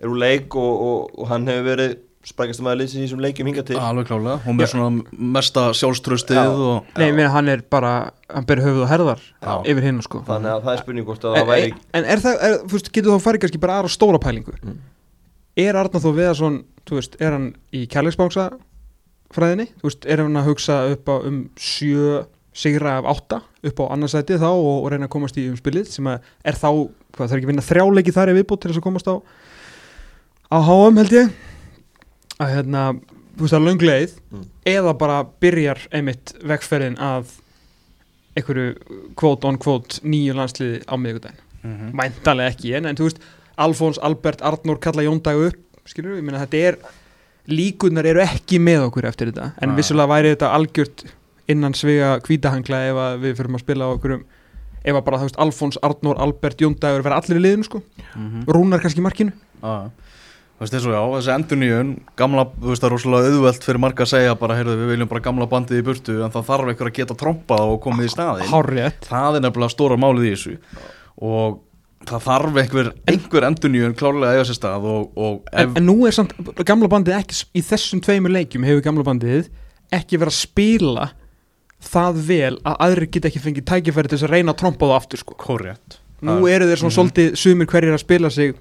er 0.00 0.12
úr 0.12 0.20
leik 0.22 0.54
og, 0.56 0.84
og, 0.86 1.18
og 1.18 1.28
hann 1.30 1.50
hefur 1.50 1.66
verið 1.68 1.96
sprækast 2.24 2.62
maður 2.64 2.80
liðsins 2.82 3.00
í 3.00 3.04
þessum 3.04 3.22
leikjum 3.24 3.48
hinga 3.50 3.64
til. 3.68 3.76
Alveg 3.80 4.08
klálega 4.08 4.36
og 4.40 4.56
með 4.56 4.70
svona 4.72 5.20
mesta 5.36 5.66
sjálfströstið 5.76 6.38
Já. 6.38 6.44
og 6.50 6.96
Nei, 7.00 7.10
meina 7.12 7.30
hann 7.34 7.50
er 7.52 7.64
bara, 7.70 7.92
hann 8.32 8.46
ber 8.48 8.62
höfuð 8.64 8.84
og 8.86 8.90
herðar 8.90 9.22
Já. 9.24 9.54
yfir 9.70 9.86
hinn 9.88 10.02
sko. 10.04 10.22
Þannig 10.28 10.52
að 10.54 10.66
það 10.66 10.76
er 10.76 10.82
spurning 10.82 11.08
hvort 11.08 11.26
að 11.28 11.36
En, 11.36 11.40
það 11.42 11.50
væri 11.52 11.72
en, 11.74 12.04
er 12.14 12.24
það, 12.24 12.44
er, 12.48 12.58
veist, 12.72 12.92
getur 12.96 13.14
þá 13.16 13.26
farið 13.28 13.44
kannski 13.44 13.62
bara 13.64 13.78
aðra 13.80 13.92
stóra 13.92 14.22
pælingu? 14.22 14.56
Mm. 14.62 14.78
Er 15.64 15.78
Arnar 15.78 16.02
þó 16.02 16.10
Viðarsson, 16.16 16.60
þú 16.88 17.00
veist, 17.00 17.18
er 17.20 17.36
hann 17.36 17.50
í 17.76 17.84
kærleiksbáksa 17.92 18.48
fræðinni, 19.34 19.68
þú 19.82 19.90
veist, 19.90 20.08
er 20.08 20.24
hann 20.24 20.40
að 20.40 20.48
hugsa 20.48 20.80
upp 20.94 21.12
á 21.12 21.16
um 21.28 21.42
sjö 21.60 22.24
sigra 22.54 22.98
af 23.00 23.08
átta 23.10 23.40
upp 23.66 23.80
á 23.82 23.84
annarsæti 23.90 24.36
þá 24.38 24.46
og, 24.46 24.84
og 24.84 24.92
reyna 24.92 25.08
að 25.08 25.14
komast 25.16 25.38
í 25.42 25.48
umspilið 25.50 25.88
sem 25.90 26.06
að 26.06 26.22
er 26.46 26.54
þá, 26.54 26.68
hvað 27.16 27.26
það 27.26 27.32
er 27.32 27.40
ekki 27.40 27.48
að 27.48 27.50
vinna 27.50 27.64
þrjáleiki 27.66 28.14
þar 28.14 28.30
í 28.30 28.36
viðbútt 28.38 28.62
til 28.62 28.70
þess 28.70 28.78
að 32.40 32.54
hérna, 32.56 32.82
þú 33.36 33.40
veist, 33.46 33.54
að 33.54 33.66
löngleið 33.68 34.10
Mm. 34.32 34.44
eða 34.66 34.92
bara 34.98 35.24
byrjar 35.40 35.78
einmitt 35.92 36.34
vegferðin 36.42 36.96
að 36.98 37.26
einhverju 38.36 38.74
kvót 39.16 39.44
on 39.46 39.58
kvót 39.58 40.00
nýju 40.02 40.34
landsliði 40.34 40.82
á 40.90 40.94
miðvikudaginn 40.98 41.40
Mhm. 41.64 41.92
væntalega 41.96 42.50
ekki 42.52 42.74
en, 42.76 42.86
en 42.86 42.96
þú 42.96 43.04
veist 43.08 43.18
Alfons, 43.56 43.98
Albert, 44.02 44.42
Arnór 44.42 44.80
kalla 44.80 45.02
Jóndag 45.02 45.46
upp 45.46 45.60
skilur 45.86 46.12
við, 46.14 46.18
ég 46.18 46.24
meina 46.24 46.40
þetta 46.44 46.58
er 46.68 46.78
líkunar 47.48 48.04
eru 48.06 48.20
ekki 48.24 48.58
með 48.58 48.88
okkur 48.90 49.04
eftir 49.08 49.30
þetta 49.32 49.52
en 49.62 49.68
Nei. 49.70 49.76
vissulega 49.78 50.08
væri 50.10 50.34
þetta 50.34 50.50
algjört 50.56 51.04
innan 51.48 51.72
svega 51.76 52.18
hvítahangla 52.24 52.80
ef 52.90 52.96
að 52.96 53.18
við 53.20 53.36
fyrir 53.38 53.54
að 53.54 53.60
spila 53.60 53.84
á 53.84 53.94
okkur 53.94 54.14
ef 54.84 54.94
að 54.96 55.04
bara 55.04 55.18
þú 55.18 55.28
veist 55.28 55.38
Alfons, 55.38 55.78
Arnór, 55.82 56.18
Albert, 56.18 56.58
Jóndagur 56.60 57.02
vera 57.04 57.20
allir 57.20 57.38
í 57.38 57.44
liðinu 57.44 57.64
sko, 57.64 57.82
Mhm. 58.16 58.44
Rúnar 58.46 58.80
kannski 58.80 59.00
í 59.00 59.06
markinu 59.06 59.32
Já, 59.62 59.90
þú 59.90 59.90
veist 60.64 60.86
og 60.88 60.94
já, 60.94 61.02
þessi 61.14 61.32
endur 61.34 61.58
nýjun 61.60 61.90
gamla, 62.18 62.44
þú 62.60 62.70
veist 62.72 62.82
það 62.84 62.88
er 62.88 62.94
rosalega 62.94 63.30
auðvelt 63.34 63.66
fyrir 63.68 63.80
marga 63.84 64.04
að 64.04 64.10
segja 64.14 64.34
bara, 64.40 64.56
heyrðu 64.58 64.74
við 64.80 64.90
viljum 64.94 65.10
bara 65.10 65.24
gamla 65.24 65.46
bandið 65.50 65.80
í 65.80 65.84
burtu 65.86 66.16
en 66.24 66.34
það 66.34 66.48
þarf 66.48 66.72
einhver 66.72 66.90
að 66.90 66.96
geta 66.98 67.16
trompað 67.20 67.64
og 67.74 67.80
komið 67.84 68.08
í 68.08 68.12
staðinn. 68.14 68.50
Hárrétt. 68.52 69.08
Það 69.10 69.38
er 69.38 69.44
nefnilega 69.46 69.74
stóra 69.74 69.98
málið 70.00 70.28
í 70.28 70.34
þessu. 70.34 70.54
Og 71.24 71.58
það 72.04 72.24
þarf 72.28 72.60
einhver, 72.62 72.92
einhver 73.08 73.46
endur 73.48 73.72
nýjun 73.72 73.96
klárlega 73.98 74.30
að 74.30 74.38
eiga 74.38 74.46
sér 74.50 74.58
stað 74.58 74.88
og, 74.92 75.04
og 75.16 75.36
ef, 75.52 75.60
en, 75.64 75.76
en 75.80 75.86
nú 75.88 75.96
er 76.08 76.16
samt 76.16 76.34
gamla 76.68 76.90
bandið 76.92 77.16
ekki 77.18 77.38
í 77.56 77.62
þessum 77.64 78.02
tveimur 78.04 78.34
leikjum 78.34 78.66
hefur 78.68 78.84
gamla 78.84 79.06
bandið 79.06 79.48
ekki 79.94 80.20
verið 80.20 80.34
að 80.34 80.40
spila 80.42 81.06
það 81.84 82.20
vel 82.28 82.54
að 82.64 82.78
aðrir 82.86 83.10
geta 83.12 83.30
ekki 83.30 83.42
fengið 83.44 83.66
tækifæri 83.70 84.10
til 84.10 84.18
þess 84.18 84.28
að 84.28 84.34
reyna 84.36 84.54
að 84.54 84.60
trompa 84.62 84.88
það 84.88 84.98
aftur 85.00 85.20
sko. 85.22 85.36
Nú 86.24 86.46
eru 86.48 86.68
þeir 86.68 86.80
svona 86.80 86.92
Mhm. 86.92 86.96
svolítið 86.98 87.34
sumir 87.36 87.66
hverjir 87.68 87.94
að 87.94 88.00
spila 88.00 88.30
sig 88.30 88.54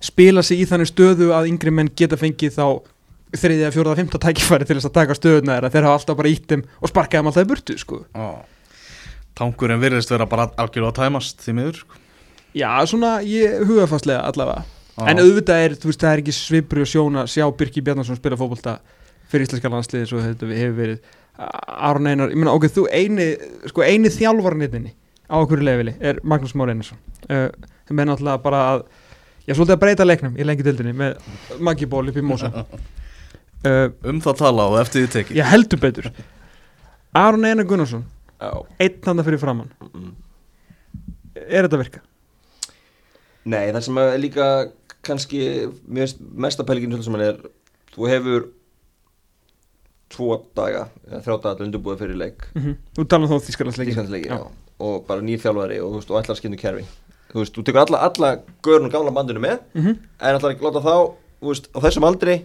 spila 0.00 0.42
sig 0.44 0.60
í 0.60 0.66
þannig 0.68 0.90
stöðu 0.90 1.30
að 1.36 1.48
yngri 1.50 1.72
menn 1.72 1.90
geta 1.96 2.18
fengið 2.20 2.56
þá 2.58 2.66
þriðja, 3.36 3.72
fjóraða, 3.74 3.98
fymta 4.00 4.20
tækifæri 4.22 4.66
til 4.68 4.76
þess 4.78 4.88
að 4.88 4.94
taka 4.96 5.16
stöðuna 5.18 5.56
þeirra 5.56 5.70
þeir 5.74 5.86
hafa 5.88 5.98
alltaf 6.00 6.16
bara 6.16 6.30
ítt 6.30 6.46
þeim 6.52 6.62
og 6.80 6.90
sparkaði 6.92 7.20
þeim 7.20 7.30
alltaf 7.30 7.46
í 7.46 7.50
burtu 7.50 7.76
sko. 7.80 7.98
Tankurinn 9.36 9.82
virðist 9.82 10.12
vera 10.12 10.26
bara 10.30 10.48
algjörlega 10.56 10.92
að 10.94 11.00
tæmast 11.02 11.42
því 11.44 11.56
miður 11.58 11.80
sko. 11.82 11.98
já, 12.56 12.70
svona 12.88 13.18
ég 13.26 13.66
hugafastlega 13.68 14.22
allavega 14.24 14.62
Já. 14.96 15.10
en 15.10 15.18
auðvitað 15.20 15.62
er, 15.66 15.74
þú 15.76 15.90
veist, 15.90 16.00
það 16.00 16.12
er 16.14 16.20
ekki 16.22 16.32
svipri 16.32 16.80
og 16.80 16.88
sjón 16.88 17.18
að 17.20 17.26
sjá 17.34 17.44
Birki 17.58 17.82
Bjarnarsson 17.84 18.16
spila 18.16 18.38
fótbolta 18.40 18.78
fyrir 19.28 19.44
íslenska 19.44 19.68
landsliði 19.68 20.06
svo 20.08 20.22
þetta 20.24 20.48
við 20.48 20.62
hefur 20.62 20.78
verið 20.78 21.10
Aron 21.36 22.08
Einar, 22.08 22.30
ég 22.32 22.40
meina 22.40 22.54
ok, 22.56 22.64
þú 22.72 22.86
eini 22.88 23.26
sko 23.68 23.84
eini 23.84 24.08
þjálfarnittinni 24.14 24.94
á 25.28 25.36
okkur 25.36 25.60
lefili 25.66 25.92
er 26.00 26.22
Magnús 26.24 26.54
Már 26.56 26.72
Einarsson 26.72 26.96
uh, 27.28 27.50
sem 27.84 28.00
er 28.00 28.08
náttúrulega 28.08 28.40
bara 28.46 28.62
að 28.70 28.86
ég 29.46 29.54
er 29.54 29.58
svolítið 29.58 29.76
að 29.76 29.82
breyta 29.84 30.06
leiknum 30.06 30.36
í 30.38 30.46
lengi 30.46 30.66
dildinni 30.66 30.94
með 30.96 31.60
Maggiból 31.62 32.02
upp 32.10 32.18
í 32.18 32.24
Mósa 32.26 32.50
uh, 32.50 33.86
um 34.10 34.18
það 34.24 34.40
tala 34.42 34.66
og 34.72 34.80
eftir 34.82 35.04
því 35.04 35.12
tekið. 35.14 35.38
ég 35.38 35.50
heldur 35.52 35.82
betur. 35.82 36.10
Aron 37.22 37.46
Einar 37.46 37.68
Gunnarsson 37.68 38.04
Já, 38.36 38.50
einn 38.82 38.98
handa 39.06 39.24
fyrir 39.24 39.40
framann, 39.40 39.70
er 41.46 41.64
þetta 41.64 41.78
að 41.78 41.82
virka? 41.86 42.02
Nei, 43.46 43.70
það 43.70 43.80
sem 43.86 44.00
er 44.02 44.18
líka 44.20 44.48
kannski 45.06 45.40
mesta 45.86 46.66
hann 46.66 47.24
er 47.24 47.40
þú 47.94 48.10
hefur 48.10 48.48
tvo 50.12 50.36
daga, 50.54 50.86
eða 51.08 51.22
þrjá 51.24 51.36
daga 51.46 51.56
til 51.56 51.66
undirbúið 51.66 52.02
fyrir 52.02 52.18
leik. 52.20 52.44
Mm 52.54 52.76
þú 52.98 53.06
tala 53.08 53.26
um 53.26 53.32
þá 53.32 53.46
já. 54.28 54.46
og 54.78 55.06
bara 55.06 55.24
nýr 55.24 55.40
þjálfari 55.40 55.80
og, 55.80 55.96
þú 56.04 56.12
og 56.12 56.20
ætlar 56.20 56.36
að 56.36 56.40
skynna 56.42 56.60
kerfi 56.60 56.84
þú 57.32 57.40
veist, 57.42 57.54
þú 57.56 57.64
tekur 57.64 57.82
alla, 57.86 57.98
alla 58.08 58.30
görun 58.62 58.86
og 58.88 58.92
gamla 58.92 59.12
bandinu 59.16 59.40
með 59.40 59.58
Mhm. 59.74 59.96
en 60.20 60.36
ætlar 60.38 60.54
ekki 60.54 60.64
láta 60.66 60.82
þá 60.84 60.94
þú 61.42 61.48
veist, 61.52 61.68
á 61.74 61.78
þessum 61.84 62.06
aldri 62.08 62.42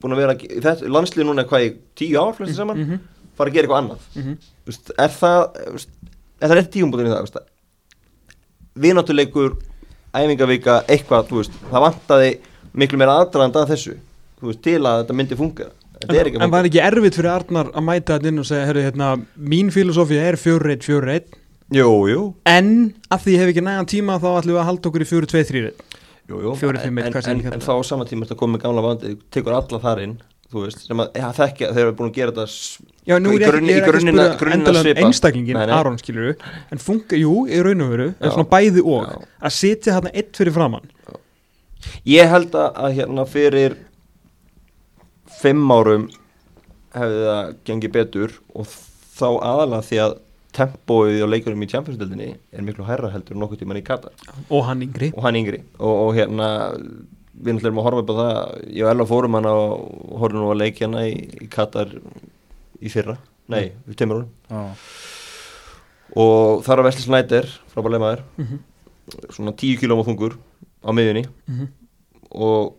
búin 0.00 0.12
að 0.14 0.20
vera 0.22 0.34
í 0.34 0.60
þetta, 0.62 0.86
landslið 0.88 1.26
núna 1.26 1.44
hvað 1.44 1.64
í 1.66 1.70
tíu 1.96 2.16
ár 2.20 2.34
flestir 2.36 2.56
saman, 2.56 2.76
Mhm. 2.78 3.00
fara 3.36 3.50
að 3.50 3.54
gera 3.54 3.66
eitthvað 3.66 3.82
annað 3.82 3.98
Mhm. 4.16 4.36
Þú 4.64 4.70
veist, 4.70 4.90
er 4.98 5.08
það 5.08 5.40
þú 5.66 5.72
veist, 5.72 5.88
er 6.40 6.48
það 6.48 6.56
rétt 6.60 6.70
tíumbútin 6.72 7.06
í 7.06 7.10
það 7.10 7.18
þú 7.20 7.26
veist, 7.26 7.36
vináttuleikur 8.76 9.56
æfingavika, 10.14 10.84
eitthvað 10.88 11.28
þú 11.30 11.36
veist, 11.40 11.52
það 11.70 11.84
vantaði 11.86 12.30
miklu 12.74 12.98
meira 12.98 13.18
aðdraðanda 13.20 13.64
að 13.64 13.72
þessu 13.74 13.94
þú 14.40 14.46
veist, 14.50 14.62
til 14.62 14.80
að 14.80 15.04
þetta 15.04 15.14
myndi 15.18 15.36
ekki 15.36 15.68
að 15.68 16.42
En 16.42 16.50
var 16.50 16.64
ekki 16.64 16.80
erfitt 16.80 17.14
fyrir 17.18 17.28
Arnar 17.34 17.66
að 17.76 17.84
mæta 17.84 18.14
þetta 18.18 18.28
inn 18.30 18.38
og 18.40 18.46
segja, 18.48 18.64
herru, 18.64 18.80
hérna, 18.86 19.08
mín 19.36 19.68
filosófía 19.70 20.22
er 20.30 20.36
4-1, 20.40 20.80
4-1 20.80 21.24
jú, 21.70 21.90
jú, 22.10 22.22
en 22.50 22.70
að 23.12 23.24
því 23.24 23.34
ég 23.36 23.42
hef 23.44 23.52
ekki 23.54 23.64
nægan 23.66 23.88
tíma 23.90 24.18
þá 24.22 24.28
ætlum 24.40 24.56
við 24.56 24.60
að 24.62 24.68
halda 24.70 24.90
okkur 24.90 25.04
í 25.04 25.08
4-2-3 25.10 25.62
jú, 26.30 26.40
jú. 26.44 26.54
Fjórir, 26.58 26.82
fimm, 26.84 26.98
en, 26.98 27.06
eitt, 27.06 27.14
hvað 27.14 27.30
en, 27.32 27.44
en, 27.46 27.54
en 27.58 27.64
þá 27.64 27.72
á 27.74 27.82
sama 27.86 28.06
tíma 28.08 28.28
koma 28.34 28.56
með 28.56 28.64
gamla 28.66 28.84
bandi 28.86 29.16
tekur 29.34 29.56
alla 29.58 29.80
þar 29.82 30.02
inn 30.06 30.16
þú 30.50 30.64
veist, 30.64 30.80
sem 30.88 30.98
að 30.98 31.18
ja, 31.20 31.28
þekkja, 31.34 31.68
þeir 31.76 31.84
eru 31.84 31.96
búin 31.98 32.08
að 32.10 32.16
gera 32.16 32.32
þetta 32.34 32.86
Já, 33.06 33.16
nú 33.22 33.34
er 33.36 33.44
grunni- 33.46 33.70
ég 33.70 33.84
er 33.86 33.98
ekki 33.98 34.10
að 34.10 34.46
að 34.48 34.54
endalega 34.56 34.94
um 34.96 35.06
einstaklingin. 35.10 35.58
Aron 35.76 35.98
skilur 36.00 36.32
en 36.74 36.82
funka, 36.82 37.18
jú, 37.18 37.34
í 37.46 37.60
raun 37.62 37.84
og 37.84 37.92
veru 37.94 38.08
er 38.10 38.26
Já. 38.26 38.32
svona 38.34 38.50
bæði 38.50 38.82
og 38.82 39.06
Já. 39.06 39.20
að 39.46 39.54
sitja 39.54 39.94
þarna 39.94 40.12
eitt 40.14 40.40
fyrir 40.40 40.56
framann 40.56 40.90
ég 42.06 42.28
held 42.34 42.56
að 42.58 42.98
hérna 42.98 43.26
fyrir 43.30 43.78
fimm 45.40 45.70
árum 45.70 46.08
hefði 46.98 47.22
það 47.28 47.54
gengið 47.70 47.94
betur 47.94 48.34
og 48.58 48.66
þá 48.66 49.28
aðalega 49.38 49.86
því 49.86 50.02
að 50.04 50.18
tempóið 50.56 51.22
á 51.24 51.28
leikurum 51.30 51.62
í 51.64 51.68
Champions-dildinni 51.70 52.28
er 52.52 52.64
miklu 52.66 52.84
hærra 52.88 53.10
heldur 53.12 53.36
en 53.36 53.42
nokkuð 53.44 53.60
tíman 53.62 53.78
í 53.80 53.84
Katar. 53.86 54.12
Og 54.50 54.64
hann 54.66 54.82
yngri. 54.86 55.12
Og 55.16 55.22
hann 55.26 55.38
yngri. 55.40 55.62
Og, 55.78 55.92
og 56.08 56.10
hérna 56.18 56.48
við 57.40 57.54
náttúrulega 57.56 57.70
erum 57.70 57.80
að 57.80 57.86
horfa 57.88 58.02
upp 58.04 58.10
á 58.10 58.16
það 58.20 58.40
ég 58.76 58.84
og 58.84 58.90
Ella 58.92 59.06
fórum 59.08 59.36
hann 59.38 59.46
og 59.48 60.16
horfum 60.20 60.42
nú 60.42 60.50
að 60.52 60.60
leikja 60.60 60.88
hana 60.90 61.04
í, 61.08 61.14
í 61.46 61.48
Katar 61.52 61.94
í 62.80 62.90
fyrra, 62.92 63.16
nei, 63.52 63.70
við 63.88 64.02
árum. 64.06 64.26
Já, 64.50 64.60
og 66.20 66.62
þar 66.66 66.82
á 66.82 66.86
Vesli 66.88 67.04
Snæder 67.06 67.46
frábærlega 67.72 68.02
maður, 68.02 68.22
Mhm. 68.40 68.58
svona 69.34 69.52
10 69.56 69.78
kílóma 69.80 70.04
þungur 70.06 70.36
á 70.84 70.90
miðjunni. 70.92 71.26
Mhm. 71.48 71.68
og 72.30 72.76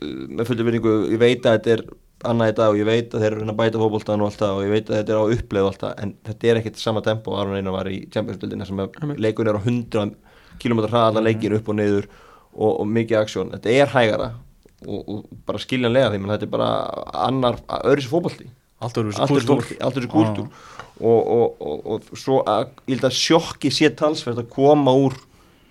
uh, 0.00 0.26
með 0.32 0.46
fullur 0.48 0.64
vinningu, 0.64 0.92
ég 1.12 1.18
veit 1.20 1.42
að 1.44 1.58
þetta 1.58 1.72
er 1.76 1.82
annað 2.28 2.52
í 2.52 2.56
dag 2.58 2.72
og 2.72 2.78
ég 2.80 2.88
veit 2.88 3.14
að 3.14 3.24
þeir 3.24 3.32
eru 3.32 3.44
að 3.44 3.52
að 3.52 3.58
bæta 3.60 3.80
fótboltan 3.82 4.22
og 4.22 4.30
allt 4.30 4.42
það 4.42 4.58
og 4.58 4.66
ég 4.66 4.72
veit 4.72 4.90
að 4.90 4.98
þetta 4.98 5.14
er 5.14 5.20
á 5.22 5.32
uppleið 5.36 5.64
og 5.64 5.70
allt 5.70 5.82
það 5.82 6.02
en 6.04 6.14
þetta 6.28 6.50
er 6.50 6.60
ekkert 6.60 6.82
sama 6.82 7.02
tempo 7.06 7.32
og 7.32 7.40
Aron 7.42 7.58
Einar 7.58 7.76
var 7.76 7.90
í 7.90 7.98
Champions-dildina 8.12 8.68
sem 8.68 8.82
að 8.82 9.16
leikun 9.18 9.50
er 9.50 9.58
á 9.58 9.62
100 9.62 10.14
km 10.62 10.82
hraða 10.86 11.24
leikir 11.24 11.56
upp 11.58 11.70
og 11.72 11.78
niður 11.78 12.08
og, 12.52 12.70
og 12.70 12.86
mikið 12.88 13.20
aksjón, 13.22 13.52
þetta 13.56 13.76
er 13.76 13.92
hægara 13.92 14.30
og, 14.86 15.00
og 15.00 15.22
bara 15.46 15.62
skiljanlega 15.62 16.12
því 16.12 16.22
menn 16.22 16.34
þetta 16.34 16.48
er 16.48 16.52
bara 16.52 16.70
annar, 17.26 17.60
öðru 17.82 18.04
sér 18.04 18.12
fótbolti. 18.12 18.48
Allt 18.82 18.98
öðru 18.98 19.14
þessi 19.14 20.10
kúltúr 20.10 20.48
og, 21.02 21.20
og, 21.20 21.62
og, 21.62 21.84
og 21.94 22.18
svo 22.18 22.40
að, 22.46 22.72
ég 22.86 22.96
held 22.96 23.08
að 23.08 23.18
sjokki 23.18 23.70
sé 23.74 23.90
talsvert 23.98 24.42
að 24.42 24.50
koma 24.52 24.94
úr 24.94 25.16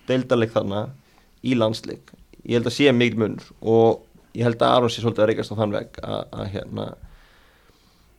deildarleik 0.10 0.54
þarna 0.56 0.86
í 1.44 1.56
landsleik. 1.60 2.12
Ég 2.44 2.58
held 2.58 2.72
að 2.72 2.78
sé 2.78 2.94
mikil 2.96 3.22
munur 3.22 3.52
og 3.62 4.02
ég 4.38 4.46
held 4.48 4.62
að 4.64 4.76
Aron 4.78 4.90
sé 4.94 5.02
svolítið 5.04 5.24
að 5.26 5.30
reykast 5.32 5.54
á 5.54 5.60
þann 5.60 5.76
veg 5.76 6.00
að, 6.04 6.22
að 6.32 6.52
hérna 6.56 6.86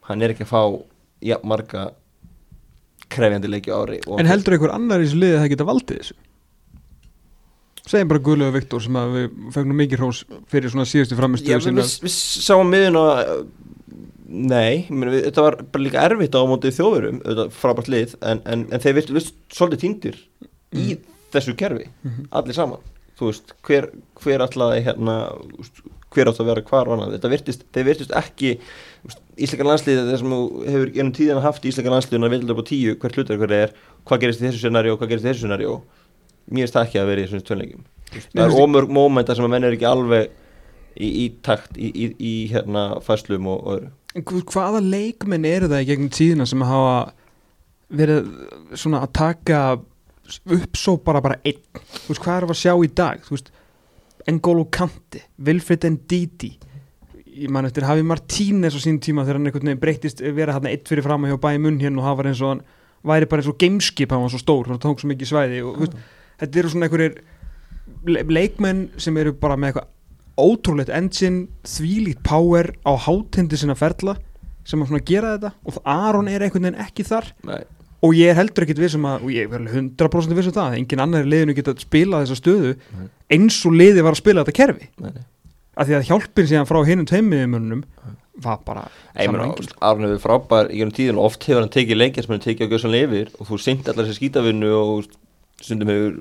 hann 0.09 0.23
er 0.27 0.35
ekki 0.35 0.45
að 0.47 0.53
fá 0.53 0.63
ja, 1.23 1.39
marga 1.47 1.87
krefjandi 3.13 3.51
leiki 3.53 3.73
ári 3.75 4.01
og 4.09 4.21
En 4.23 4.29
heldur 4.31 4.57
einhver 4.57 4.73
annar 4.75 5.03
í 5.03 5.07
þessu 5.09 5.21
liði 5.23 5.37
að 5.37 5.43
það 5.45 5.53
geta 5.55 5.69
valdið 5.69 5.99
þessu? 6.03 6.19
Segjum 7.83 8.11
bara 8.13 8.23
Guðlega 8.23 8.55
Viktor 8.55 8.83
sem 8.85 8.97
að 9.01 9.15
við 9.17 9.25
fengnum 9.57 9.81
mikið 9.83 10.01
hrós 10.03 10.21
fyrir 10.53 10.71
svona 10.71 10.87
síðustu 10.87 11.17
Já, 11.17 11.19
framistöðu 11.19 11.65
við, 11.67 11.81
við, 11.81 11.95
við 12.07 12.15
sáum 12.47 12.71
miðun 12.71 12.99
og 13.01 13.47
nei, 14.33 14.85
við, 14.89 15.17
þetta 15.27 15.45
var 15.45 15.57
bara 15.75 15.83
líka 15.85 16.05
erfitt 16.07 16.37
á 16.39 16.41
mótið 16.49 16.77
þjóðurum, 16.79 17.19
frábært 17.59 17.91
lið 17.93 18.15
en, 18.23 18.41
en, 18.49 18.63
en 18.73 18.85
þeir 18.85 18.97
virtu 19.01 19.25
svolítið 19.53 19.83
týndir 19.83 20.21
í 20.79 20.95
þessu 21.35 21.57
kerfi 21.59 21.89
Mhm. 22.07 22.29
allir 22.39 22.57
saman, 22.57 22.87
þú 23.19 23.29
veist 23.33 23.53
hver, 23.67 23.91
hver 24.23 24.47
allaði 24.47 24.85
hérna 24.87 25.17
hver 26.15 26.31
átt 26.31 26.41
að 26.43 26.51
vera 26.53 26.65
hvar 26.69 26.89
og 26.91 26.97
annað, 26.97 27.15
þetta 27.17 27.31
virtist 27.33 27.65
þeir 27.73 27.87
virtist 27.89 28.13
ekki, 28.19 28.53
íslenska 29.37 29.67
landsliðið 29.69 30.11
það 30.13 30.21
sem 30.23 30.35
hefur 30.73 30.93
ennum 30.93 31.15
tíðan 31.17 31.43
haft 31.47 31.65
í 31.65 31.73
íslenska 31.73 31.95
landsliðin 31.95 32.29
að 32.29 32.35
vilja 32.37 32.55
upp 32.57 32.63
á 32.63 32.71
tíu, 32.73 32.95
hvert 33.01 33.19
hlutar 33.19 33.41
hver 33.41 33.57
er 33.57 33.75
hvað 34.09 34.23
gerist 34.27 34.43
í 34.43 34.47
þessu 34.49 34.63
scenari 34.65 34.93
og 34.93 35.01
hvað 35.01 35.13
gerist 35.15 35.27
í 35.27 35.31
þessu 35.33 35.47
scenari 35.47 35.71
mér 35.73 36.65
finnst 36.67 36.77
það 36.77 36.87
ekki 36.89 37.01
að 37.03 37.11
vera 37.13 37.25
í 37.25 37.31
þessum 37.31 37.83
Mér 38.13 38.43
það 38.43 38.51
er 38.51 38.61
ómörg 38.61 38.91
mómenta 38.93 39.35
sem 39.37 39.47
að 39.47 39.53
menn 39.55 39.65
er 39.67 39.77
ekki 39.77 39.89
alveg 39.89 40.31
í, 41.01 41.09
í 41.09 41.27
takt 41.45 41.79
í, 41.81 41.89
í, 41.89 42.09
í 42.21 42.33
hérna 42.53 42.83
fæslum 43.05 43.49
og, 43.49 43.63
og 43.63 43.77
öðru. 43.79 43.91
En 44.13 44.27
hva- 44.29 44.43
hvaða 44.53 44.83
leikmenn 44.85 45.47
eru 45.49 45.71
það 45.73 45.85
í 45.85 45.89
gegnum 45.89 46.13
tíðina 46.13 46.47
sem 46.49 46.65
hafa 46.69 46.97
verið 47.93 48.29
svona 48.77 49.01
að 49.07 49.15
taka 49.17 49.63
upp 50.59 50.77
svo 50.79 50.99
bara 51.05 51.23
bara 51.25 51.39
einn? 51.45 51.63
Þú 52.05 52.13
veist 52.13 52.25
hvað 52.25 52.37
er 52.37 52.47
að 52.49 52.61
sjá 52.61 52.75
í 52.77 52.91
dag? 53.01 53.25
Þú 53.25 53.37
veist 53.37 53.51
N'Golo 54.31 54.67
Kanti, 54.71 55.23
Wilfred 55.43 55.87
Ndidi. 55.91 56.53
Ég 57.33 57.51
man 57.51 57.67
eftir 57.67 57.87
Hafi 57.89 58.05
Martínez 58.07 58.77
á 58.77 58.81
sín 58.83 59.01
tíma 59.03 59.25
þegar 59.25 59.39
hann 59.41 59.49
einhvern 59.49 59.71
veginn 59.71 59.83
breyttist 59.83 60.23
vera 60.37 60.57
hann 60.59 60.69
eitt 60.69 60.89
fyrir 60.91 61.05
fram 61.07 61.25
að 61.25 61.33
hjá 61.33 61.43
bæði 61.47 61.63
munn 61.65 61.81
hérna 61.81 62.03
og 62.03 62.09
hann 62.09 62.19
var 62.19 62.29
eins 62.31 62.43
og 62.45 62.53
hann 62.53 62.65
væri 63.09 63.29
bara 63.31 63.43
eins 63.43 63.51
og 63.51 63.59
gameskip 63.59 64.13
hann 64.13 64.23
var 64.23 64.35
svo 64.35 64.43
stór, 64.43 64.69
hann 64.69 64.83
tók 64.83 65.01
svo 65.01 65.11
mikið 65.11 65.31
svæði 65.33 65.63
og 65.65 65.79
þú 65.79 65.87
veist, 65.87 65.97
þetta 66.43 66.61
eru 66.61 66.73
svona 66.75 66.89
einhverjir 66.89 67.17
le 68.13 68.25
leikmenn 68.37 68.83
sem 69.01 69.17
eru 69.19 69.33
bara 69.39 69.57
með 69.57 69.73
eitthvað 69.73 69.91
ótrúlegt 70.43 70.93
engine, 70.93 71.47
þvílíkt 71.67 72.23
power 72.27 72.73
á 72.85 72.93
hátindi 73.07 73.59
sinna 73.59 73.77
ferla 73.79 74.17
sem 74.69 74.85
að 74.85 75.01
gera 75.09 75.35
þetta 75.37 75.53
og 75.67 75.81
Aron 75.89 76.31
er 76.31 76.45
einhvern 76.45 76.69
veginn 76.69 76.85
ekki 76.85 77.07
þar. 77.09 77.33
Nei, 77.49 77.63
og 78.03 78.15
ég 78.19 78.31
er 78.33 78.39
heldur 78.41 78.65
ekkit 78.67 78.81
vissum 78.83 79.05
að 79.07 79.23
og 79.27 79.31
ég 79.35 79.47
er 79.53 79.59
alveg 79.61 79.77
100% 79.99 80.35
vissum 80.39 80.53
það 80.57 80.71
að 80.73 80.79
engin 80.81 81.03
annar 81.05 81.25
liðinu 81.29 81.55
geta 81.55 81.75
spilað 81.79 82.25
þessa 82.27 82.41
stöðu 82.41 82.73
Nei. 82.99 83.07
eins 83.37 83.61
og 83.69 83.73
liði 83.79 84.03
var 84.03 84.13
að 84.17 84.23
spila 84.23 84.43
þetta 84.45 84.57
kerfi 84.59 84.89
nei, 84.99 85.13
nei 85.13 85.23
af 85.73 85.87
því 85.89 85.95
að 85.97 86.09
hjálpin 86.11 86.49
síðan 86.51 86.67
frá 86.69 86.83
hinum 86.85 87.07
tveimiðumönnum 87.09 87.85
var 88.43 88.59
bara 88.65 88.83
sko. 89.17 89.77
Arn 89.81 90.05
hefur 90.05 90.21
frábær 90.21 90.69
í 90.73 90.79
gennum 90.81 90.93
tíðin 90.97 91.19
og 91.21 91.31
oft 91.31 91.45
hefur 91.49 91.63
hann 91.63 91.73
tekið 91.73 91.97
leikja 92.01 92.23
sem 92.25 92.33
hann 92.35 92.43
tekið 92.45 92.69
á 92.69 92.71
gjössan 92.75 92.93
lifir 92.93 93.31
og 93.39 93.47
þú 93.49 93.59
seint 93.61 93.89
allar 93.89 94.09
þessi 94.09 94.19
skítavinnu 94.21 94.71
og 94.77 95.07
stundum 95.63 95.89
hefur 95.93 96.17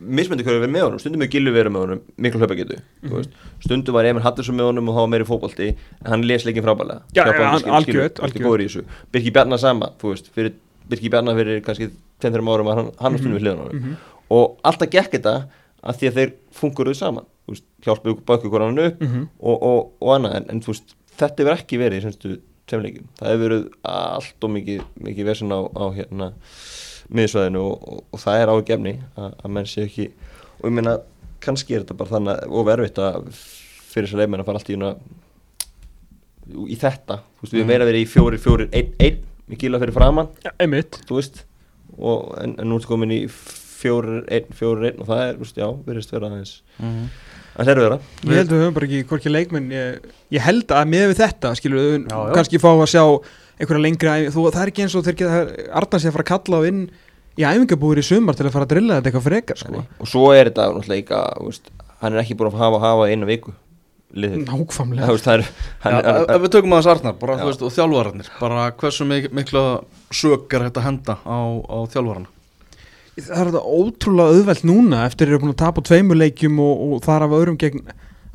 mismöndi 0.00 0.44
hverju 0.46 0.62
verið 0.62 0.72
með 0.74 0.84
honum, 0.86 1.00
stundum 1.02 1.22
hefur 1.22 1.32
Gilvi 1.34 1.52
verið 1.54 1.74
með 1.74 1.82
honum 1.84 2.00
miklu 2.24 2.40
hlaupagetu, 2.42 2.78
Mhm. 3.02 3.10
þú 3.10 3.16
veist 3.18 3.30
stundum 3.66 3.94
var 3.94 4.04
Emil 4.08 4.22
Hattursson 4.24 4.56
með 4.56 4.70
honum 4.70 4.88
og 4.88 4.94
þá 4.94 5.00
var 5.04 5.10
meiri 5.14 5.26
fótbolti 5.28 5.68
en 6.04 6.10
hann 6.10 6.22
les 6.26 6.44
leikin 6.46 6.64
frábærlega 6.64 7.02
Já, 7.12 7.24
Hjálpaði 7.24 7.38
ja, 7.42 7.50
honum, 7.50 7.50
hann- 7.50 7.82
skil- 7.82 7.82
skilur, 7.84 8.02
algjört, 8.02 8.14
ertu 8.14 8.22
algjört. 8.24 8.46
góður 8.46 8.62
í 8.64 8.68
þessu. 8.68 8.84
Birki 9.12 9.30
Bjarnar 9.34 9.58
sama, 9.58 9.90
þú 10.00 10.14
veist 10.14 10.30
fyrir, 10.34 10.52
Birki 10.88 11.10
Bjarnar 11.12 11.36
fyrir 11.38 11.62
kannski 11.66 11.90
5-3 12.22 12.42
árum 12.54 12.66
var 12.70 12.76
hann, 12.80 12.92
hann 12.98 13.12
var 13.12 13.18
stundum 13.20 13.38
við 13.38 13.44
hliðan 13.46 13.62
á 13.62 13.66
Mhm. 13.74 13.96
og 14.30 14.58
alltaf 14.64 14.90
gekk 14.90 15.12
þetta 15.16 15.34
að 15.84 15.96
því 16.00 16.08
að 16.10 16.16
þeir 16.18 16.32
funkuruðu 16.60 16.96
saman 16.96 17.26
veist, 17.48 17.64
hjálpuðu 17.84 18.24
hvort 18.24 18.62
hann 18.66 18.78
upp 18.78 19.00
Mhm. 19.00 19.28
og, 19.40 19.62
og, 19.62 19.92
og 20.00 20.08
annað 20.16 20.36
en, 20.36 20.46
en 20.50 20.60
veist, 20.60 20.94
þetta 21.18 21.42
hefur 21.44 21.56
ekki 21.56 21.78
verið 21.78 21.98
í 21.98 22.02
semstu 22.02 22.38
tveimleikum, 22.68 23.06
það 23.18 23.28
hefur 23.32 23.48
verið 23.48 23.68
allt 23.84 24.44
og 24.44 24.50
mikið, 24.50 24.80
mikið 25.00 25.24
versin 25.24 25.52
á, 25.54 25.60
á 25.72 25.84
hérna 25.96 26.32
miðsvæðinu 27.08 27.60
og, 27.64 28.04
og, 28.12 28.18
það 28.20 28.42
er 28.42 28.52
ágefni 28.52 28.92
að, 29.16 29.48
menn 29.48 29.64
sé 29.70 29.86
ekki 29.86 30.10
og 30.60 30.66
ég 30.68 30.74
meina, 30.76 30.98
kannski 31.40 31.74
er 31.76 31.84
þetta 31.86 31.96
bara 31.96 32.10
þannig 32.10 32.50
og 32.52 32.66
verfitt 32.66 32.98
að 33.00 33.30
fyrir 33.32 34.04
þess 34.08 34.14
að 34.18 34.20
leifmenn 34.20 34.40
að 34.42 34.44
fara 34.50 34.58
allt 34.60 34.68
í 34.68 34.76
una 34.76 34.90
í 36.68 36.76
þetta, 36.80 37.18
veist, 37.40 37.52
við 37.52 37.58
Mm. 37.58 37.58
erum 37.60 37.68
meira 37.72 37.86
verið 37.88 38.04
í 38.04 38.08
fjóri, 38.08 38.38
fjóri, 38.40 38.68
einn, 38.72 38.92
einn, 39.00 39.18
gila 39.56 39.78
fyrir 39.80 39.94
framann 39.96 40.28
Ja, 40.44 40.52
einmitt. 40.60 41.00
Þú 41.08 41.14
veist 41.20 41.44
og, 41.98 42.34
en, 42.42 42.54
en 42.60 42.68
nú 42.68 42.76
er 42.76 42.86
komin 42.86 43.10
í 43.10 43.22
fjórir, 43.78 44.24
einn, 44.28 44.46
fjórir, 44.54 44.90
einn 44.92 45.00
og 45.02 45.06
það 45.08 45.22
er, 45.24 45.36
veist, 45.40 45.56
já, 45.58 45.68
verðist 45.86 46.12
vera 46.12 46.26
aðeins 46.28 46.54
Mhm. 46.78 47.08
aðeins 47.58 47.68
er 47.72 47.80
vera 47.82 47.98
Ég 48.22 48.36
held 48.36 48.48
að 48.50 48.54
við 48.54 48.62
höfum 48.64 48.74
bara 48.74 48.86
ekki 48.86 49.04
hvorki 49.08 49.30
leikmenn 49.32 49.70
ég, 49.72 50.00
ég 50.30 50.40
held 50.40 50.66
að 50.68 50.88
með 50.92 51.08
við 51.12 51.20
þetta 51.24 51.54
skilur 51.56 51.78
við 51.78 52.08
kannski 52.34 52.58
fá 52.62 52.70
að 52.74 52.86
sjá 52.92 53.02
einhverja 53.58 53.82
lengra 53.82 54.16
þú, 54.30 54.44
það 54.52 54.62
er 54.62 54.68
ekki 54.72 54.82
eins 54.84 54.94
og 54.94 55.04
þeir 55.06 55.16
geta 55.18 55.40
Arnars 55.74 56.04
ég 56.04 56.12
að 56.12 56.16
fara 56.18 56.26
að 56.26 56.32
kalla 56.34 56.58
á 56.58 56.62
inn 56.68 56.82
í 57.38 57.42
æfingabúður 57.46 57.98
í 58.02 58.06
sumar 58.06 58.34
til 58.38 58.46
að 58.46 58.52
fara 58.54 58.66
að 58.66 58.72
drilla 58.74 58.98
þetta 58.98 59.10
eitthvað 59.10 59.26
frekar 59.30 59.56
sko. 59.58 59.84
og 59.98 60.06
svo 60.10 60.32
er 60.34 60.50
þetta 60.50 60.68
náttúrulega 60.74 61.22
hann 62.02 62.12
er 62.14 62.20
ekki 62.22 62.36
búin 62.38 62.52
að 62.52 62.58
hafa, 62.62 62.78
hafa 62.78 63.08
einu 63.10 63.26
viku 63.26 63.52
liðið 64.16 64.46
það, 64.48 64.62
nákvæmlega 64.62 65.18
það 65.24 65.34
er 65.34 65.44
ef 66.32 66.42
við 66.42 66.50
tökum 66.54 66.74
aðeins 66.74 66.90
Arnar, 66.94 67.16
bara, 67.20 67.36
Já. 67.36 67.42
þú 67.42 67.50
veist, 67.50 67.64
og 67.66 67.74
þjálfararnir 67.76 68.32
bara 68.38 68.66
hversu 68.80 69.06
mik 69.08 69.30
mikla 69.36 69.64
sög 70.14 70.56
er 70.56 70.66
þetta 70.68 70.84
henda 70.86 71.16
á, 71.28 71.38
á 71.68 71.78
þjálfararna 71.92 72.30
það 73.18 73.40
er 73.42 73.50
þetta 73.50 73.64
ótrúlega 73.78 74.36
auðvelt 74.38 74.66
núna 74.68 75.04
eftir 75.08 75.28
að 75.28 75.34
eru 75.34 75.42
búin 75.44 75.54
að 75.54 75.62
tapa 75.64 75.82
á 75.84 75.88
tveimur 75.90 76.20
leikjum 76.20 76.60
og, 76.62 76.84
og 76.86 77.02
þar 77.04 77.26
af 77.26 77.36
öðrum 77.40 77.58
gegn 77.60 77.88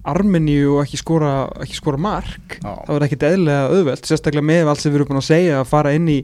Armeníu 0.04 0.74
og 0.76 0.82
ekki 0.84 1.00
skora, 1.00 1.34
ekki 1.64 1.78
skora 1.80 2.00
mark 2.02 2.58
Já. 2.60 2.72
það 2.84 2.94
var 2.94 3.06
ekkit 3.08 3.28
eðlega 3.30 3.70
auðvelt 3.72 4.10
sérstaklega 4.10 4.50
með 4.50 4.72
allt 4.72 4.84
sem 4.84 4.92
við 4.92 5.00
erum 5.00 5.14
búin 5.14 5.22
að 5.24 5.30
segja 5.30 5.62
að 5.62 5.70
fara 5.72 5.94
inn 5.96 6.10
í, 6.12 6.18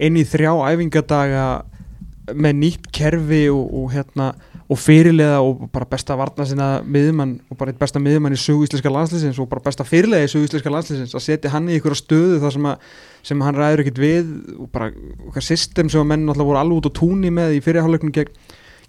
inn 0.00 0.16
í 0.16 0.24
þrjá 0.24 0.54
æfingadaga 0.72 1.44
með 2.34 2.56
nýtt 2.60 2.88
kerfi 2.94 3.42
og, 3.52 3.66
og 3.80 3.90
hérna 3.94 4.30
og 4.70 4.78
fyrirlega 4.78 5.40
og 5.42 5.64
bara 5.74 5.86
besta 5.90 6.14
varna 6.18 6.44
sinna 6.46 6.68
miðjumann 6.86 7.32
og 7.50 7.58
bara 7.58 7.72
eitt 7.72 7.80
besta 7.80 7.98
miðjumann 8.02 8.36
í 8.36 8.38
sögu 8.38 8.68
íslenska 8.68 8.92
landslýsins 8.94 9.40
og 9.42 9.48
bara 9.50 9.64
besta 9.64 9.86
fyrirlega 9.86 10.28
í 10.28 10.30
sögu 10.30 10.46
íslenska 10.46 10.70
landslýsins 10.70 11.14
að 11.18 11.24
setja 11.24 11.50
hann 11.50 11.66
í 11.68 11.78
ykkur 11.80 11.96
stöðu 11.98 12.38
þar 12.42 12.54
sem, 12.54 12.68
að, 12.70 12.88
sem 13.26 13.42
hann 13.42 13.58
ræður 13.58 13.82
ekkert 13.84 14.00
við 14.04 14.30
og 14.60 14.70
bara 14.70 14.92
okkar 15.26 15.42
system 15.48 15.90
sem 15.90 16.00
að 16.04 16.10
menn 16.12 16.26
náttúrulega 16.28 16.50
voru 16.52 16.62
alveg 16.62 16.78
út 16.84 16.90
á 16.94 16.98
túnni 17.00 17.32
með 17.34 17.56
í 17.56 17.62
fyrirháleiknum 17.66 18.14
gegn, 18.14 18.30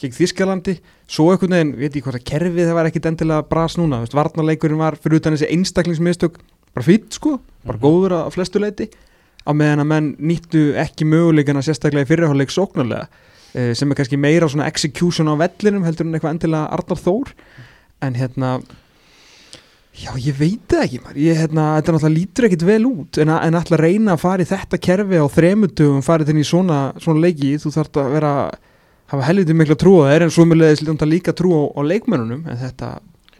gegn 0.04 0.15
Þískalandi 0.19 0.77
svo 1.10 1.32
einhvern 1.34 1.58
veginn, 1.58 1.73
veit 1.82 1.97
ég 1.97 2.06
hvort 2.06 2.19
að 2.21 2.27
kerfið 2.30 2.69
það 2.69 2.77
var 2.77 2.91
ekkit 2.91 3.10
endilega 3.10 3.47
bras 3.49 3.77
núna, 3.82 4.04
veist, 4.06 4.13
varnarleikurinn 4.17 4.80
var 4.82 4.99
fyrir 5.01 5.17
utan 5.17 5.34
þessi 5.36 5.49
einstaklingsmistök 5.56 6.38
bara 6.71 6.86
fýtt 6.86 7.17
sko, 7.17 7.39
bara 7.65 7.77
Mhm. 7.77 7.84
góður 7.84 8.15
að 8.21 8.32
flestu 8.38 8.62
leiti 8.62 8.88
á 9.41 9.51
meðan 9.58 9.82
að 9.82 9.89
menn 9.89 10.15
nýttu 10.21 10.62
ekki 10.77 11.10
möguleikana 11.10 11.65
sérstaklega 11.65 12.06
í 12.06 12.10
fyrirháleik 12.13 12.54
sóknarlega 12.54 13.10
sem 13.75 13.91
er 13.91 13.97
kannski 13.99 14.17
meira 14.19 14.47
svona 14.51 14.67
execution 14.71 15.27
á 15.27 15.35
vellinum 15.41 15.83
heldur 15.87 16.07
en 16.07 16.15
eitthvað 16.17 16.35
endilega 16.37 16.69
Arnar 16.77 17.01
Þór. 17.01 17.33
En 18.01 18.15
hérna 18.17 18.53
já 20.01 20.11
ég 20.23 20.37
veit 20.39 20.63
það 20.71 20.83
ekki 20.85 20.99
ég, 21.19 21.35
hérna, 21.41 21.65
þetta 21.77 21.93
náttúrulega 21.97 22.15
lítur 22.15 22.47
ekkit 22.47 22.63
vel 22.65 22.85
út. 22.87 23.19
En, 23.21 23.27
að- 23.35 23.43
en 23.49 23.57
alltaf 23.59 23.81
reyna 23.81 24.15
að 24.15 24.21
fara 24.23 24.45
í 24.45 24.49
þetta 24.49 24.79
kerfi 24.87 25.19
á 25.19 25.27
þremutugum 25.35 26.01
farið 26.05 26.31
þinn 26.31 26.41
í 26.41 26.47
svona, 26.47 26.77
svona 27.03 27.23
leiki. 27.27 27.51
Þú 27.61 27.73
þarf 27.75 27.99
að 28.01 28.11
vera 28.15 28.33
hafa 29.11 29.27
helviti 29.27 29.53
mikla 29.59 29.75
trú 29.75 29.97
á 29.99 30.07
þeir 30.13 30.23
en 30.25 30.31
svo 30.31 30.45
mjög 30.47 30.61
leðis 30.61 31.05
líka 31.11 31.33
trú 31.35 31.51
á, 31.51 31.61
á 31.75 31.81
leikmennunum 31.83 32.45
en 32.47 32.57
þetta, 32.61 32.93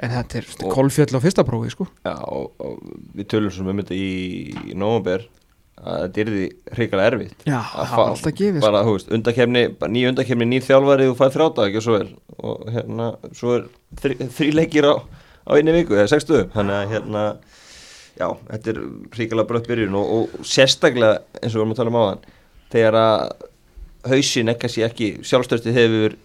en 0.04 0.12
þetta 0.12 0.38
er 0.42 0.50
og, 0.60 0.74
kolfjöll 0.76 1.16
á 1.16 1.20
fyrsta 1.24 1.46
prófi 1.48 1.72
sko. 1.72 1.88
Já, 2.04 2.18
og, 2.28 2.52
og 2.60 2.82
við 3.16 3.30
tölum 3.32 3.54
sem 3.56 3.72
um 3.72 3.80
þetta 3.80 3.96
í, 3.96 4.52
í 4.68 4.76
nógumber 4.76 5.24
að 5.82 6.02
þetta 6.02 6.22
er 6.22 6.32
því 6.32 6.48
hrigalega 6.76 7.12
erfitt. 7.12 7.46
Já, 7.48 7.58
að 7.60 7.88
það 7.92 8.02
var 8.02 8.12
alltaf 8.12 8.36
gefið 8.38 8.60
sko. 8.60 8.66
bara, 8.68 8.84
þú 8.86 8.96
veist, 8.96 9.14
undakefni, 9.18 9.64
ný 9.96 10.04
undakefni 10.12 10.50
ný 10.50 10.60
þjálfari 10.66 11.08
þú 11.10 11.16
fæði 11.22 11.36
þrjáta, 11.38 11.68
ekki 11.68 11.82
og 11.82 11.86
svo 11.88 11.96
er 11.98 12.12
og 12.42 12.68
hérna, 12.76 13.08
svo 13.38 13.56
er 13.58 13.66
þrí, 14.02 14.18
þrí 14.38 14.52
leikir 14.58 14.90
á, 14.90 14.94
á 15.02 15.52
einni 15.58 15.76
viku, 15.76 15.98
eða 15.98 16.12
sextu. 16.14 16.44
Þannig 16.54 16.78
að 16.78 16.94
hérna 16.96 17.24
já, 18.18 18.28
þetta 18.52 18.74
er 18.74 18.84
hrigalega 19.16 19.50
brött 19.50 19.70
byrjun. 19.72 19.98
Og, 19.98 20.14
og 20.18 20.46
sérstaklega, 20.46 21.24
eins 21.42 21.56
og 21.56 21.60
við 21.60 21.64
erum 21.64 21.74
að 21.76 21.82
tala 21.82 21.94
um 21.94 22.00
á 22.02 22.04
hann 22.10 22.24
þegar 22.72 22.98
að 23.02 23.48
hausin 24.12 24.52
ekki, 24.52 24.86
ekki 24.88 25.10
sjálfstöðstu 25.28 25.74
hefur 25.76 26.16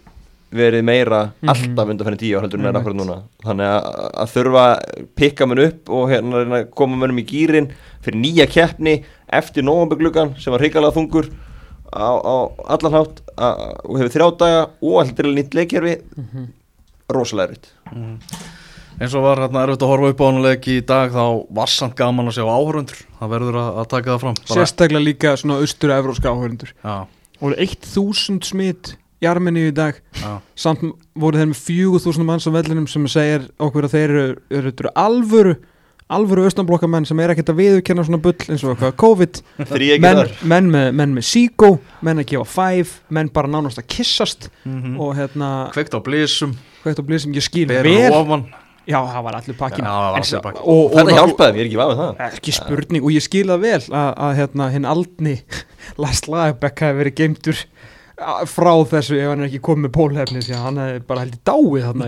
verið 0.51 0.83
meira 0.83 1.23
mm 1.23 1.31
-hmm. 1.41 1.49
alltaf 1.49 1.89
undan 1.89 2.07
fyrir 2.07 2.19
tíu 2.19 2.37
á 2.39 2.41
heldur 2.41 2.59
en 2.59 2.65
er 2.65 2.77
akkurat 2.79 2.95
núna. 2.95 3.21
Þannig 3.43 3.67
að, 3.67 3.83
að 4.13 4.31
þurfa 4.35 4.63
að 4.67 5.07
pikka 5.15 5.45
mann 5.45 5.59
upp 5.59 5.89
og 5.89 6.09
hérna 6.09 6.63
koma 6.71 6.95
mannum 6.95 7.19
í 7.19 7.25
gýrin 7.25 7.71
fyrir 8.01 8.19
nýja 8.19 8.47
keppni 8.47 9.03
eftir 9.27 9.63
nógambeglugan 9.63 10.35
sem 10.39 10.51
var 10.51 10.59
hrigalega 10.59 10.95
þungur 10.95 11.29
á, 11.91 12.09
á 12.15 12.35
allan 12.67 12.93
hátt 12.93 13.21
og 13.37 13.97
hefur 13.99 14.13
þrjá 14.13 14.37
daga 14.37 14.61
og 14.81 15.01
alltaf 15.01 15.25
nýtt 15.25 15.53
leikjörfi 15.53 15.95
mm 16.15 16.25
-hmm. 16.31 16.45
rosalega 17.09 17.47
erfitt. 17.47 17.67
Mm 17.91 18.03
-hmm. 18.03 19.01
eins 19.01 19.13
og 19.13 19.23
var 19.23 19.37
hérna 19.37 19.63
erfitt 19.63 19.81
að 19.81 19.87
horfa 19.87 20.09
upp 20.09 20.21
á 20.21 20.25
hann 20.25 20.41
leiki 20.41 20.77
í 20.77 20.85
dag 20.85 21.11
þá 21.11 21.45
var 21.49 21.67
samt 21.67 21.95
gaman 21.95 22.27
að 22.27 22.37
sjá 22.37 22.45
áhörundur 22.47 22.99
það 23.19 23.29
verður 23.29 23.55
að, 23.55 23.77
að 23.79 23.87
taka 23.87 24.11
það 24.11 24.19
fram. 24.19 24.35
Bara... 24.47 24.59
sérstaklega 24.59 25.03
líka 25.03 25.37
svona 25.37 25.59
austur-evróska 25.59 26.29
áhörundur 26.29 26.71
og 27.41 27.53
eitt 27.57 27.83
þúsund 27.85 28.43
smitt 28.43 28.97
í 29.21 29.29
Armeníu 29.29 29.71
í 29.71 29.75
dag. 29.75 29.97
Já. 30.21 30.37
samt 30.55 30.83
voru 31.17 31.39
þeir 31.39 31.49
með 31.53 31.63
fjögur 31.63 32.03
þúsund 32.03 32.27
manns 32.27 32.47
á 32.47 32.51
vellinum 32.53 32.87
sem 32.87 33.07
segir 33.09 33.49
okkur 33.57 33.87
að 33.87 33.97
þeir 33.97 34.09
eru, 34.09 34.27
eru, 34.49 34.73
eru 34.75 34.93
alvöru 34.95 35.57
alvöru 36.07 36.45
austanblokkamenn 36.47 37.05
sem 37.07 37.19
er 37.19 37.33
ekkert 37.33 37.51
að 37.51 37.59
viðurkenna 37.61 38.05
svona 38.07 38.19
bull 38.23 38.35
eins 38.47 38.63
og 38.63 38.73
eitthvað 38.73 38.93
COVID. 39.01 39.39
Menn, 40.03 40.21
menn 40.47 40.69
með, 40.71 41.01
með 41.17 41.25
síkó 41.27 41.73
menn 42.05 42.21
að 42.23 42.29
gefa 42.31 42.47
fæf, 42.51 42.93
menn 43.13 43.31
bara 43.33 43.51
nánast 43.51 43.81
að 43.81 43.89
kissast 43.91 44.47
mm 44.63 44.77
-hmm. 44.77 44.95
og 45.03 45.17
hérna 45.17 45.49
hveikt 45.75 45.97
á 45.97 45.99
blísum 46.03 46.55
hveikt 46.83 47.01
á 47.01 47.03
blísum, 47.03 47.35
ég 47.35 47.43
skil 47.43 47.67
vel. 47.67 48.11
ofan. 48.13 48.47
já, 48.87 48.99
það 49.03 49.23
var 49.23 49.35
allir 49.35 49.57
pakkin 49.57 49.85
þetta 49.85 51.17
hjálpaði 51.17 51.57
ég 51.57 51.59
er 51.59 51.67
ekki 51.67 51.81
vafið 51.81 51.97
það? 51.97 52.13
Ekki 52.31 52.51
spurning, 52.51 53.03
og 53.03 53.11
ég 53.11 53.23
skil 53.23 53.47
það 53.47 53.59
vel 53.59 53.83
að, 53.91 54.11
að 54.17 54.35
hérna, 54.39 54.69
hinn 54.69 54.85
aldni 54.85 55.35
Lars 56.01 56.27
Lagerbäck 56.27 56.79
hafi 56.79 56.97
verið 57.01 57.15
geimtur 57.19 57.65
frá 58.49 58.71
þessu 58.89 59.17
ef 59.17 59.31
hann 59.31 59.43
er 59.43 59.49
ekki 59.49 59.63
komið 59.67 59.93
pólhefni 59.97 60.43
því 60.45 60.55
að 60.57 60.63
hann 60.65 60.79
hefði 60.81 61.03
bara 61.09 61.25
held 61.25 61.35
í 61.37 61.41
dáið 61.45 61.83
þarna 61.87 62.07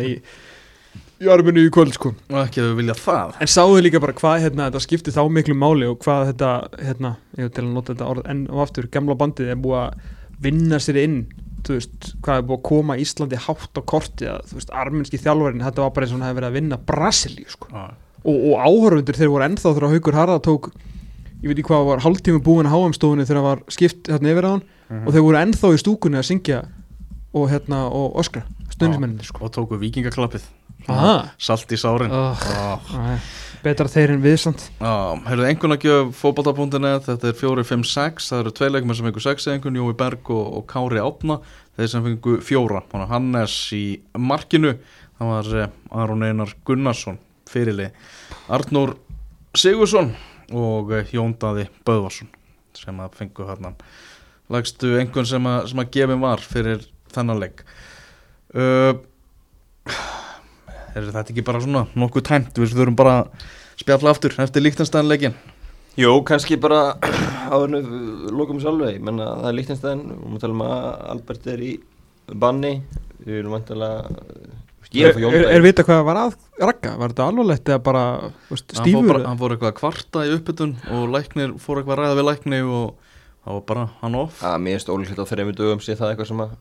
í 1.19 1.27
arminu 1.29 1.65
í 1.67 1.71
kvöld 1.73 1.97
sko. 1.97 2.13
Og 2.31 2.39
ekki 2.45 2.61
að 2.63 2.69
við 2.69 2.79
vilja 2.79 2.95
það. 2.97 3.35
En 3.43 3.51
sáðu 3.51 3.83
líka 3.83 4.01
bara 4.01 4.15
hvað 4.15 4.45
hérna, 4.45 4.69
þetta 4.69 4.81
skipti 4.85 5.13
þá 5.13 5.21
miklu 5.35 5.57
máli 5.59 5.89
og 5.89 5.99
hvað 6.05 6.31
þetta, 6.31 6.53
hérna, 6.79 7.11
ég 7.35 7.49
vil 7.49 7.53
til 7.55 7.65
að 7.65 7.73
nota 7.75 7.93
þetta 7.93 8.09
orð 8.13 8.31
enn 8.31 8.45
og 8.47 8.63
aftur, 8.63 8.89
gamla 8.93 9.17
bandið 9.19 9.51
er 9.53 9.59
búið 9.59 9.81
að 9.83 10.09
vinna 10.39 10.79
sér 10.79 11.01
inn 11.03 11.21
þú 11.67 11.75
veist, 11.75 12.11
hvað 12.23 12.39
er 12.39 12.45
búið 12.47 12.59
að 12.59 12.67
koma 12.69 12.97
Íslandi 13.03 13.39
hátt 13.45 13.79
á 13.79 13.81
korti 13.83 14.29
að, 14.31 14.45
þú 14.49 14.59
veist, 14.59 14.71
arminski 14.81 15.19
þjálfverðin 15.19 15.65
þetta 15.67 15.83
var 15.83 15.95
bara 15.95 16.07
eins 16.07 16.13
og 16.13 16.17
hann 16.17 16.27
hefði 16.29 16.39
verið 16.39 16.49
að 16.49 16.57
vinna 16.59 16.79
Brasilíu 16.89 17.51
sko. 17.51 17.71
Ah. 17.75 17.89
og, 18.23 18.37
og 18.37 18.63
áhörfundur 18.63 19.19
þeir 19.19 19.33
voru 19.33 19.47
ennþá 19.49 19.73
þegar 19.73 19.93
Haugur 19.93 20.19
Harða 20.19 20.39
tók 20.45 20.69
ég 21.39 21.49
veit 21.49 21.57
ekki 21.57 21.67
hvað 21.69 21.87
var 21.89 22.03
hálftími 22.05 22.41
búin 22.43 22.69
að 22.69 22.77
háamstofunni 22.77 23.27
þegar 23.27 23.41
það 23.41 23.49
var 23.49 23.63
skipt 23.75 24.11
hérna 24.11 24.33
yfir 24.33 24.47
á 24.47 24.51
hann 24.53 24.65
-hmm. 24.89 25.07
og 25.07 25.13
þeir 25.13 25.25
voru 25.25 25.41
ennþá 25.41 25.73
í 25.73 25.81
stúkunni 25.81 26.19
að 26.19 26.29
syngja 26.29 26.63
og 27.33 27.49
hérna 27.49 27.85
og 27.87 28.17
öskra 28.19 28.43
stundismenninni 28.69 29.23
sko. 29.23 29.45
og 29.45 29.53
tóku 29.53 29.77
vikingaklappið 29.77 30.47
salt 31.37 31.71
í 31.71 31.77
sárin. 31.77 32.11
Oh. 32.11 32.33
oh. 32.33 33.19
betra 33.63 33.87
þeir 33.91 34.15
en 34.15 34.21
viðsand 34.23 34.63
Hefur 34.79 35.41
þið 35.41 35.49
einhvern 35.49 35.75
að 35.75 35.85
gjöf 35.85 36.21
fókbalta.net 36.21 37.09
þetta 37.09 37.27
er 37.27 37.35
4-5-6, 37.35 38.29
það 38.31 38.39
eru 38.39 38.53
tvei 38.55 38.69
leikmenn 38.69 38.95
sem 38.95 39.05
fengur 39.05 39.25
6 39.25 39.47
einhvern, 39.53 39.75
Jói 39.75 39.93
Berg 39.99 40.31
og, 40.31 40.45
og 40.57 40.65
Kári 40.71 41.01
Átna 41.03 41.41
þeir 41.75 41.91
sem 41.91 42.05
fengur 42.07 42.41
fjóra. 42.41 42.83
Hannes 43.11 43.57
í 43.75 43.99
markinu. 44.17 44.77
Það 45.19 45.27
var 45.33 45.49
eh, 45.59 45.71
Aron 45.91 46.23
Einar 46.23 46.53
Gunnarsson 46.63 47.19
fyrirli 47.49 47.89
Arnór 48.47 48.95
Sigursson 49.57 50.13
og 50.55 50.93
eh, 50.95 51.09
Jón 51.13 51.35
Daði 51.39 51.67
Böðvarsson 51.85 52.29
sem 52.77 52.99
að 53.03 53.17
fengu 53.19 53.47
hérna 53.49 53.73
lagstu 54.53 54.95
einhvern 54.99 55.27
sem 55.29 55.49
að, 55.49 55.59
sem 55.71 55.83
að 55.83 55.91
gefin 55.95 56.23
var 56.23 56.43
fyrir 56.43 56.85
þennan 57.13 57.41
leik? 57.41 57.63
Uh, 58.49 58.97
er 60.95 61.09
þetta 61.09 61.27
ekki 61.27 61.45
bara 61.45 61.61
svona 61.63 61.85
nokkuð 61.99 62.25
tæmt, 62.29 62.57
við 62.57 62.73
þurfum 62.73 62.97
bara 62.99 63.15
að 63.21 63.47
spjafla 63.79 64.13
aftur 64.15 64.35
eftir 64.41 64.65
líktanstæðanleikin 64.65 65.37
Jó, 65.99 66.11
kannski 66.25 66.57
bara 66.61 66.95
áðurnu 67.53 67.81
lókum 68.33 68.61
sjálfveg, 68.61 69.01
menna 69.03 69.33
það 69.41 69.51
er 69.51 69.57
líktanstæðan 69.59 70.03
við 70.07 70.23
múum 70.23 70.41
tala 70.41 70.57
um 70.57 70.65
að 70.65 70.89
Albert 71.13 71.47
er 71.53 71.63
í 71.65 71.75
banni, 72.39 72.73
við 73.21 73.39
viljum 73.39 73.55
vantilega 73.57 73.93
Er, 74.89 75.13
er, 75.21 75.43
er 75.53 75.61
vita 75.61 75.83
hvað 75.85 75.99
var 76.07 76.17
að 76.17 76.31
rakka? 76.65 76.95
Var 76.97 77.11
þetta 77.11 77.25
alvarlegt 77.29 77.67
eða 77.69 77.81
bara 77.85 78.03
stífur? 78.57 79.19
Hann 79.21 79.37
fór 79.37 79.53
eitthvað 79.53 79.75
kvarta 79.77 80.23
í 80.25 80.31
uppbytun 80.33 80.71
og 80.95 81.03
læknir 81.13 81.51
fór 81.61 81.83
eitthvað 81.83 81.99
ræða 81.99 82.15
við 82.17 82.25
lækni 82.25 82.61
og 82.65 83.11
það 83.49 83.57
var 83.57 83.63
bara 83.73 83.85
hann 84.03 84.17
off. 84.19 84.35
Það 84.43 84.55
er 84.55 84.65
mjög 84.67 84.81
stólilegt 84.85 85.21
á 85.25 85.25
þreymur 85.33 85.57
dögum 85.57 85.81
sé 85.81 85.95
það 85.97 86.13
eitthvað 86.13 86.29
sem 86.29 86.43
að 86.45 86.57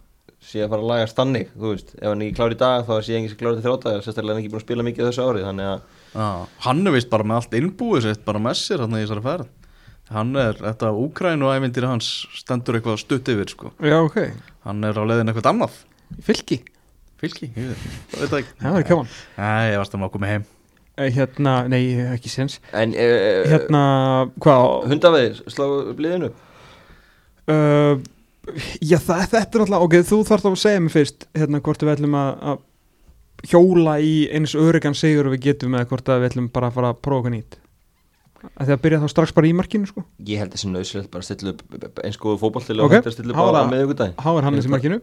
sé 0.48 0.62
að 0.62 0.70
fara 0.72 0.85
að 0.85 0.90
lagast 0.92 1.18
þannig, 1.18 1.48
þú 1.59 1.70
veist, 1.72 1.88
ef 1.98 2.07
hann 2.09 2.20
ekki 2.24 2.37
klári 2.38 2.55
í 2.55 2.59
dag 2.62 2.85
þá 2.87 2.92
sé 3.03 3.16
hann 3.16 3.24
ekki 3.27 3.38
klári 3.40 3.59
til 3.59 3.64
þróttaðar, 3.66 4.05
sérstaklega 4.07 4.37
hann 4.37 4.42
ekki 4.44 4.53
búin 4.53 4.61
að 4.62 4.64
spila 4.64 4.85
mikið 4.87 5.09
þessu 5.09 5.24
árið, 5.27 5.46
þannig 5.48 5.70
að 5.72 6.20
ah, 6.22 6.44
Hann 6.64 6.83
er 6.87 6.94
vist 6.94 7.11
bara 7.11 7.27
með 7.27 7.40
allt 7.40 7.57
innbúið 7.59 8.07
sitt, 8.07 8.22
bara 8.24 8.42
með 8.44 8.61
sér 8.61 8.85
hann 8.85 8.94
í 8.94 9.03
þessari 9.03 9.24
færð 9.27 9.48
Hann 10.09 10.31
er, 10.40 10.57
þetta 10.57 10.92
Úkræn 10.96 11.44
og 11.44 11.53
ævindir 11.53 11.85
hans 11.85 12.07
stendur 12.38 12.79
eitthvað 12.79 13.03
stutt 13.03 13.29
yfir, 13.29 13.51
sko. 13.53 13.72
Já, 13.85 13.98
ok. 14.01 14.16
Hann 14.64 14.87
er 14.88 14.96
á 14.96 15.05
leiðin 15.05 15.29
eitthvað 15.29 15.51
annað. 15.51 15.74
Fylki? 16.24 16.62
Fylki, 17.20 17.51
ég 17.53 17.74
veit 18.14 18.31
það 18.31 18.38
ekki. 18.38 18.55
Það 18.62 18.79
ekki 18.81 18.94
hann 18.94 19.11
Nei, 19.37 19.66
ég 19.74 19.83
varst 19.83 19.96
að 19.98 20.01
maður 20.01 20.14
komið 20.14 20.33
heim. 20.33 20.46
Eh, 20.96 21.11
Hérna, 21.12 21.55
nei, 21.68 21.83
ekki 22.14 22.33
séns. 22.33 22.57
En, 22.72 22.94
uh, 22.96 23.42
hérna, 23.53 23.83
hvað 24.40 24.88
Hundavegir, 24.94 25.42
slá 25.53 25.66
bliðinu 25.98 26.33
uh, 27.48 27.98
Já 28.80 28.96
það, 29.02 29.22
þetta 29.28 29.38
er 29.38 29.44
náttúrulega, 29.44 29.84
ok, 29.84 29.94
þú 30.08 30.18
þarfst 30.28 30.48
að 30.48 30.58
segja 30.62 30.82
mér 30.82 30.94
fyrst 30.94 31.26
hérna 31.37 31.61
hvort 31.64 31.82
við 31.84 31.94
ætlum 31.94 32.14
að, 32.16 32.30
að 32.50 33.48
hjóla 33.50 33.96
í 34.02 34.12
eins 34.34 34.54
örugan 34.58 34.96
sigur 34.98 35.28
við 35.34 35.42
getum 35.50 35.76
eða 35.76 35.88
hvort 35.90 36.12
við 36.14 36.28
ætlum 36.30 36.46
bara 36.54 36.70
að 36.70 36.78
fara 36.78 36.92
að 36.94 37.02
prófa 37.04 37.32
nýtt. 37.34 37.58
Að 38.54 38.68
því 38.68 38.74
að 38.74 38.82
byrja 38.84 39.00
þá 39.02 39.08
strax 39.12 39.34
bara 39.34 39.48
í 39.50 39.52
markinu 39.58 39.90
sko. 39.90 40.04
Ég 40.26 40.40
held 40.40 40.54
þessi 40.54 40.70
nöðslega 40.70 41.11
bara 41.12 41.24
að 41.24 41.28
stilla 41.28 41.54
upp 41.54 42.02
eins 42.06 42.18
góðu 42.22 42.40
fókbaltilega 42.44 42.87
okay. 42.87 43.00
og 43.00 43.02
hægt 43.02 43.11
að 43.11 43.16
stilla 43.16 43.34
upp 43.34 43.58
á 43.58 43.72
meðugudagin 43.72 44.18
Há 44.22 44.30
er 44.30 44.46
hann 44.46 44.58
þessi 44.58 44.72
markinu. 44.72 45.00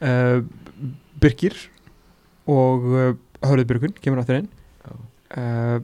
Uh, 0.00 0.90
Birgir 1.20 1.56
og 2.50 2.86
uh, 2.94 3.10
Hörður 3.44 3.68
Birgun 3.72 3.96
kemur 4.00 4.22
á 4.22 4.28
þeirinn 4.28 4.48
uh, 5.36 5.80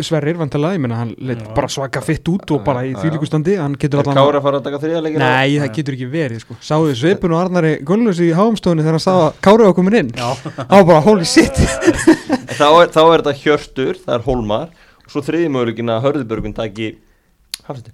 Sverrir 0.00 0.38
vantala, 0.40 0.70
ég 0.72 0.80
menna 0.80 0.96
hann 1.02 1.10
leitt 1.20 1.42
bara 1.52 1.68
svaka 1.68 2.00
fitt 2.00 2.24
út 2.32 2.48
og 2.56 2.62
bara 2.64 2.86
í 2.88 2.94
þýlikustandi 2.96 3.58
hann 3.60 3.74
getur 3.76 4.00
allan 4.00 4.16
Kári 4.16 4.38
að 4.38 4.44
fara 4.46 4.60
að 4.62 4.64
taka 4.64 4.78
þriðarleikina 4.80 5.26
Nei, 5.28 5.58
það 5.60 5.72
getur 5.76 5.96
ekki 5.98 6.06
verið 6.14 6.40
sko. 6.40 6.54
Sáðu 6.64 6.94
Sveipun 6.96 7.34
og 7.36 7.42
Arnari 7.42 7.72
Gunnlaus 7.84 8.22
í 8.24 8.30
háumstofunni 8.32 8.86
þegar 8.86 8.96
hann 8.96 9.04
sá 9.04 9.12
að 9.12 9.42
Kári 9.44 9.66
var 9.68 9.74
komin 9.76 9.98
inn? 9.98 10.12
Þá 10.16 10.78
bara 10.88 11.02
holy 11.04 11.28
shit. 11.28 11.60
Þá, 12.56 12.64
er, 12.64 12.88
þá 12.96 13.02
er 13.02 13.12
þetta 13.20 13.34
Hjörtur, 13.42 14.00
það 14.06 14.14
er 14.16 14.24
Holmar 14.24 14.70
og 15.04 15.12
svo 15.12 15.22
þriðimöguleikin 15.26 15.92
að 15.92 16.06
Hörðubörgun 16.06 16.56
taki 16.56 16.88
Hafsiti 17.66 17.92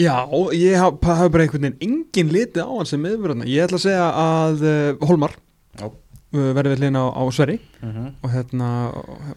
Já, 0.00 0.24
ég 0.56 0.80
hafa 0.80 1.18
haf 1.20 1.28
bara 1.30 1.44
einhvern 1.44 1.68
veginn 1.68 1.84
engin 1.84 2.32
liti 2.32 2.64
á 2.64 2.72
hann 2.72 2.88
sem 2.88 3.04
meðverðna 3.04 3.44
ég 3.46 3.68
ætla 3.68 3.78
að 3.78 3.84
segja 3.84 4.08
að 4.24 4.64
uh, 4.64 5.04
Holmar 5.04 5.36
Já 5.76 5.92
verið 6.34 6.74
við 6.74 6.82
hlýna 6.82 7.02
á, 7.02 7.06
á 7.14 7.22
Sverri 7.32 7.58
uh 7.58 7.86
mhm. 7.86 7.96
-huh. 7.96 8.12
og 8.22 8.30
hérna 8.30 8.68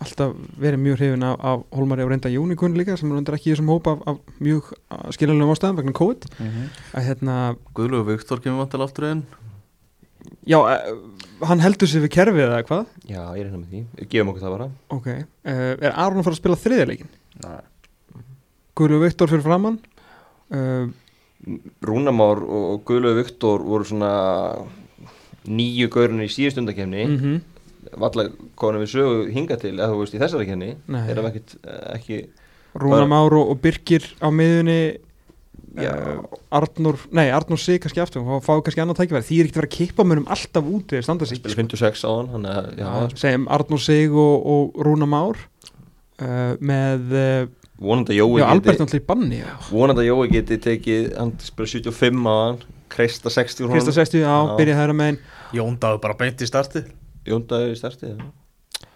alltaf 0.02 0.32
verið 0.60 0.80
mjög 0.80 0.98
hrifin 0.98 1.24
af, 1.24 1.36
af 1.40 1.64
Holmari 1.72 2.04
og 2.04 2.10
reynda 2.10 2.30
Jónikun 2.30 2.78
líka 2.78 2.98
sem 2.98 3.12
er 3.12 3.18
undir 3.18 3.34
ekki 3.34 3.52
í 3.52 3.54
þessum 3.54 3.70
hópa 3.70 3.92
af, 3.92 4.00
af 4.08 4.18
mjög 4.40 4.74
skiljanlegum 5.12 5.54
ástæðum 5.54 5.78
vegna 5.78 5.92
COVID 5.94 6.26
uh 6.26 6.46
mhm. 6.46 6.50
-huh. 6.50 7.00
að 7.00 7.06
hérna 7.08 7.56
Guðlu 7.74 8.00
og 8.00 8.08
Viktor 8.08 8.40
kemur 8.40 8.66
vantilega 8.66 8.84
aftur 8.86 9.06
einn 9.06 9.24
Já, 10.48 10.60
uh, 10.60 11.48
hann 11.48 11.60
heldur 11.60 11.88
sér 11.88 12.02
við 12.02 12.16
kerfið 12.16 12.48
eða 12.48 12.64
hvað? 12.64 12.86
Já, 13.08 13.36
ég 13.36 13.40
er 13.40 13.50
hérna 13.50 13.64
með 13.64 13.70
því, 13.72 14.08
gefum 14.10 14.30
okkur 14.30 14.41
það 14.41 14.58
bara 14.58 14.70
Ok, 14.89 15.08
eh, 15.08 15.76
er 15.82 15.91
Aron 15.95 16.20
að 16.20 16.24
fara 16.24 16.36
að 16.36 16.41
spila 16.41 16.56
þriðarleikin? 16.56 17.12
Nei 17.43 17.62
Guðlu 18.78 19.00
og 19.00 19.06
Viktor 19.08 19.32
fyrir 19.32 19.45
framann 19.45 19.80
eh, 20.54 20.88
Rúnamár 21.86 22.41
og 22.43 22.84
Guðlu 22.86 23.14
og 23.14 23.20
Viktor 23.22 23.64
voru 23.66 23.88
svona 23.88 24.12
nýju 25.48 25.89
gaurinu 25.93 26.28
í 26.28 26.32
síðust 26.32 26.60
undakefni 26.62 27.06
mm 27.06 27.18
-hmm. 27.18 27.98
valla 28.00 28.30
konum 28.56 28.84
við 28.84 28.93
sögu 28.95 29.32
hinga 29.32 29.58
til 29.58 29.76
eða 29.78 29.91
þú 29.93 30.00
veist 30.04 30.16
í 30.16 30.22
þessari 30.22 30.45
kefni 30.50 30.76
er 30.88 31.16
það 31.16 31.30
ekkit 31.32 31.58
ekki 31.95 32.22
Rúna 32.78 33.08
Máru 33.10 33.41
og 33.41 33.62
Birkir 33.62 34.04
á 34.22 34.30
miðunni 34.30 34.98
uh, 35.78 36.24
Arnur, 36.54 36.98
nei, 37.12 37.30
Arnur 37.34 37.60
sig 37.60 37.82
kannski 37.82 38.02
aftur 38.04 38.26
og 38.26 38.43
fá 38.45 38.54
kannski 38.62 38.84
annað 38.84 39.02
tækifæri 39.02 39.28
því 39.28 39.39
er 39.39 39.48
ekkert 39.48 39.58
að 39.58 39.62
vera 39.62 39.70
að 39.70 39.78
kippa 39.78 40.06
munum 40.08 40.28
alltaf 40.34 40.72
út 40.78 40.95
við 40.95 41.06
standa 41.06 41.28
sig 41.30 41.41
spila 41.41 41.56
56 41.58 42.06
á 42.06 42.12
hann 42.34 42.50
að, 42.50 42.72
já, 42.78 42.89
segjum 43.16 43.48
Arnur 43.58 43.84
sig 43.84 44.12
og, 44.12 44.48
og 44.54 44.82
Rúna 44.88 45.10
Már 45.10 45.41
uh, 46.22 46.54
með 46.60 47.14
uh, 47.14 47.50
vonandi 47.78 48.16
að 48.16 48.22
Jói 48.22 48.41
geti. 48.41 49.02
Vonandi 49.70 50.02
að 50.02 50.10
Jói 50.10 50.28
geti 50.34 50.58
tekið 50.58 51.12
Hann 51.18 51.36
spila 51.43 51.70
75 51.70 52.26
á 52.26 52.36
hann 52.36 52.62
Kreista 52.89 53.30
60 53.30 53.68
úr 53.68 53.74
Krista 53.76 53.91
honum. 53.91 54.00
60, 54.00 54.22
já, 54.24 54.32
Já. 54.32 54.56
byrja 54.58 54.78
hægra 54.80 54.95
megin 54.95 55.20
Jón 55.20 55.37
Dagur 55.54 56.02
bara 56.04 56.18
beint 56.20 56.41
í 56.41 56.48
starti 56.50 56.84
Jóndagur 57.28 57.74
í 57.74 57.78
starti 57.80 58.14
já. 58.14 58.18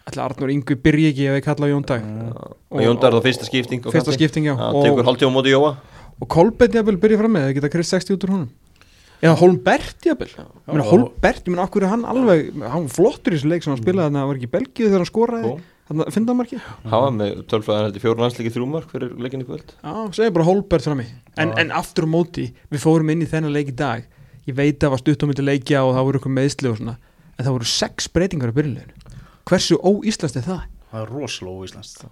Ætla 0.08 0.26
Arnur 0.26 0.50
Yngvi 0.52 0.76
byrja 0.82 1.12
ekki 1.12 1.28
ef 1.30 1.38
ég 1.40 1.46
kalla 1.46 1.68
á 1.68 1.72
Jón 1.72 1.86
Dag? 1.88 2.02
Mm. 2.04 2.32
Og 2.72 2.82
Jóndagur 2.82 3.20
þá 3.20 3.28
fyrsta 3.28 3.48
skipting 3.48 3.84
Fyrsta 3.86 4.16
skipting, 4.16 4.48
já, 4.50 4.56
Já, 4.58 4.68
og- 4.72 4.84
Tekur 4.86 5.06
hálftíma 5.08 5.32
á 5.32 5.36
móti 5.38 5.54
Jóa. 5.54 5.76
Og 6.22 6.28
Kolbett 6.28 6.74
jafnvel 6.74 6.98
byrja 7.02 7.18
fram 7.22 7.34
með 7.34 7.48
það 7.48 7.54
geta 7.60 7.70
Krist 7.70 7.92
60 7.96 8.16
út 8.16 8.24
úr 8.26 8.34
honum. 8.36 8.50
Eða 9.22 9.36
Holmbert 9.38 10.02
jafnvel. 10.06 10.30
Ég 10.34 10.74
meina 10.74 10.84
Já. 10.84 10.90
Holmbert, 10.90 11.44
ég 11.46 11.52
meina 11.54 11.66
okkur 11.68 11.84
er 11.84 11.92
hann 11.94 12.06
alveg 12.10 12.64
hann 12.74 12.88
flottur 12.90 13.34
í 13.34 13.38
þessu 13.38 13.50
leik 13.52 13.64
sem 13.64 13.74
hann 13.76 13.82
spilaði 13.84 14.10
þannig 14.10 14.18
að 14.18 14.24
það 14.24 14.32
var 14.32 14.40
ekki 14.40 14.50
í 14.50 14.56
Belgíu 14.56 14.88
þegar 14.90 15.02
hann 15.04 15.12
skoraði. 15.12 15.52
Hann 15.92 16.00
að 16.06 16.14
finna 16.16 16.34
marki 16.34 16.58
Hann 16.62 17.02
var 17.04 17.12
með 17.12 17.44
tölfræðan 17.52 17.92
þetta 17.92 18.02
fjóru 18.02 18.24
landsleiki 18.24 18.54
þrjúmark 18.56 18.90
fyrir 18.90 19.12
leikinni 19.20 19.46
kvöld. 19.46 19.74
Já, 19.84 19.94
segja 20.16 20.34
bara 20.34 20.46
Holbert 20.48 20.82
fram 20.88 21.02
í 21.04 21.06
en, 21.38 21.50
Já. 21.52 21.58
en 21.60 21.72
aftur 21.72 22.06
á 22.08 22.10
móti, 22.10 22.54
við 22.72 22.80
fórum 22.82 23.12
inn 23.12 23.22
í 23.22 23.28
þennan 23.30 23.54
leik 23.54 23.70
í 23.70 23.76
dag 23.76 24.06
ég 24.50 24.58
veit 24.58 24.78
að 24.78 24.86
það 24.86 24.94
var 24.96 25.02
stutt 25.04 25.24
á 25.24 25.26
myndi 25.30 25.46
leikja 25.46 25.84
og 25.86 25.96
það 25.96 26.08
voru 26.08 26.22
eitthvað 26.22 26.38
meðsli 26.38 26.72
og 26.72 26.78
svona 26.80 26.96
en 27.38 27.46
það 27.46 27.56
voru 27.56 27.70
sex 27.72 28.12
breytingar 28.12 28.54
á 28.54 28.58
byrjuleginu 28.58 29.18
hversu 29.52 29.78
óíslast 29.82 30.38
er 30.40 30.46
það? 30.46 30.62
Það 30.92 31.02
er 31.02 31.12
rosalega 31.16 31.66
óíslenskt. 31.66 32.06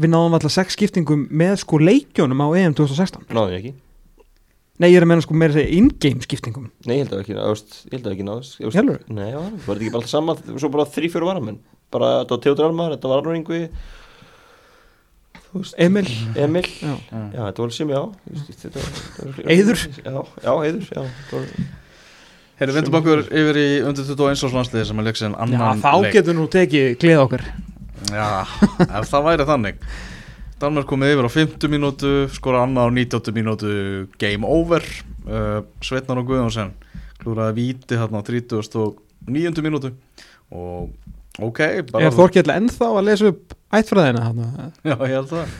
Við 0.00 0.12
náðum 0.14 0.36
alltaf 0.38 0.54
sex 0.54 0.76
skiptingum 0.76 1.26
með 1.28 1.56
sko 1.64 1.80
leikjónum 1.82 2.40
á 2.40 2.48
EM 2.56 2.76
2016 2.78 3.26
Náði 3.36 3.56
ekki. 3.58 3.72
Nei, 4.80 4.88
ég 4.88 4.96
er 4.96 5.04
að 5.04 5.10
menna 5.10 5.24
sko 5.26 5.36
meira 5.36 5.52
að 5.52 5.58
segja 5.58 5.76
in-game 5.76 6.24
skiptingum. 6.24 6.70
Nei, 6.88 6.94
ég 6.94 7.02
held 7.02 7.12
að 7.12 7.22
ekki, 7.26 7.34
ást, 7.36 7.74
ég 7.90 7.98
held 7.98 8.06
að 8.08 8.14
ekki 8.14 8.80
alvöru? 8.80 9.02
Nei, 9.12 9.26
já, 9.28 9.36
var 9.36 9.50
þetta 9.60 9.74
ekki 9.76 9.90
bara 9.92 10.00
alltaf 10.00 10.12
saman 10.14 10.38
Svo 10.56 10.70
bara 10.72 10.86
þrý 10.94 11.10
fjóru 11.12 11.28
varamenn? 11.28 11.58
Bara 11.92 12.08
þetta 12.22 12.36
var 12.36 12.42
Teodor 12.46 12.68
Almar, 12.70 12.94
þetta 12.94 13.10
var 13.10 13.20
Arnur 13.20 13.36
Ingvi 13.36 13.60
veist. 15.58 15.74
Emil. 15.78 16.06
Emil. 16.38 16.66
Já. 16.80 16.94
Já, 17.10 17.42
þetta 17.48 17.62
var 17.64 17.70
sem 17.74 17.88
já. 17.90 18.00
Eiður? 19.50 19.84
Já, 20.04 20.14
já, 20.44 20.54
já. 20.94 21.04
Var- 21.32 21.52
Herri, 22.60 22.74
vindum 22.76 22.96
okkur 22.98 23.22
yfir 23.32 23.56
í 23.56 23.66
undir 23.88 24.04
21 24.04 24.44
árs 24.44 24.52
landsliði 24.52 24.84
sem 24.90 24.98
er 25.00 25.06
leik 25.06 25.16
sem 25.16 25.32
Já, 25.32 25.38
annan 25.46 25.80
þá 25.80 25.92
leik. 26.02 26.12
getur 26.18 26.36
nú 26.36 26.44
tekið 26.52 26.88
gleð 27.00 27.22
okkar. 27.22 27.44
Já, 28.12 28.26
ef 28.84 29.08
það 29.08 29.24
væri 29.30 29.46
þannig. 29.48 29.78
Danmörk 30.60 30.90
komið 30.90 31.14
yfir 31.14 31.24
á 31.24 31.32
50 31.32 31.72
mínútu 31.72 32.10
skora 32.36 32.66
annað 32.66 32.90
á 32.92 32.96
90 33.00 33.32
mínútu 33.32 33.70
game 34.20 34.44
over. 34.44 34.84
Uh, 35.24 35.62
Sveitnar 35.80 36.20
og 36.20 36.28
Guðjónsson 36.28 36.74
klúraði 37.20 37.56
víti 37.56 37.96
hérna 37.96 38.20
á 38.20 38.24
39. 38.28 39.64
mínútu 39.64 39.94
og 40.52 40.90
ok 41.46 41.60
bara, 41.90 42.06
Er 42.06 42.16
Þorkjell 42.16 42.54
ennþá 42.54 42.88
að 42.92 43.06
lesa 43.08 43.30
upp 43.32 43.54
ættfræðina 43.80 44.24
þarna? 44.28 44.70
Já, 44.84 44.96
ég 44.96 45.14
held 45.18 45.30
það 45.30 45.54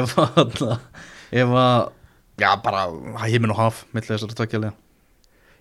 ef 0.00 0.14
að 0.20 0.76
ef 1.30 1.56
að 1.62 1.80
já, 2.40 2.50
bara 2.64 2.86
heimin 3.24 3.54
og 3.54 3.60
haf 3.60 3.82
millir 3.94 4.14
þessar 4.14 4.38
tvekjalið 4.38 4.78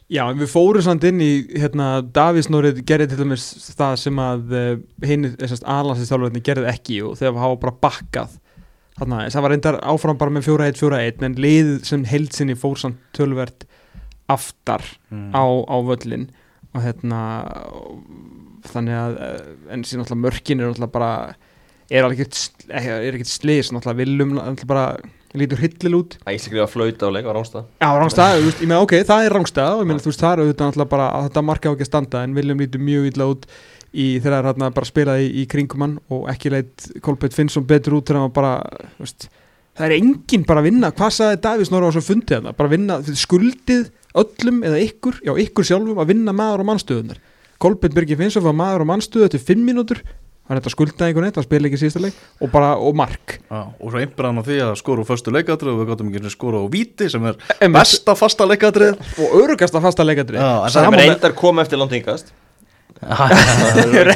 Já, 0.10 0.24
en 0.26 0.40
við 0.40 0.50
fórum 0.50 0.82
samt 0.82 1.04
inn 1.06 1.20
í 1.22 1.34
hérna, 1.54 2.00
Davísnórið 2.02 2.80
gerði 2.90 3.12
til 3.12 3.20
dæmis 3.20 3.44
það 3.78 3.98
sem 4.02 4.22
að 4.24 4.56
uh, 4.58 4.70
hinn, 5.06 5.28
þessast 5.38 5.68
aðlandsistjálfurinn 5.70 6.46
gerði 6.48 6.72
ekki 6.72 6.98
og 7.06 7.20
þegar 7.20 7.44
hafa 7.44 7.60
bara 7.62 7.76
bakkað 7.86 8.40
þarna, 8.98 9.20
það 9.30 9.46
var 9.46 9.54
reyndar 9.54 9.78
áfram 9.94 10.18
bara 10.18 10.34
með 10.34 10.48
4-1, 10.50 10.80
4-1 10.82 11.28
en 11.28 11.38
liðið 11.46 11.76
sem 11.92 12.08
heldsinni 12.10 12.58
fór 12.58 12.82
samt 12.82 13.04
tölvert 13.14 13.68
aftar 14.30 14.82
mm. 15.14 15.30
á, 15.38 15.46
á 15.46 15.78
völlin 15.86 16.26
og 16.74 16.84
hérna 16.86 17.22
þannig 18.68 18.98
að, 18.98 19.16
eh, 19.28 19.54
en 19.74 19.86
síðan 19.86 20.04
náttúrulega 20.04 20.26
mörkin 20.26 20.60
er 20.60 20.70
náttúrulega 20.70 20.96
bara 20.98 21.14
er 21.90 22.10
ekkert 22.10 22.68
eh, 22.70 22.90
er 22.90 23.16
ekkert 23.16 23.32
slis, 23.32 23.72
náttúrulega 23.74 24.02
viljum 24.04 24.36
náttúrulega 24.38 24.70
bara 24.70 24.86
lítur 25.38 25.62
hyllil 25.62 25.98
út. 26.00 26.16
Æsli 26.30 26.58
að 26.58 26.72
flauta 26.74 27.10
á 27.10 27.14
leik 27.14 27.28
á 27.30 27.34
Rángstað 27.38 27.66
Já, 27.78 27.90
rángstað, 28.02 28.40
ég 28.42 28.62
meina 28.66 28.82
ok, 28.82 28.96
það 29.06 29.26
er 29.26 29.36
rángstað 29.38 29.76
og 29.76 29.84
ég 29.84 29.90
meina 29.92 30.04
þú 30.04 30.10
veist, 30.10 30.24
það 30.24 30.32
er 30.32 30.44
auðvitað 30.44 30.72
náttúrulega 30.72 30.94
bara 30.96 31.10
að 31.18 31.28
þetta 31.28 31.44
marka 31.46 31.70
á 31.70 31.74
ekki 31.74 31.86
að 31.86 31.92
standa 31.92 32.24
en 32.26 32.34
Viljum 32.38 32.64
lítur 32.64 32.82
mjög 32.82 33.12
illa 33.12 33.28
út 33.30 33.46
í 33.90 34.08
þegar 34.22 34.50
það 34.50 34.66
er 34.66 34.74
bara 34.80 34.90
spilað 34.90 35.22
í, 35.26 35.30
í 35.42 35.46
kringum 35.50 35.86
hann 35.86 35.96
og 36.14 36.26
ekki 36.34 36.54
leitt 36.54 36.90
Kolbjörn 37.06 37.36
Finnsson 37.36 37.70
betur 37.70 37.98
út 37.98 38.10
þegar 38.10 38.26
hann 38.26 38.34
bara, 38.34 38.56
veist 38.98 39.30
það 39.78 39.88
er 39.88 39.96
enginn 39.98 40.46
bara 40.48 40.62
að 40.64 40.70
vinna, 40.70 40.92
hvað 40.94 41.16
sagði 41.16 41.42
Davís 41.46 41.72
Norra 41.74 41.90
á 41.90 41.96
svo 41.96 42.04
fundið 42.04 42.38
hann, 42.38 42.56
bara 42.58 42.70
að 42.70 42.76
vinna, 42.76 43.00
skuldið 43.24 43.90
öllum 44.20 44.64
eða 44.68 44.82
ykkur, 44.84 45.20
já 45.26 45.34
ykkur 45.46 45.68
sjálfum 45.70 46.02
að 46.02 46.12
vinna 46.14 46.36
maður 46.36 46.66
á 46.66 46.70
mannstöðunar 46.70 47.22
Kolbjörn 47.60 47.94
Birgir 47.98 48.20
Finnsson 48.20 48.46
var 48.46 48.56
maður 48.56 48.86
á 48.88 48.92
mannstöðu 48.94 49.28
eftir 49.28 49.42
5 49.52 49.64
mínútur. 49.68 50.02
Hann 50.50 50.58
er 50.58 50.64
þetta 50.64 50.72
skuldaði 50.74 51.12
einhvern 51.12 51.26
veginn, 51.28 51.36
það 51.36 51.46
spila 51.46 51.68
ekki 51.70 51.78
síðasta 51.84 52.02
leik. 52.02 52.16
Og 52.42 52.50
bara, 52.50 52.70
og 52.82 52.96
mark. 52.98 53.36
Já, 53.52 53.60
og 53.70 53.92
svo 53.94 54.00
einbrann 54.02 54.40
á 54.40 54.44
því 54.48 54.56
að 54.66 54.72
skora 54.80 55.04
úr 55.04 55.10
föstu 55.12 55.34
leikatrið 55.36 55.74
og 55.76 55.82
við 55.84 55.90
gáttum 55.92 56.10
ekki 56.10 56.32
skora 56.34 56.62
úr 56.64 56.72
víti 56.74 57.10
sem 57.14 57.28
er 57.30 57.38
Einmitt. 57.60 57.76
besta 57.78 58.16
fasta 58.18 58.48
leikatrið 58.50 58.98
og 59.22 59.36
örugasta 59.44 59.82
fasta 59.84 60.08
leikadri 60.08 60.40
Já, 60.42 60.48
en 60.66 60.74
Það 60.74 60.88
er 60.88 60.96
með- 60.96 61.04
reyndar 61.06 61.36
kom 61.38 61.62
eftir 61.62 61.78
er 64.02 64.10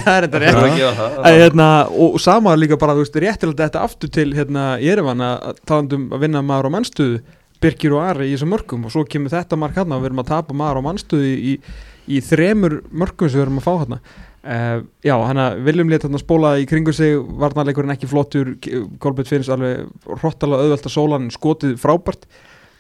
er 0.50 0.58
að 0.58 1.38
hérna, 1.40 1.68
og, 1.94 2.18
og 2.18 2.20
sama 2.20 2.56
líka 2.58 2.76
bara, 2.82 2.96
þú 2.98 3.06
veist, 3.06 3.16
réttilega 3.24 3.68
þetta 3.70 3.84
aftur 3.86 4.10
til 4.12 4.34
hérna, 4.36 4.66
Jerevan 4.82 5.22
að 5.24 5.62
talandum 5.70 6.10
að 6.12 6.26
vinna 6.26 6.42
maður 6.44 6.68
á 6.68 6.76
mannstuðu, 6.80 7.22
Birkir 7.64 7.94
og 7.96 8.02
Ari 8.04 8.28
í 8.28 8.34
þessum 8.34 8.52
mörgum 8.52 8.84
og 8.90 8.92
svo 8.92 9.06
kemur 9.08 9.32
þetta 9.32 9.56
mark 9.56 9.78
hérna 9.78 9.96
og 9.96 10.04
við 10.04 10.10
erum 10.12 10.24
að 10.26 10.32
tapa 10.34 10.58
maður 10.58 10.82
á 10.84 10.88
mannstuðu 10.90 11.30
í, 11.30 11.54
í 11.54 11.93
þremur 12.24 12.82
mörgum 12.92 13.30
sem 13.30 13.40
við 13.40 13.46
erum 13.46 13.60
að 13.62 13.68
fá 13.68 13.74
hérna 13.82 14.00
uh, 14.44 14.80
já, 15.06 15.14
hann 15.24 15.42
að 15.44 15.60
Viljum 15.68 15.92
létt 15.92 16.06
hérna 16.08 16.22
spóla 16.22 16.56
í 16.60 16.66
kringu 16.70 16.94
sig 16.96 17.16
varnarleikurinn 17.42 17.94
ekki 17.96 18.10
flottur 18.12 18.56
Kolbjörn 19.04 19.30
finnst 19.30 19.54
alveg 19.54 19.88
hrottalega 20.20 20.66
auðvelt 20.66 20.90
að 20.90 20.96
sólan 20.98 21.30
skotið 21.34 21.78
frábært 21.82 22.28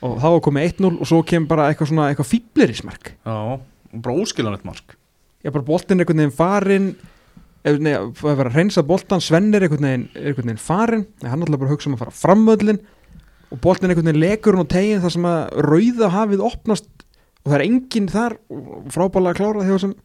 og 0.03 0.17
þá 0.19 0.27
var 0.27 0.43
komið 0.43 0.67
1-0 0.73 0.91
og 0.97 1.07
svo 1.07 1.21
kemur 1.27 1.53
bara 1.53 1.69
eitthvað 1.71 1.93
svona 1.93 2.09
eitthvað 2.11 2.31
fýblerismark 2.33 3.13
Já, 3.23 3.37
bara 3.93 4.19
óskilanett 4.19 4.65
mark. 4.67 4.97
Já 5.43 5.51
bara 5.51 5.67
boltinn 5.67 5.99
er 5.99 6.05
einhvern 6.05 6.23
veginn 6.25 6.35
farin 6.35 6.89
ef 7.63 7.77
ef 7.79 8.19
það 8.19 8.41
er 8.43 8.49
að 8.49 8.57
reynsa 8.57 8.83
boltan 8.83 9.23
Svenn 9.23 9.53
er 9.55 9.63
einhvern 9.63 9.87
veginn, 9.87 10.09
er 10.17 10.33
einhvern 10.33 10.51
veginn 10.51 10.59
farin 10.65 11.05
Nei, 11.21 11.29
hann 11.31 11.45
alltaf 11.45 11.61
bara 11.61 11.71
að 11.71 11.77
hugsa 11.77 11.89
um 11.89 11.95
að 11.95 12.03
fara 12.03 12.17
framvöllin 12.19 12.81
og 13.53 13.61
boltinn 13.63 13.87
er 13.87 13.93
einhvern 13.93 14.09
veginn 14.11 14.23
lekur 14.25 14.57
hún 14.57 14.67
á 14.67 14.73
tegin 14.73 15.03
þar 15.03 15.15
sem 15.15 15.27
að 15.29 15.41
rauða 15.69 16.09
hafið 16.17 16.43
opnast 16.49 16.89
og 17.43 17.51
það 17.51 17.57
er 17.59 17.65
enginn 17.67 18.09
þar 18.11 18.37
og 18.49 18.89
frábælega 18.93 19.39
klárað 19.39 19.69
hjá 19.69 19.79
sem 19.83 19.95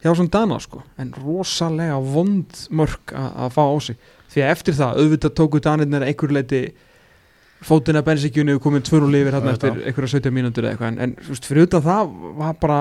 hjá 0.00 0.14
sem 0.16 0.28
Dana 0.32 0.56
sko. 0.62 0.82
En 0.98 1.10
rosalega 1.12 1.98
vond 2.00 2.62
mörk 2.72 3.12
að 3.12 3.34
að 3.44 3.50
fá 3.56 3.62
á 3.68 3.76
sig. 3.84 3.98
Því 4.30 4.44
að 4.44 4.52
eftir 4.54 4.78
það 4.78 5.00
auðvitað 5.02 5.34
tóku 5.36 5.60
Danirnir 5.60 6.06
einhver 6.06 6.32
leiti 6.32 6.62
fótina 7.66 8.00
bensikjunni 8.06 8.54
og 8.56 8.62
komið 8.64 8.86
tvöru 8.88 9.10
lifir 9.12 9.34
hérna 9.36 9.52
Auðvitað. 9.52 9.74
eftir 9.76 9.90
einhverja 9.90 10.12
17 10.16 10.32
mínútur 10.32 10.64
eða 10.64 10.72
eitthvað. 10.72 10.92
En, 10.94 11.00
en 11.04 11.16
þú 11.20 11.34
veist, 11.34 11.48
fyrir 11.50 11.66
utan 11.68 11.84
það 11.84 12.14
var 12.38 12.54
bara 12.62 12.78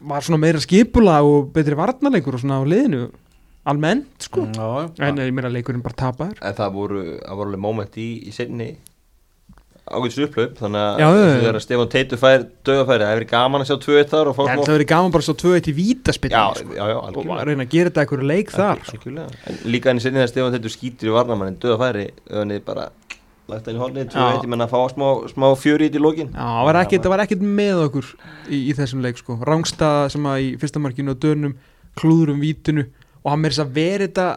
var 0.00 0.24
svona 0.24 0.40
meira 0.40 0.62
skipula 0.64 1.18
og 1.26 1.50
betri 1.52 1.76
varnarleikur 1.76 2.38
og 2.38 2.40
svona 2.40 2.62
á 2.62 2.64
liðinu 2.64 3.02
almennt 3.68 4.24
sko. 4.24 4.46
Já, 4.48 4.88
já. 4.96 5.10
En 5.10 5.20
ég 5.20 5.34
meira 5.36 5.50
leikurinn 5.52 5.84
bara 5.84 5.98
tapaður. 6.06 6.40
En 6.40 6.56
það 6.56 6.72
voru, 6.78 7.02
það 7.20 7.36
voru 7.42 7.52
alveg 7.52 7.62
moment 7.68 8.00
í, 8.00 8.08
í 8.24 8.32
setni 8.32 8.70
ágætis 9.90 10.18
upplöp 10.22 10.58
þannig 10.60 11.02
að 11.02 11.16
þegar 11.42 11.58
Stefán 11.64 11.88
Teitur 11.90 12.20
fær 12.20 12.44
döðafæri, 12.66 13.02
það 13.02 13.12
hefur 13.12 13.26
gaman 13.32 13.64
að 13.64 13.68
sjá 13.70 13.76
tvö 13.82 13.96
eitt 13.98 14.12
þar 14.12 14.30
og 14.30 14.36
en 14.38 14.46
smá 14.46 14.62
það 14.62 14.76
verið 14.76 14.90
gaman 14.92 15.14
bara 15.16 15.26
svo 15.26 15.34
tvö 15.42 15.54
eitt 15.58 15.68
í 15.68 15.72
Já, 15.72 15.78
vítaspilni 15.80 16.42
sko. 16.60 16.76
og 17.18 17.32
að 17.34 17.44
reyna 17.48 17.66
að 17.66 17.72
gera 17.74 17.90
þetta 17.90 18.04
eitthvað 18.04 18.26
leik 18.30 18.52
þar 18.54 18.84
sko. 18.86 19.14
Líka 19.66 19.90
enn 19.90 19.98
í 19.98 20.04
setni 20.04 20.20
þegar 20.20 20.30
Stefán 20.30 20.54
Teitur 20.54 20.74
skýtur 20.76 21.10
í 21.10 21.16
varnamannin 21.16 21.58
döðafæri, 21.62 22.06
öðunni 22.30 22.60
bara 22.62 22.86
lagt 23.50 23.66
hann 23.66 23.74
í 23.76 23.82
hornið, 23.82 24.06
tvö 24.12 24.22
Já. 24.22 24.28
eitt, 24.36 24.46
ég 24.46 24.52
menna 24.54 24.68
að 24.68 24.74
fá 24.76 24.94
smá, 24.94 25.06
smá 25.34 25.48
fjöri 25.58 25.90
í 25.90 26.00
lokin 26.00 26.30
Já, 26.30 26.46
það 26.46 26.66
var 26.70 26.78
ekkert, 26.84 27.02
það 27.02 27.14
var 27.16 27.24
ekkert 27.26 27.44
með 27.58 27.82
okkur 27.88 28.12
í, 28.46 28.62
í 28.70 28.76
þessum 28.78 29.02
leik 29.02 29.18
sko 29.18 29.38
Rángstað 29.42 30.12
sem 30.14 30.30
að 30.30 30.44
í 30.46 30.48
fyrsta 30.62 30.82
markinu 30.82 31.16
á 31.18 31.22
dönum 31.26 31.56
klúðurum 31.98 32.38
vítinu 32.40 32.86
og 33.22 33.32
hann 33.34 33.42
með 33.42 33.56
þess 33.56 33.64
að 33.66 33.74
veri 33.76 34.06
þetta 34.08 34.28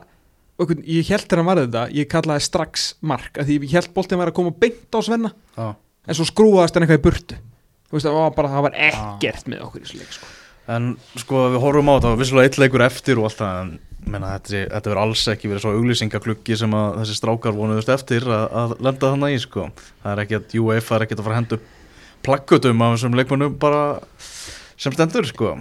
ég 0.64 1.10
held 1.12 1.26
þegar 1.26 1.42
hann 1.42 1.50
var 1.50 1.62
þetta, 1.64 1.84
ég 1.98 2.08
kallaði 2.12 2.46
strax 2.46 2.86
mark 3.04 3.42
að 3.42 3.50
því 3.50 3.58
ég 3.66 3.76
held 3.76 3.92
boltinn 3.96 4.22
var 4.22 4.32
að 4.32 4.38
koma 4.38 4.54
beint 4.56 4.96
á 4.96 5.00
Svenna. 5.04 5.34
Já, 5.58 5.68
en 6.08 6.18
svo 6.18 6.28
skrúaðast 6.30 6.78
hann 6.78 6.86
eitthvað 6.86 7.02
í 7.02 7.06
burtu. 7.10 7.40
Þú 7.86 7.98
veist 7.98 8.08
það 8.08 8.18
var 8.20 8.38
bara, 8.38 8.54
það 8.54 8.66
var 8.66 8.78
ekkert 8.88 9.50
með 9.52 9.66
okkur 9.68 9.82
í 9.82 9.86
þessu 9.86 10.00
leik 10.00 10.16
sko. 10.16 10.32
En 10.76 10.88
sko 11.22 11.44
við 11.54 11.62
horfum 11.62 11.92
á 11.92 11.94
þetta, 11.94 12.06
það 12.08 12.16
var 12.16 12.22
vissulega 12.24 12.50
eitt 12.50 12.62
leikur 12.64 12.86
eftir 12.88 13.22
og 13.22 13.28
allt 13.28 13.42
það, 13.42 13.60
en 13.62 14.10
menna, 14.16 14.32
þetta, 14.40 14.64
þetta 14.72 14.92
verður 14.92 15.02
alls 15.04 15.26
ekki 15.34 15.52
verið 15.52 15.66
svo 15.66 15.74
auglýsingakluggi 15.76 16.58
sem 16.62 16.76
að 16.78 17.00
þessi 17.02 17.18
strákar 17.20 17.56
vonuðust 17.58 17.92
eftir 17.94 18.26
að, 18.26 18.46
að 18.64 18.76
lenda 18.88 19.12
þannig 19.14 19.36
í 19.36 19.42
sko. 19.44 19.68
Það 20.02 20.12
er 20.14 20.24
ekki 20.24 20.40
að 20.40 20.60
UEFA 20.64 20.98
er 20.98 21.06
ekki 21.06 21.18
að 21.18 21.26
fara 21.28 21.36
að 21.36 21.42
hendu 21.42 21.60
plakkutum 22.26 22.86
af 22.86 22.96
þessum 22.96 23.18
leikmannum 23.20 23.58
bara 23.62 23.82
sem 24.82 24.96
stendur 24.96 25.30
sko. 25.30 25.56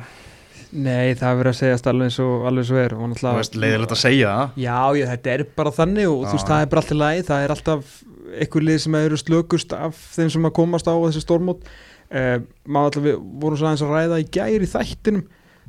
Nei, 0.74 1.14
það 1.14 1.28
er 1.28 1.36
verið 1.38 1.52
að 1.52 1.58
segjast 1.60 1.86
alveg 1.90 2.08
eins 2.10 2.16
og 2.24 2.46
alveg 2.48 2.66
svo 2.66 2.78
er 2.82 2.94
náttúrulega 2.98 3.38
veist 3.38 3.56
leiðilegt 3.62 3.94
að 3.94 4.00
segja 4.00 4.32
það. 4.34 4.56
Já, 4.64 4.78
já, 4.98 5.04
þetta 5.12 5.32
er 5.34 5.44
bara 5.54 5.72
þannig 5.76 6.08
og 6.10 6.16
Já. 6.16 6.26
þú 6.26 6.34
veist, 6.34 6.48
það 6.50 6.64
er 6.64 6.70
bara 6.72 6.82
alltaf 6.82 6.98
læg 6.98 7.20
það 7.28 7.44
er 7.44 7.54
alltaf 7.54 7.92
einhver 8.34 8.66
lið 8.66 8.78
sem 8.82 8.96
eru 8.98 9.18
slökust 9.20 9.74
af 9.76 10.00
þeim 10.16 10.30
sem 10.34 10.48
að 10.48 10.54
komast 10.58 10.88
á 10.90 10.94
þessi 10.94 11.22
stórmót 11.22 11.62
uh, 11.68 12.38
maður 12.66 12.88
alltaf 12.90 13.06
við 13.06 13.20
vorum 13.44 13.60
svo 13.60 13.68
aðeins 13.70 13.84
að 13.86 13.94
ræða 13.94 14.20
í 14.24 14.28
gæri 14.34 14.70
þættinum 14.74 15.24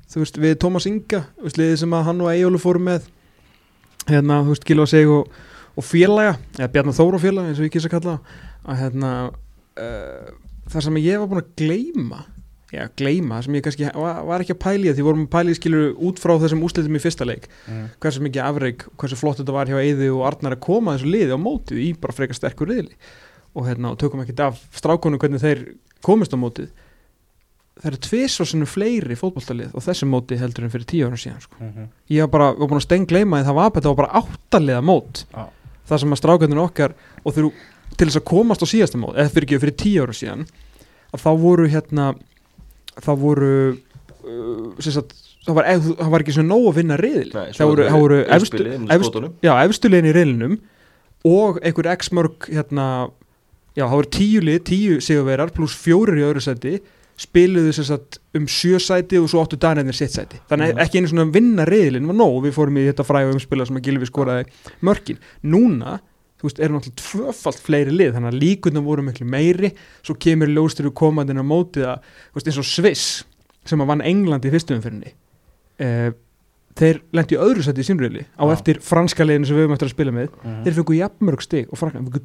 þú 0.09 0.23
veist 0.23 0.39
við 0.41 0.55
Tómas 0.63 0.87
Inga 0.89 1.21
þú 1.35 1.47
veist 1.49 1.59
liðið 1.61 1.77
sem 1.83 1.95
að 1.97 2.07
hann 2.09 2.23
og 2.25 2.31
Eyjólu 2.33 2.61
fóru 2.61 2.81
með 2.87 3.09
hérna 4.09 4.41
þú 4.45 4.55
veist 4.55 4.65
Gilva 4.69 4.87
Seg 4.89 5.11
og, 5.13 5.29
og 5.77 5.85
félaga 5.85 6.35
eða 6.57 6.71
Bjarnar 6.73 6.97
Þóru 6.97 7.21
félaga 7.21 7.51
eins 7.51 7.61
og 7.61 7.67
ég 7.67 7.75
kýrsa 7.75 7.91
að 7.91 7.95
kalla 7.97 8.15
það, 8.17 8.39
að 8.65 8.81
hérna 8.81 9.11
uh, 9.29 10.33
það 10.73 10.87
sem 10.87 10.99
ég 11.03 11.21
var 11.21 11.29
búin 11.31 11.43
að 11.43 11.53
gleyma 11.61 12.23
já 12.73 12.87
gleyma 12.97 13.41
sem 13.45 13.55
ég 13.57 13.65
kannski 13.65 13.89
var, 13.93 14.41
ekki 14.41 14.55
að 14.55 14.63
pæli 14.63 14.93
því 14.93 15.05
vorum 15.05 15.25
að 15.27 15.33
pæli 15.35 15.55
skilur 15.57 15.91
út 16.07 16.21
frá 16.21 16.33
þessum 16.41 16.63
úslitum 16.65 16.97
í 16.97 17.01
fyrsta 17.03 17.27
leik 17.27 17.45
mm. 17.67 17.83
hversu 18.01 18.23
mikið 18.25 18.41
afreik, 18.45 18.87
hversu 18.97 19.19
flott 19.19 19.37
þetta 19.41 19.55
var 19.55 19.69
hjá 19.69 19.77
Eyði 19.81 20.09
og 20.13 20.25
Arnar 20.29 20.57
að 20.57 20.63
koma 20.65 20.95
þessu 20.95 21.11
liði 21.13 21.37
á 21.37 21.39
mótið 21.39 21.83
í 21.83 21.91
bara 22.01 22.15
frekar 22.15 22.39
sterkur 22.39 22.71
riðli 22.71 22.97
og, 23.53 23.67
hérna, 23.67 23.93
og 23.93 23.99
tökum 24.01 24.23
ekki 24.23 24.35
af 24.43 24.59
strákunum 24.75 25.21
hvernig 25.21 25.43
þeir 25.43 25.63
komist 26.05 26.33
á 26.33 26.41
mótið 26.41 26.73
það 27.75 27.89
eru 27.91 28.01
tvisvarsunum 28.05 28.69
fleiri 28.71 29.17
fótballtalið 29.19 29.75
og 29.75 29.83
þessu 29.83 30.07
móti 30.07 30.37
heldur 30.39 30.65
en 30.65 30.71
fyrir 30.71 30.87
tíu 30.87 31.07
ára 31.09 31.19
síðan 31.19 31.41
sko. 31.43 31.57
Mm 31.59 31.71
-hmm. 31.71 31.87
ég 32.09 32.21
var 32.23 32.31
bara, 32.31 32.47
var 32.53 32.67
búin 32.69 32.79
að 32.79 32.87
stengleima 32.87 33.39
því 33.39 33.45
það 33.45 33.55
var, 33.55 33.71
var 33.83 33.95
bara 33.95 34.13
áttaliða 34.21 34.81
mót 34.81 35.25
Já. 35.33 35.49
það 35.89 35.99
sem 35.99 36.13
að 36.13 36.21
strákunum 36.21 36.63
okkar 36.63 36.93
og 37.23 37.33
þurfu 37.35 37.51
til 37.97 38.07
þess 38.07 38.19
að 38.19 38.29
komast 38.29 38.63
á 38.63 38.67
síðasta 38.67 38.97
mót 38.97 39.15
eða 39.15 39.29
fyrir 39.29 39.59
fyrir 39.59 39.75
tíu 39.75 40.03
ára 40.03 40.13
síðan 40.13 40.47
að 41.13 41.19
þá 41.19 41.31
voru 41.39 41.67
hérna 41.67 42.15
þá 43.03 43.11
voru 43.19 43.51
uh, 43.73 44.79
sagt, 44.79 45.13
það 45.45 45.57
var, 45.59 45.69
það 45.81 46.09
var 46.15 46.23
ekki 46.25 46.35
svona 46.37 46.53
nóg 46.53 46.69
að 46.71 46.79
vinna 46.79 46.97
riðil 47.01 47.31
Nei, 47.33 47.51
það 47.57 47.71
voru, 47.71 47.87
það 47.89 48.01
voru 48.05 48.19
efstu, 48.23 48.63
Útspilið 49.75 49.99
inn 50.01 50.09
í 50.09 50.15
riðlinum 50.15 50.57
og 51.25 51.59
einhver 51.65 51.89
x 51.95 52.11
mörg 52.13 52.49
hérna, 52.51 52.85
já, 53.75 53.85
það 53.87 53.97
voru 53.99 54.13
tíu 54.13 54.43
lið, 54.45 54.59
tíu 54.69 54.99
sigurverar 55.01 55.53
pluss 55.55 55.73
fjórir 55.81 56.21
í 56.21 56.27
öðru 56.27 56.43
sæti 56.45 56.75
spiluðu 57.15 57.71
sagt 57.77 58.17
um 58.35 58.43
sjö 58.51 58.75
sæti 58.83 59.15
og 59.21 59.29
svo 59.31 59.39
áttu 59.45 59.55
danirnir 59.55 59.95
sitt 59.95 60.11
sæti. 60.11 60.35
Þannig 60.49 60.73
Mhm. 60.73 60.77
að 60.77 60.83
ekki 60.83 60.99
einu 60.99 61.07
svona 61.07 61.31
vinna 61.31 61.65
riðilin 61.65 62.07
var 62.07 62.15
nóg. 62.19 62.43
Við 62.43 62.51
fórum 62.57 62.75
í 62.77 62.83
þetta 62.91 63.05
fræga 63.07 63.31
umspila 63.31 63.65
sem 63.65 63.77
að 63.77 63.85
Gilvi 63.87 64.05
skoraði 64.09 64.45
mörkin, 64.83 65.17
núna 65.41 65.99
þú 66.39 66.49
veist, 66.49 66.59
eru 66.59 66.75
náttúrulega 66.75 67.01
tvöfalt 67.01 67.61
fleiri 67.63 67.91
lið 67.95 68.13
þannig 68.17 68.33
að 68.33 68.41
líkundum 68.43 68.83
voru 68.89 69.05
miklu 69.07 69.25
meiri 69.29 69.71
svo 70.03 70.15
kemur 70.19 70.51
ljóstur 70.51 70.91
komandinn 70.93 71.39
á 71.39 71.45
mótið 71.47 71.87
að, 71.93 72.03
þú 72.33 72.39
veist, 72.41 72.47
eins 72.51 72.59
og 72.61 72.69
Sviss 72.69 73.05
sem 73.65 73.81
að 73.81 73.87
vann 73.93 74.01
England 74.05 74.45
í 74.45 74.51
fyrstu 74.53 74.75
umfyrinni 74.75 75.13
eh, 75.79 76.11
þeir 76.75 76.97
lendi 77.15 77.37
í 77.37 77.39
öðru 77.39 77.63
sæti 77.63 77.79
í 77.79 77.87
sínriðli 77.87 78.25
á 78.35 78.43
Já. 78.43 78.51
eftir 78.51 78.81
franska 78.83 79.23
liðinu 79.23 79.47
sem 79.47 79.55
við 79.55 79.63
höfum 79.63 79.73
eftir 79.77 79.87
að 79.87 79.93
spila 79.95 80.11
með 80.11 80.27
Mhm. 80.43 80.63
þeir 80.65 80.75
fengu 80.75 80.95
jafnmörg 80.99 81.41
stig 81.45 81.69
og 81.71 81.79
Frakland 81.79 82.09
fengu 82.11 82.21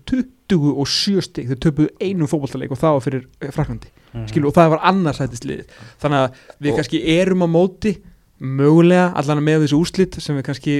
27 0.50 1.22
stig, 1.22 1.46
þeir 1.48 1.60
töpuðu 1.62 1.88
einum 2.02 2.26
fótballtaleik 2.26 2.72
og 2.74 2.78
það 2.82 2.96
var 2.96 3.04
fyrir 3.06 3.26
eh, 3.40 3.50
Fraklandi 3.54 3.88
Mhm. 4.12 4.26
skilu, 4.26 4.48
og 4.50 4.54
það 4.58 4.70
var 4.74 4.80
annarsætist 4.90 5.44
liðið 5.46 5.66
þannig 6.02 6.18
að 6.18 6.32
við 6.60 6.70
Og- 6.72 6.76
kannski 6.80 7.00
erum 7.14 7.44
á 7.46 7.48
móti 7.48 7.92
mögulega 8.40 9.12
allan 9.14 9.44
með 9.44 9.66
þessu 9.68 9.78
úslit 9.84 10.20
sem 10.20 10.36
við 10.36 10.42
kannski 10.48 10.74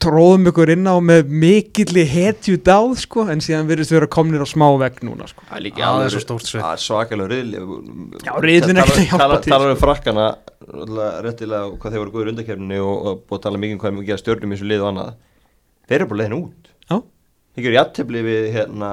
tróðum 0.00 0.46
ykkur 0.48 0.70
inn 0.72 0.86
á 0.88 0.96
með 1.04 1.28
mikilli 1.42 2.04
hetju 2.08 2.56
dáð 2.64 2.94
sko, 3.02 3.26
en 3.28 3.42
síðan 3.44 3.66
virðist 3.68 3.92
við 3.92 3.98
vera 3.98 4.08
komnir 4.14 4.40
á 4.40 4.48
smá 4.48 4.64
vegg 4.80 5.02
núna 5.04 5.26
sko. 5.28 5.44
Það 5.50 5.58
er 5.58 5.64
líka 5.66 5.84
alveg- 5.84 6.14
svo 6.14 6.22
stórt 6.24 6.46
svið. 6.48 6.62
Það 6.64 6.72
er 6.78 6.84
svakalega 6.86 7.28
riðli 7.34 7.60
Já, 8.24 8.32
riðillinn 8.40 8.80
er 8.80 8.84
ekkert 8.86 9.00
að 9.00 9.10
hjálpa 9.10 9.40
til, 9.44 9.52
Talar 9.52 9.70
um 9.70 9.76
sko. 9.76 9.84
frakkana 9.84 10.26
réttilega 11.26 11.66
og 11.68 11.76
hvað 11.82 11.92
þeir 11.92 12.02
voru 12.04 12.14
góður 12.14 12.32
undarkefni 12.32 12.78
og, 12.80 12.96
og 13.10 13.20
búið 13.28 13.38
að 13.38 13.44
tala 13.48 13.60
mikið 13.60 13.76
um 13.76 13.82
hvað 13.84 13.98
við 14.00 14.08
gera 14.10 14.22
stjórnum 14.24 14.50
í 14.52 14.56
þessu 14.56 14.70
lið 14.70 14.84
og 14.84 14.90
annað 14.94 15.12
Þeir 15.90 15.98
eru 16.00 16.08
bara 16.12 16.20
leiðin 16.22 16.38
út 16.40 16.70
Já. 16.90 16.96
Þeir 17.54 17.64
gerur 17.66 17.78
jættefli 17.80 18.22
við 18.30 18.48
hérna 18.56 18.90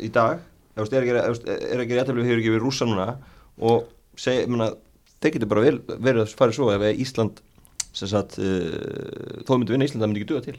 í 0.00 0.08
dag 0.12 0.38
Ef 0.70 0.76
þú 0.76 0.84
veist, 0.84 0.92
er 0.92 1.02
ekki, 1.04 1.16
ef 1.16 1.24
þú 1.24 1.32
veist, 1.34 1.50
ekki 1.84 1.98
jættefli 1.98 2.20
við 2.20 2.28
hefur 2.30 2.42
ekki 2.44 2.54
við 2.56 2.62
rússa 2.64 2.88
núna 2.88 3.08
og 3.60 3.88
þeir 4.20 5.34
getur 5.34 5.48
bara 5.50 5.64
vel, 5.66 5.78
verið 6.00 6.22
að 6.24 6.34
fara 6.38 6.54
svo 6.56 6.70
ef 6.72 6.84
Ísland 6.96 7.40
sagt, 7.96 8.38
uh, 8.38 9.42
þó 9.46 9.56
myndi 9.58 9.74
vinna 9.74 9.88
Ísland 9.88 10.04
það 10.04 10.10
myndi 10.12 10.22
ekki 10.22 10.32
duga 10.32 10.46
til. 10.48 10.58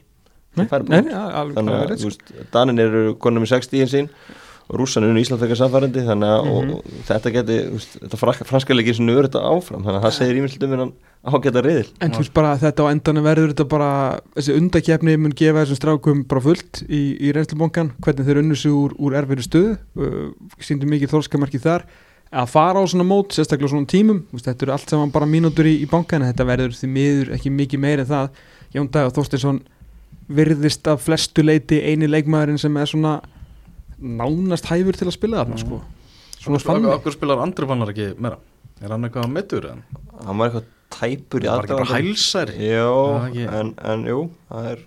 Nei, 0.59 0.65
nei, 0.67 1.01
nei, 1.07 1.13
alveg- 1.15 1.55
þannig 1.55 1.75
að 1.77 1.91
sko. 1.95 2.09
veist, 2.09 2.31
Danin 2.51 2.79
eru 2.83 3.03
konum 3.23 3.45
með 3.45 3.53
60 3.53 3.77
í 3.79 3.85
sín 3.87 4.09
og 4.71 4.79
rússan 4.79 5.05
unni 5.07 5.21
Ísland 5.23 5.39
fekar 5.39 5.59
samfærandi 5.61 6.03
þannig 6.07 6.31
að 6.31 6.49
og, 6.51 6.73
og 6.75 6.97
þetta 7.07 7.31
geti 7.37 7.55
veist, 7.71 7.95
þetta 8.01 8.19
franska, 8.19 8.47
franska 8.49 8.75
leikir 8.75 8.97
sem 8.97 9.07
nöður 9.07 9.29
þetta 9.29 9.45
áfram 9.47 9.85
þannig 9.85 9.99
að 10.01 10.05
það 10.09 10.15
segir 10.17 10.39
ímyndilegt 10.41 10.67
um 10.67 10.75
hennan 10.75 10.91
ágæta 11.21 11.63
riðil. 11.63 11.87
En 12.01 12.11
þú 12.11 12.21
veist 12.23 12.33
bara 12.35 12.51
þetta 12.59 12.83
á 12.83 12.91
endanum 12.91 13.25
verður 13.29 13.51
þetta 13.53 13.67
bara 13.71 13.89
þessi 14.35 14.55
undakefni 14.59 15.17
mun 15.21 15.35
gefa 15.39 15.63
þessum 15.63 15.79
strákum 15.79 16.23
bara 16.27 16.43
fullt 16.49 16.83
í, 16.87 17.01
í 17.15 17.31
reynslubongan 17.35 17.91
hvernig 18.03 18.27
þeir 18.27 18.41
unnu 18.43 18.57
sig 18.59 18.75
úr, 18.75 18.95
úr 18.99 19.17
erfiðri 19.21 19.47
stöðu 19.47 19.75
uh, 19.77 20.31
síndu 20.59 20.89
mikið 20.89 21.13
þorskamarki 21.15 21.61
þar 21.63 21.87
að 22.31 22.47
fara 22.53 22.79
á 22.79 22.85
svona 22.87 23.03
mót, 23.07 23.33
sérstaklega 23.35 23.67
á 23.67 23.73
svona 23.73 23.89
tímum. 23.91 24.21
Þú 24.31 24.37
veist, 24.37 24.47
þetta 24.47 24.65
eru 24.67 24.73
allt 24.75 24.89
saman 24.93 25.11
bara 25.11 25.27
mínútur 25.27 25.67
í, 25.67 25.73
í 25.83 25.87
bankan 25.91 26.23
þetta 26.23 26.45
verður 26.47 26.75
því 26.77 26.89
miður 26.95 27.31
ekki 27.35 27.51
mikið 27.51 27.79
meir 27.83 27.99
en 28.03 28.09
það. 28.11 28.29
Jón 28.71 28.87
og 28.87 29.13
Þorstinsson 29.17 29.61
virðist 30.31 30.87
að 30.87 31.01
flestu 31.03 31.43
leiti 31.43 31.81
eini 31.83 32.07
leikmaðurinn 32.07 32.59
sem 32.61 32.77
er 32.79 32.87
svona 32.87 33.17
nánast 34.01 34.69
hæfur 34.71 34.95
til 34.97 35.07
að 35.09 35.17
spila 35.17 35.41
þarna 35.43 35.57
Mm. 35.57 35.63
sko. 35.65 35.81
svona 36.41 36.57
Okkur, 36.57 36.67
fannig 36.71 36.93
okkur 36.95 37.13
spilar 37.13 37.41
Andri 37.43 37.67
Fannar 37.67 37.89
ekki 37.91 38.07
meira. 38.17 38.37
Er 38.81 38.89
hann 38.89 39.03
eitthvað 39.03 39.29
meittur 39.29 39.65
en? 39.69 39.83
hann 40.25 40.37
var 40.37 40.49
eitthvað 40.49 40.63
tæpur 40.89 41.39
í 41.41 41.45
Það 41.45 41.55
var 41.55 41.65
ekki 41.65 41.77
bara 41.77 42.01
hælsæri 42.01 42.55
Jó, 42.71 43.75
en 43.91 44.03
jú, 44.07 44.29
það 44.49 44.71
er 44.71 44.79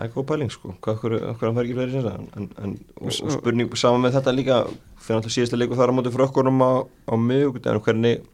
það 0.00 0.06
er 0.08 0.12
góð 0.14 0.26
pæling 0.30 0.52
sko. 0.52 0.74
Hvað 0.80 0.94
okkur, 0.96 1.16
okkur 1.34 1.48
hann 1.48 1.56
fær 1.58 1.66
ekki 1.66 1.76
fleiri 1.76 1.94
sinna 1.96 2.14
en, 2.16 2.48
en, 2.64 2.76
og, 3.00 3.10
og 3.10 3.34
spurning 3.36 3.74
saman 3.76 4.04
með 4.06 4.16
þetta 4.16 4.36
líka 4.36 4.60
fyrir 5.00 5.18
náttúrulega 5.18 5.34
síðasta 5.36 5.60
leiku 5.60 5.78
þar 5.78 5.92
á 5.92 5.96
móti 5.98 6.14
frökkunum 6.14 6.64
á, 6.64 6.72
á 6.88 7.14
miðugdæðinu 7.20 7.84
hvernig 7.84 8.24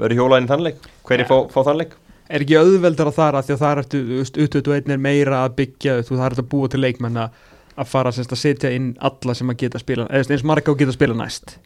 verður 0.00 0.20
hjólaðin 0.22 0.48
í 0.48 0.52
þann 0.52 0.64
leik 0.64 0.88
hvernig 1.04 1.28
fá, 1.28 1.36
fá 1.52 1.60
þann 1.68 1.80
leik 1.82 1.96
er 2.24 2.44
ekki 2.44 2.56
auðveldar 2.56 3.10
að 3.10 3.18
þar 3.18 3.38
að 3.38 3.48
því 3.48 3.54
að 3.54 3.62
það 3.62 3.82
ertu, 3.82 4.00
þú 4.08 4.20
veist, 4.22 4.38
U21 4.40 4.94
er 4.94 5.02
meira 5.04 5.42
að 5.44 5.58
byggja 5.60 5.98
þú 6.00 6.16
það 6.16 6.26
er 6.26 6.38
að 6.40 6.48
búa 6.54 6.70
til 6.72 6.80
leikmenn 6.80 7.20
að 7.20 7.42
að 7.74 7.90
fara 7.90 8.12
semst, 8.14 8.32
að 8.32 8.38
setja 8.40 8.70
inn 8.70 8.92
alla 9.02 9.34
sem 9.34 9.50
að 9.50 9.64
geta 9.64 9.80
spila 9.82 10.06
eins 10.14 10.46
marga 10.46 10.72
og 10.72 10.78
geta 10.80 10.94
spila 10.94 11.16
næst 11.18 11.56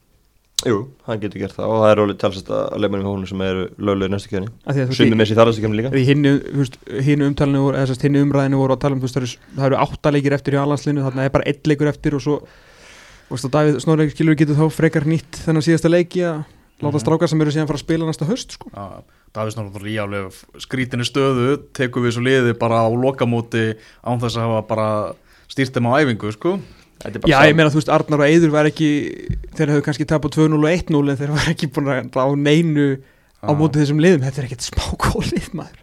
Jú, 0.67 0.79
hann 1.07 1.21
getur 1.23 1.39
gert 1.45 1.55
það 1.55 1.71
og 1.71 1.77
það 1.85 1.91
er 1.93 2.01
alveg 2.03 2.17
talsast 2.19 2.49
að 2.51 2.79
leikmennum 2.83 3.05
í 3.07 3.09
hónu 3.13 3.29
sem 3.31 3.43
eru 3.47 3.67
löglega 3.79 4.09
í 4.11 4.13
næstu 4.17 4.31
að 4.67 4.79
veist, 4.89 4.99
Sumið 4.99 5.13
í- 5.15 5.19
með 5.21 5.29
sér 5.31 5.39
þarðastu 5.39 5.63
kjöni 5.63 5.77
líka 5.79 5.93
í 5.95 6.03
hinnu, 6.09 6.33
umtalinu 7.29 7.61
voru, 7.63 7.77
eða 7.79 7.87
hinnu 8.09 8.23
umræðinu 8.27 8.59
voru 8.59 8.75
að 8.75 8.81
tala 8.83 8.97
um, 8.97 9.03
þú 9.03 9.07
veist, 9.07 9.15
það 9.19 9.23
eru, 9.23 9.53
það 9.61 9.67
eru 9.69 9.79
átta 9.85 10.13
leikir 10.17 10.35
eftir 10.35 10.57
í 10.57 10.59
alhanslinu, 10.59 11.05
þarna 11.07 11.27
er 11.29 11.31
bara 11.37 11.47
einn 11.47 11.71
leikur 11.71 11.91
eftir 11.93 12.17
og 12.19 12.25
svo, 12.25 12.39
þú 13.29 13.37
veist, 13.37 13.47
og 13.47 13.55
Davíð 13.55 13.79
Snorreik 13.85 14.11
skilur 14.17 14.39
getur 14.41 14.59
þá 14.59 14.67
frekar 14.75 15.07
nýtt 15.07 15.39
þennan 15.47 15.63
síðasta 15.69 15.93
leiki 15.95 16.25
að 16.27 16.43
láta 16.83 16.95
Mhm. 16.95 17.03
strákar 17.07 17.29
sem 17.31 17.41
eru 17.43 17.51
síðan 17.55 17.67
fara 17.71 17.79
að 17.79 17.87
spila 17.87 18.07
næsta 18.11 18.27
höst, 18.27 18.53
sko. 18.59 18.71
Já, 18.75 19.03
Davís 19.35 19.55
náttúrulega 19.55 19.95
í 19.95 20.03
alveg 20.03 20.43
skrítinni 20.59 21.05
stöðu 21.07 21.59
tekum 21.75 22.03
við 22.03 22.15
svo 22.19 22.23
liði 22.27 22.59
bara 22.59 22.83
á 22.83 22.89
lokamóti 22.91 23.77
án 24.03 24.19
þess 24.19 24.35
að 24.39 24.47
hafa 24.47 24.63
bara 24.67 24.89
stýrt 25.51 25.75
þeim 25.77 25.87
á 25.87 25.99
æfingu 26.03 26.33
sko 26.33 26.55
er 26.59 26.78
Já, 27.29 27.39
ég 27.47 27.55
meina, 27.59 27.71
þú 27.71 27.79
veist, 27.83 27.93
Arnar 27.95 28.25
og 28.25 28.27
Eiður 28.27 28.51
var 28.57 28.67
ekki, 28.71 28.89
þeir 29.55 29.71
hefðu 29.75 29.85
kannski 29.87 30.07
tapað 30.11 30.35
2-0 30.41 30.59
og 30.59 30.67
1-0 30.73 31.05
en 31.13 31.21
þeir 31.21 31.33
var 31.37 31.53
ekki 31.53 31.71
búin 31.77 31.93
að 31.95 32.19
á 32.19 32.27
neinu 32.35 32.89
á 33.39 33.55
Já. 33.55 33.55
móti 33.55 33.79
þessum 33.79 34.01
liðum, 34.03 34.25
þetta 34.27 34.41
er 34.43 34.47
ekkert 34.49 34.65
smá 34.67 34.87
gólið, 35.05 35.45
maður. 35.55 35.77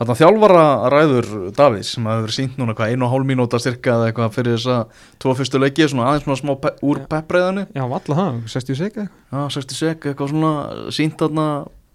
Þannig 0.00 0.10
að 0.10 0.20
þjálfara 0.24 0.64
ræður 0.90 1.28
Davís 1.54 1.92
sem 1.94 2.08
hafi 2.10 2.24
verið 2.24 2.34
sínt 2.40 2.56
núna 2.58 2.74
hvað 2.74 2.90
einu 2.96 3.06
og 3.06 3.12
hálf 3.14 3.28
mínúta 3.30 3.60
styrka 3.62 3.94
eða 3.94 4.08
eitthvað 4.10 4.34
fyrir 4.34 4.56
þessa 4.58 4.78
tvo 5.22 5.34
fyrstu 5.38 5.60
leiki 5.62 5.86
svona 5.86 6.08
aðeins 6.10 6.26
svona 6.26 6.40
smá 6.42 6.52
pe 6.64 6.72
úr 6.82 6.98
Já. 7.04 7.06
peppreiðinu 7.14 7.64
Já, 7.78 7.84
valla 7.94 8.18
það, 8.18 8.40
60 8.56 8.80
sek 8.80 8.88
eitthvað. 8.98 9.12
Já, 9.30 9.44
60 9.54 9.78
sek, 9.84 10.08
eitthvað 10.10 10.32
svona 10.34 10.52
sínt 10.98 11.22
þarna 11.22 11.46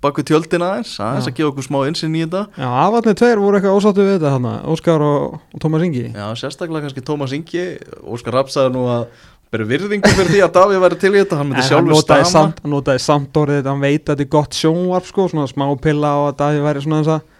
baku 0.05 0.25
tjöldina 0.25 0.71
aðeins 0.71 0.95
aðeins 1.01 1.29
að 1.29 1.37
gefa 1.39 1.51
okkur 1.51 1.67
smá 1.67 1.79
insinn 1.89 2.15
í 2.15 2.23
þetta 2.23 2.45
Já, 2.55 2.67
aðvarnir 2.85 3.19
tveir 3.19 3.43
voru 3.43 3.59
eitthvað 3.59 3.77
ósáttu 3.81 4.05
við 4.05 4.17
þetta 4.17 4.33
hana, 4.37 4.55
Óskar 4.71 5.05
og, 5.05 5.37
og 5.51 5.63
Tómas 5.63 5.85
Ingi. 5.87 6.07
Já, 6.15 6.25
sérstaklega 6.39 6.87
kannski 6.87 7.05
Tómas 7.05 7.35
Ingi 7.35 7.65
Óskar 8.05 8.39
Rapp 8.39 8.53
sagði 8.53 8.75
nú 8.77 8.85
að 8.93 9.07
beri 9.53 9.67
virðingu 9.69 10.11
fyrir 10.11 10.31
því 10.33 10.41
að 10.45 10.55
Davíð 10.57 10.81
væri 10.83 10.97
til 10.99 11.11
í 11.13 11.19
þetta 11.21 11.37
hann 11.39 11.51
myndi 11.51 11.63
sjálfur 11.67 12.01
stama 12.01 12.27
samt, 12.27 12.57
hann 12.63 12.73
notaði 12.73 13.01
samt 13.03 13.37
orðið 13.39 13.61
þetta, 13.61 13.73
hann 13.75 13.83
veit 13.85 14.01
að 14.01 14.09
þetta 14.11 14.25
er 14.25 14.31
gott 14.35 14.57
sjónvarp 14.57 15.07
sko, 15.07 15.27
svona 15.31 15.45
smá 15.51 15.65
pilla 15.83 16.11
og 16.21 16.29
að 16.31 16.37
Davíð 16.41 16.65
væri 16.65 16.83
svona 16.83 17.01
að 17.05 17.31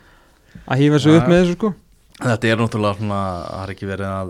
að 0.66 0.82
hýfa 0.82 0.99
sig 1.01 1.11
Já. 1.11 1.18
upp 1.20 1.30
með 1.32 1.41
þessu 1.41 1.55
sko. 1.57 1.72
Þetta 2.16 2.51
er 2.51 2.61
náttúrulega 2.61 2.99
svona, 3.01 3.22
það 3.45 3.59
har 3.59 3.74
ekki 3.74 3.89
verið 3.89 4.11
að 4.11 4.30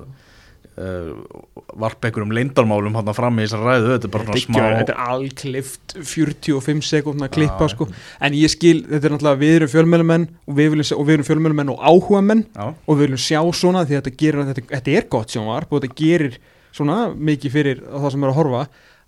varpa 0.75 2.09
einhverjum 2.09 2.33
leindarmálum 2.35 2.97
hann 2.97 3.11
fram 3.15 3.37
í 3.39 3.45
þessar 3.45 3.61
ræðu, 3.63 3.91
þetta 3.93 4.07
er 4.07 4.11
bara 4.11 4.25
Þetta 4.27 4.41
smá 4.43 4.57
þetta 4.59 4.95
er 4.95 5.11
allklift 5.13 5.95
45 5.95 6.81
sekundna 6.83 7.29
að 7.29 7.35
klippa 7.37 7.69
Já. 7.69 7.71
sko. 7.71 7.87
en 8.27 8.35
ég 8.35 8.51
skil, 8.51 8.81
þetta 8.89 9.07
er 9.07 9.15
náttúrulega 9.15 9.41
við 9.43 9.55
erum 9.59 9.71
fjölmjölumenn 9.71 10.25
og 10.35 10.57
við, 10.57 10.73
viljum, 10.73 10.89
og 10.97 11.07
við 11.07 11.15
erum 11.15 11.29
fjölmjölumenn 11.29 11.71
og 11.71 11.79
áhugamenn 11.79 12.43
Já, 12.49 12.65
og 12.75 12.91
við 12.91 13.05
viljum 13.05 13.23
sjá 13.23 13.39
svona 13.55 13.85
því 13.85 13.95
að 13.95 14.01
þetta, 14.01 14.15
gerir, 14.19 14.49
þetta, 14.51 14.65
þetta 14.73 14.97
er 14.99 15.07
gott 15.15 15.35
sjónvarp 15.35 15.71
og 15.71 15.85
þetta 15.85 15.99
gerir 16.03 16.39
svona 16.75 16.97
mikið 17.15 17.55
fyrir 17.55 17.83
það 17.85 18.09
sem 18.11 18.25
er 18.27 18.33
að 18.33 18.39
horfa 18.41 18.65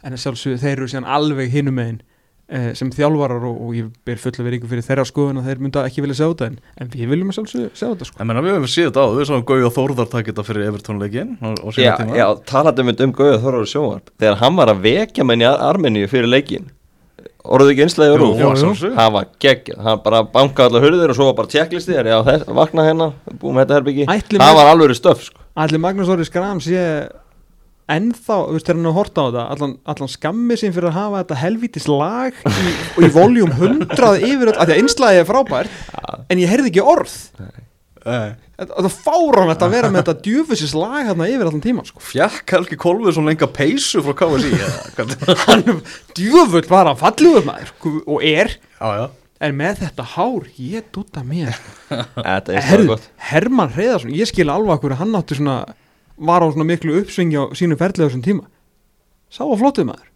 en 0.08 0.16
að 0.16 0.24
sjálfsögðu 0.24 0.62
þeir 0.64 0.76
eru 0.78 0.92
síðan 0.94 1.12
alveg 1.18 1.52
hinum 1.52 1.76
megin 1.82 2.00
eh, 2.00 2.17
sem 2.80 2.92
þjálfarar 2.96 3.44
og, 3.44 3.58
og 3.68 3.74
ég 3.76 3.88
ber 4.08 4.20
fulla 4.22 4.46
veringu 4.46 4.70
fyrir 4.72 4.86
þeirra 4.88 5.04
skoðun 5.10 5.42
að 5.42 5.50
þeir 5.50 5.60
mynda 5.66 5.82
ekki 5.90 6.04
vilja 6.06 6.16
sjá 6.22 6.28
þetta 6.30 6.48
en, 6.48 6.54
en 6.80 6.92
við 6.94 7.10
viljum 7.12 7.34
að 7.34 7.38
sjálfsögðu 7.38 7.72
sjá 7.76 7.86
þetta 7.90 8.08
sko. 8.08 8.22
En 8.24 8.30
menna, 8.30 8.44
við 8.46 8.56
hefum 8.56 8.70
séð 8.72 8.88
þetta 8.88 9.04
á, 9.04 9.08
við 9.18 9.28
sáum 9.28 9.44
Gauði 9.50 9.68
og 9.68 9.76
Þórðar 9.76 10.10
taka 10.14 10.32
þetta 10.32 10.46
fyrir 10.48 10.70
Evertónleikin 10.72 11.36
á, 11.44 11.48
á 11.60 11.68
Já, 11.76 11.92
tíma 12.00 12.16
já 12.16 12.26
talaðum 12.48 12.92
við 12.94 13.04
um 13.04 13.14
Gauða 13.20 13.42
Þorvar 13.44 13.70
sjónvarp 13.74 14.12
Þegar 14.16 14.40
hann 14.46 14.58
var 14.62 14.72
að 14.72 14.82
vekja 14.88 15.28
menn 15.28 15.44
í 15.44 15.50
Ar- 15.50 15.64
Armeníu 15.68 16.08
fyrir 16.08 16.32
leikin 16.32 16.72
Orðuðu 17.48 17.74
ekki 17.76 17.84
einslega 17.86 18.16
jú. 18.18 18.90
Hann 18.98 19.14
var 19.16 19.28
geggjað, 19.40 19.78
hann 19.86 20.02
bara 20.04 20.24
bankaði 20.32 20.68
allar 20.68 20.84
hurðir 20.84 21.14
og 21.14 21.16
svo 21.20 21.30
var 21.30 21.38
bara 21.38 21.52
tjekklisti 21.52 21.96
Já, 21.96 22.18
þess, 22.28 22.48
vakna 22.58 22.84
hérna, 22.88 23.08
búum 23.40 23.60
þetta 23.62 23.78
herbyggi 23.78 24.08
Ætli 24.12 24.42
Það 24.42 24.58
var 24.60 24.72
alveg 24.74 24.98
stöf 25.00 25.24
sko. 25.30 25.40
Allir 25.58 25.80
Magnús 25.82 26.12
Orri 26.12 26.28
Skram 26.28 26.60
sé 27.88 27.96
ennþá, 27.98 28.38
þú 28.48 28.56
veist, 28.58 28.66
þegar 28.68 28.78
hann 28.78 28.86
er 28.86 28.92
að 28.92 28.98
horta 29.00 29.22
á 29.24 29.28
þetta 29.28 29.46
allan, 29.56 29.76
allan 29.94 30.12
skammi 30.12 30.58
sín 30.60 30.74
fyrir 30.76 30.90
að 30.92 30.98
hafa 31.00 31.22
þetta 31.24 31.38
helvítis 31.44 31.88
lag 31.88 32.42
í, 32.52 32.74
og 32.98 33.06
í 33.08 33.12
voljum 33.16 33.54
100 33.56 34.18
yfir 34.28 34.52
þetta, 34.52 34.60
af 34.60 34.68
því 34.68 34.76
að 34.76 34.82
einslæði 34.84 35.22
er 35.24 35.30
frábært 35.30 35.80
en 36.28 36.42
ég 36.44 36.52
heyrði 36.52 36.72
ekki 36.74 36.84
orð. 36.84 37.16
Nei. 37.40 37.64
Þetta 38.58 38.74
þetta 38.74 38.90
er 38.90 38.96
fáránlegt 39.04 39.64
að 39.66 39.74
vera 39.76 39.90
með 39.94 40.00
þetta 40.02 40.24
djöfusis 40.26 40.72
lag 40.74 41.06
hérna 41.06 41.28
yfir 41.30 41.46
allan 41.50 41.62
tíman 41.62 41.86
sko. 41.86 42.02
Fjekk 42.02 42.54
Helgi 42.56 42.78
Kolvið 42.80 43.18
svona 43.18 43.30
lenga 43.34 43.50
peysu 43.54 44.02
frá 44.06 44.16
KSI 44.18 44.52
eða 44.56 44.94
hvað? 44.96 45.16
hann 45.44 45.82
djöfull 46.18 46.64
var 46.72 46.90
hann 46.90 46.98
fallugur 46.98 47.46
maður 47.46 47.70
sko, 47.74 47.92
og 48.08 48.24
er, 48.26 48.56
Já, 48.80 48.88
já. 49.02 49.08
En 49.46 49.54
með 49.54 49.84
þetta 49.84 50.06
hár 50.16 50.48
ég 50.58 50.88
dúta 50.96 51.22
mér 51.22 51.54
er 52.26 52.64
Herðu, 52.66 52.88
gott. 52.96 53.04
Herman 53.28 53.70
Hreiðarsson, 53.76 54.16
ég 54.18 54.32
skil 54.32 54.48
alveg 54.50 54.80
okkur 54.80 54.96
hann 54.98 55.14
átti 55.20 55.38
svona, 55.38 55.60
var 56.18 56.44
á 56.44 56.48
svona 56.50 56.68
miklu 56.68 56.98
uppsvingi 57.02 57.38
á 57.38 57.46
sínu 57.58 57.78
ferðlega 57.80 58.10
þessum 58.10 58.26
tíma. 58.26 58.48
Sá 59.30 59.44
að 59.46 59.60
flottuð 59.62 59.90
maður. 59.92 60.08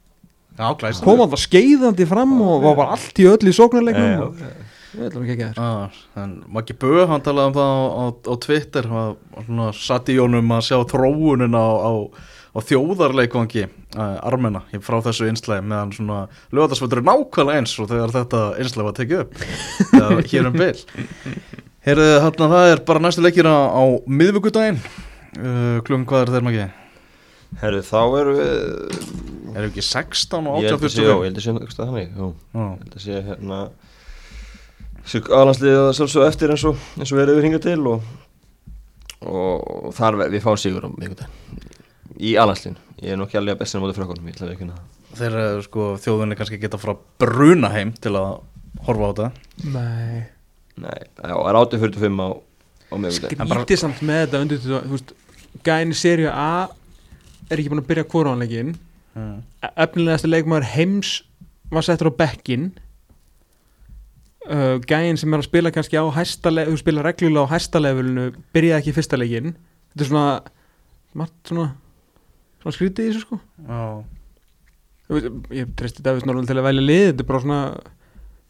Já, 0.60 0.68
kom 1.02 1.22
var 1.22 1.39
skeiðandi 1.39 2.06
fram 2.10 2.34
og 2.43 2.66
var 2.66 2.76
bara 2.78 2.97
allt 2.97 3.20
í 3.24 3.28
öll 3.30 3.47
í 3.47 3.54
sóknarleiknum 3.56 4.10
já. 4.12 4.20
og 4.26 4.36
við 4.91 5.06
ætlum 5.08 5.24
ekki 5.24 5.36
ekki 5.38 5.62
Ah, 5.64 6.02
en 6.20 6.34
Maggi 6.52 6.76
Böð, 6.76 7.06
hann 7.08 7.24
talaði 7.24 7.52
um 7.52 7.56
það 7.56 7.72
á, 7.72 7.80
á, 7.88 8.06
á 8.28 8.34
Twitter 8.45 8.89
hann 8.91 9.62
satt 9.80 10.12
í 10.12 10.18
honum 10.20 10.52
að 10.52 10.66
sjá 10.68 10.78
þróunin 10.91 11.56
á, 11.56 11.66
á, 11.66 11.91
á 12.52 12.60
þjóðarleikvangi 12.68 13.64
uh, 13.64 14.18
armena 14.28 14.66
frá 14.84 14.99
þessu 15.08 15.30
einslæði 15.32 15.70
meðan 15.72 15.93
svona 15.95 16.20
lögadagsvöldur 16.52 16.99
er 16.99 17.08
nákvæmlega 17.08 17.62
eins 17.64 17.78
og 17.80 17.88
þegar 17.93 18.16
þetta 18.18 18.41
einslæði 18.60 18.88
var 18.89 18.97
tekið 18.99 19.24
upp 19.24 20.28
hér 20.34 20.52
um 20.52 20.60
bil. 20.60 20.76
Heyrðu, 21.88 22.10
hérna 22.28 22.52
það 22.52 22.74
er 22.76 22.84
bara 22.91 23.06
næstu 23.08 23.24
leikir 23.24 23.47
á, 23.47 23.56
á 23.72 23.84
miðvíkudaginn 24.04 24.84
uh, 25.40 25.78
klung 25.88 26.06
hvað 26.10 26.26
er 26.26 26.32
þeir 26.36 26.46
Maggi? 26.48 26.66
Herru, 27.62 27.82
þá 27.84 27.98
erum 28.22 28.38
við 28.40 28.52
Er 29.52 29.66
ekki 29.68 29.84
16 29.84 30.46
og 30.48 30.62
Ég 30.64 30.72
18 30.72 30.80
held 30.80 30.86
að 30.88 30.94
sé, 30.94 31.04
já, 31.04 31.12
ég 31.12 31.24
held 31.28 31.40
að 31.42 31.46
sé 31.46 31.52
þannig 31.82 32.06
Já, 32.16 32.28
Já, 32.56 32.62
ég 32.62 32.84
held 32.84 32.96
að 32.96 33.04
sé 33.06 33.24
hérna 33.28 33.62
aðlandsliðið 35.12 35.80
að 35.82 35.94
sjálfsög 35.98 36.28
eftir 36.30 36.54
eins 36.54 36.64
og, 36.70 36.78
eins 37.00 37.12
og 37.12 37.18
við 37.18 37.24
erum 37.26 37.40
við 37.40 37.46
hingað 37.48 37.64
til 37.66 37.88
og, 37.92 38.04
og 39.32 39.92
þar 39.98 40.18
ve- 40.22 40.28
við 40.36 40.44
fáum 40.46 40.60
sigur 40.62 40.86
á 40.88 40.90
miðvikudaginn 40.94 42.22
í 42.22 42.36
aðlandsliðinu, 42.38 42.84
ég 43.02 43.14
er 43.16 43.18
nú 43.20 43.26
ekki 43.26 43.40
alveg 43.40 43.56
að 43.58 43.62
bestina 43.64 43.82
móti 43.84 43.98
frökkunum, 43.98 44.28
ég 44.30 44.36
ætla 44.38 44.46
að 44.48 44.54
veikina 44.54 44.78
það 44.78 45.18
þeir 45.22 45.38
eru 45.42 45.64
sko 45.66 45.88
þjóðunni 46.06 46.38
kannski 46.40 46.60
geta 46.62 46.80
frá 46.80 46.94
bruna 47.20 47.72
heim 47.74 47.92
til 48.00 48.14
að 48.16 48.30
horfa 48.86 49.04
á 49.04 49.12
þetta. 49.12 49.28
Nei, 49.74 50.22
Nei, 50.82 51.00
já, 51.20 51.34
það 51.36 51.50
er 51.52 51.60
8.45 51.60 52.22
á, 52.24 52.30
á 52.32 52.96
miðvikudaginn. 52.96 53.42
En 53.44 53.50
bara- 53.52 53.66
skrítið 53.66 53.82
samt 53.82 54.00
með 54.08 54.22
þetta 54.24 54.42
undir 54.46 54.62
þú 54.64 54.80
veist, 54.94 55.12
gæðin 55.66 55.93
í 55.93 55.97
seríu 55.97 56.32
A 56.32 56.70
er 57.52 57.60
ekki 57.60 57.72
búin 57.72 57.84
að 57.84 57.89
byrja 57.89 58.08
hvoranleikin 58.12 58.72
mm. 59.18 59.36
efnilegasti 59.74 60.32
leikmaður 60.32 60.70
heims 60.72 61.18
var 61.72 61.86
settur 61.88 62.12
á 62.12 62.20
bekkin 62.24 62.72
uh, 64.47 64.80
gæðin 64.88 65.20
sem 65.20 65.34
er 65.34 65.43
að 65.43 65.49
spila 65.49 65.74
kannski 65.74 65.99
á 65.99 66.06
hæsta 66.16 66.54
level, 66.54 66.76
þú 66.76 66.84
spila 66.84 67.06
reglulega 67.06 67.47
á 67.47 67.54
hæsta 67.54 67.84
levelinu 67.84 68.32
byrjaði 68.56 68.80
ekki 68.80 68.93
í 68.93 68.97
fyrsta 68.97 69.20
leikin 69.20 69.54
þetta 69.91 70.06
er 70.06 70.12
svona 70.12 70.26
margt 71.18 71.52
svona, 71.52 71.70
svona 72.62 72.76
skrítið 72.78 73.08
í 73.08 73.12
þessu 73.12 73.26
sko. 73.26 73.39
Já. 73.68 73.82
Þú 75.08 75.18
veist, 75.18 75.49
ég 75.58 75.74
treysti 75.80 76.06
David 76.06 76.28
Norrland 76.28 76.47
til 76.47 76.56
að 76.60 76.68
velja 76.70 76.86
lið 76.86 77.08
þetta 77.10 77.26
er 77.26 77.30
bara 77.32 77.43
svona 77.43 77.62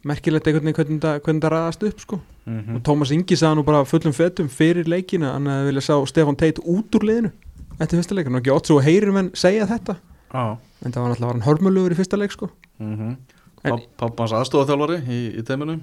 merkilegt 0.04 0.48
einhvern 0.48 0.66
veginn 0.66 1.00
hvernig 1.00 1.02
það- 1.02 1.52
ræðast 1.54 1.84
upp 1.88 2.00
sko. 2.00 2.20
Mm 2.46 2.76
og 2.76 2.82
Tómas 2.84 3.12
Ingi 3.12 3.36
sagði 3.38 3.56
nú 3.60 3.66
bara 3.66 3.84
fullum 3.86 4.14
fetum 4.14 4.48
fyrir 4.50 4.88
leikina 4.88 5.34
hann 5.34 5.46
að 5.48 5.68
vilja 5.70 5.82
sá 5.82 6.06
Stefan 6.08 6.36
Teit 6.36 6.58
út 6.60 6.90
úr 6.96 7.06
liðinu 7.06 7.32
eftir 7.80 7.98
fyrsta 8.00 8.16
leikinu 8.16 8.36
og 8.38 8.42
ekki 8.42 8.56
ótt 8.56 8.66
svo 8.68 8.80
heyrir 8.82 9.12
menn 9.14 9.32
segja 9.34 9.66
þetta. 9.68 9.98
Já. 10.34 10.58
En 10.86 10.92
það 10.92 11.02
var 11.08 11.20
var 11.20 11.34
hann 11.34 11.42
hörmulugur 11.46 11.92
í 11.92 11.96
fyrsta 12.00 12.18
leik 12.18 12.32
sko. 12.32 12.50
Mm 12.80 12.98
-hmm. 12.98 13.16
En- 13.64 13.80
Pappans 13.98 14.32
aðstofaþjálfari 14.32 15.02
í, 15.08 15.38
í 15.38 15.44
teiminu 15.46 15.80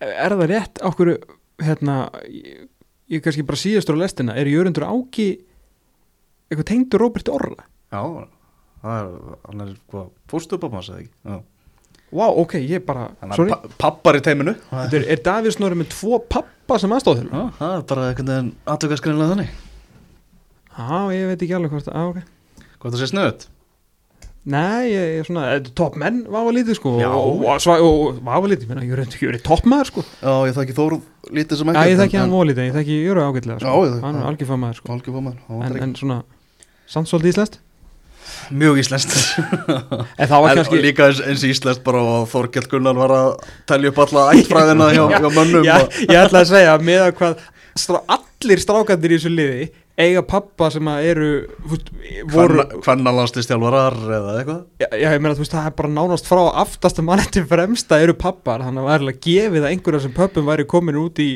er 0.00 0.30
það 0.30 0.48
rétt 0.50 0.80
okkur 0.82 1.10
hérna 1.62 2.10
ég, 2.28 2.68
ég 3.10 3.22
kannski 3.24 3.44
bara 3.46 3.56
síðastur 3.60 3.96
á 3.96 4.02
lestina 4.04 4.34
er 4.36 4.46
Jörundur 4.46 4.84
Áki 4.88 5.40
eitthvað 6.50 6.68
tengdur 6.70 7.00
Róberti 7.00 7.30
Orra 7.32 7.64
Já, 7.92 8.00
það 8.82 8.96
er, 9.00 9.36
hann 9.46 9.60
er 9.60 9.74
hvað, 9.90 10.08
fórstu 10.28 10.58
pappans 10.58 10.88
eða 10.90 11.00
ekki? 11.04 11.10
Já. 11.24 11.42
Vá, 12.14 12.26
ok, 12.30 12.52
ég 12.62 12.84
bara, 12.86 13.08
Hann 13.20 13.30
er 13.34 13.38
sorry 13.40 13.50
pa 13.50 13.58
pappar 13.82 14.14
í 14.20 14.22
teiminu 14.22 14.52
Já, 14.54 14.84
Þetta 14.84 14.96
er, 15.00 15.04
er 15.16 15.20
Davíð 15.26 15.52
Snorri 15.56 15.74
með 15.80 15.88
tvo 15.90 16.20
pappa 16.30 16.74
sem 16.78 16.92
aðstóð 16.94 17.18
þér? 17.24 17.28
það 17.58 17.72
er 17.74 17.82
bara 17.90 18.04
einhvern 18.12 18.30
veginn 18.30 18.52
aðtökaskreinlega 18.74 19.30
þannig 19.34 19.50
Já, 20.76 21.00
ég 21.16 21.24
veit 21.32 21.42
ekki 21.42 21.56
alveg 21.58 21.70
hvort 21.74 21.90
á, 21.90 22.02
ok 22.06 22.18
Hvað 22.76 22.90
það 22.94 23.00
sé 23.02 23.08
snöðt? 23.10 23.42
Nei, 24.46 24.86
ég, 24.92 25.16
ég 25.18 25.24
svona, 25.26 25.48
er 25.56 25.66
topp 25.74 25.96
menn 25.98 26.20
vafa 26.30 26.50
lítið 26.54 26.76
sko 26.78 26.92
Já. 27.02 27.10
og, 27.10 27.42
og 27.42 27.58
vafa 28.22 28.46
lítið, 28.52 28.70
ég 28.78 28.94
er 28.94 29.02
ekki 29.02 29.42
topp 29.42 29.66
maður 29.66 29.90
sko 29.90 30.06
Já, 30.06 30.46
ég 30.46 30.54
þekki 30.54 30.78
Þór 30.78 31.02
lítið 31.34 31.58
sem 31.58 31.66
Já, 31.66 31.74
ekki 31.82 31.90
ég 31.90 31.98
þekki 32.04 32.22
hann 32.22 32.30
voða 32.36 32.46
lítið, 32.52 32.62
ég 32.68 32.76
þekki 32.78 32.94
Jöru 33.02 33.18
ágætlega 33.26 33.58
Já, 33.58 33.66
sko. 33.66 33.82
ég 33.82 33.90
þekki 33.96 34.06
hann 34.06 34.14
er 34.14 34.22
hann. 34.22 34.30
algjör 34.30 34.46
famaður 34.54 34.78
sko 34.78 34.86
Algjör 34.94 35.10
Mjög 38.50 38.82
íslenskt. 38.82 39.16
En 40.20 40.28
það 40.28 40.42
var 40.42 40.50
En 40.50 40.60
kannski 40.60 40.82
líka 40.82 41.08
eins, 41.10 41.22
eins 41.24 41.46
íslenskt 41.46 41.84
bara 41.86 42.02
og 42.02 42.28
Þorkell 42.30 42.68
Gunnar 42.70 42.98
var 42.98 43.16
að 43.16 43.32
telja 43.68 43.92
upp 43.92 44.04
alla 44.06 44.28
ættfræðina 44.34 44.92
hjá, 44.94 45.02
hjá 45.22 45.28
mönnum 45.28 45.66
Já, 45.66 45.74
og, 45.80 45.98
ég 46.06 46.20
ætla 46.20 46.44
að 46.44 46.52
segja 46.52 46.76
með 46.82 47.02
að 47.06 47.16
hvað 47.20 47.42
strá, 47.76 47.98
allir 48.16 48.62
strákandir 48.62 49.14
í 49.14 49.18
þessu 49.18 49.34
liði 49.34 49.66
eiga 49.96 50.20
pappa 50.28 50.68
sem 50.72 50.88
að 50.92 51.06
eru 51.10 51.28
fúst, 51.70 51.88
voru, 52.28 52.64
eða 54.12 54.34
eitthvað? 54.36 54.58
Já, 54.82 54.88
já, 54.92 55.06
ég 55.08 55.22
meina 55.24 55.36
þú 55.36 55.44
veist 55.44 55.54
það 55.56 55.68
er 55.70 55.76
bara 55.78 55.92
nánast 55.96 56.28
frá 56.28 56.42
aftasta 56.62 57.04
manni 57.04 57.24
til 57.32 57.46
fremsta 57.48 58.00
eru 58.04 58.16
pappar, 58.18 58.64
þannig 58.66 58.84
að 58.84 58.90
værilega 58.90 59.22
gefið 59.24 59.64
að 59.64 59.70
einhverja 59.70 60.02
sem 60.04 60.16
pöppum 60.16 60.50
væri 60.50 60.68
komin 60.68 61.00
út 61.00 61.22
í 61.24 61.30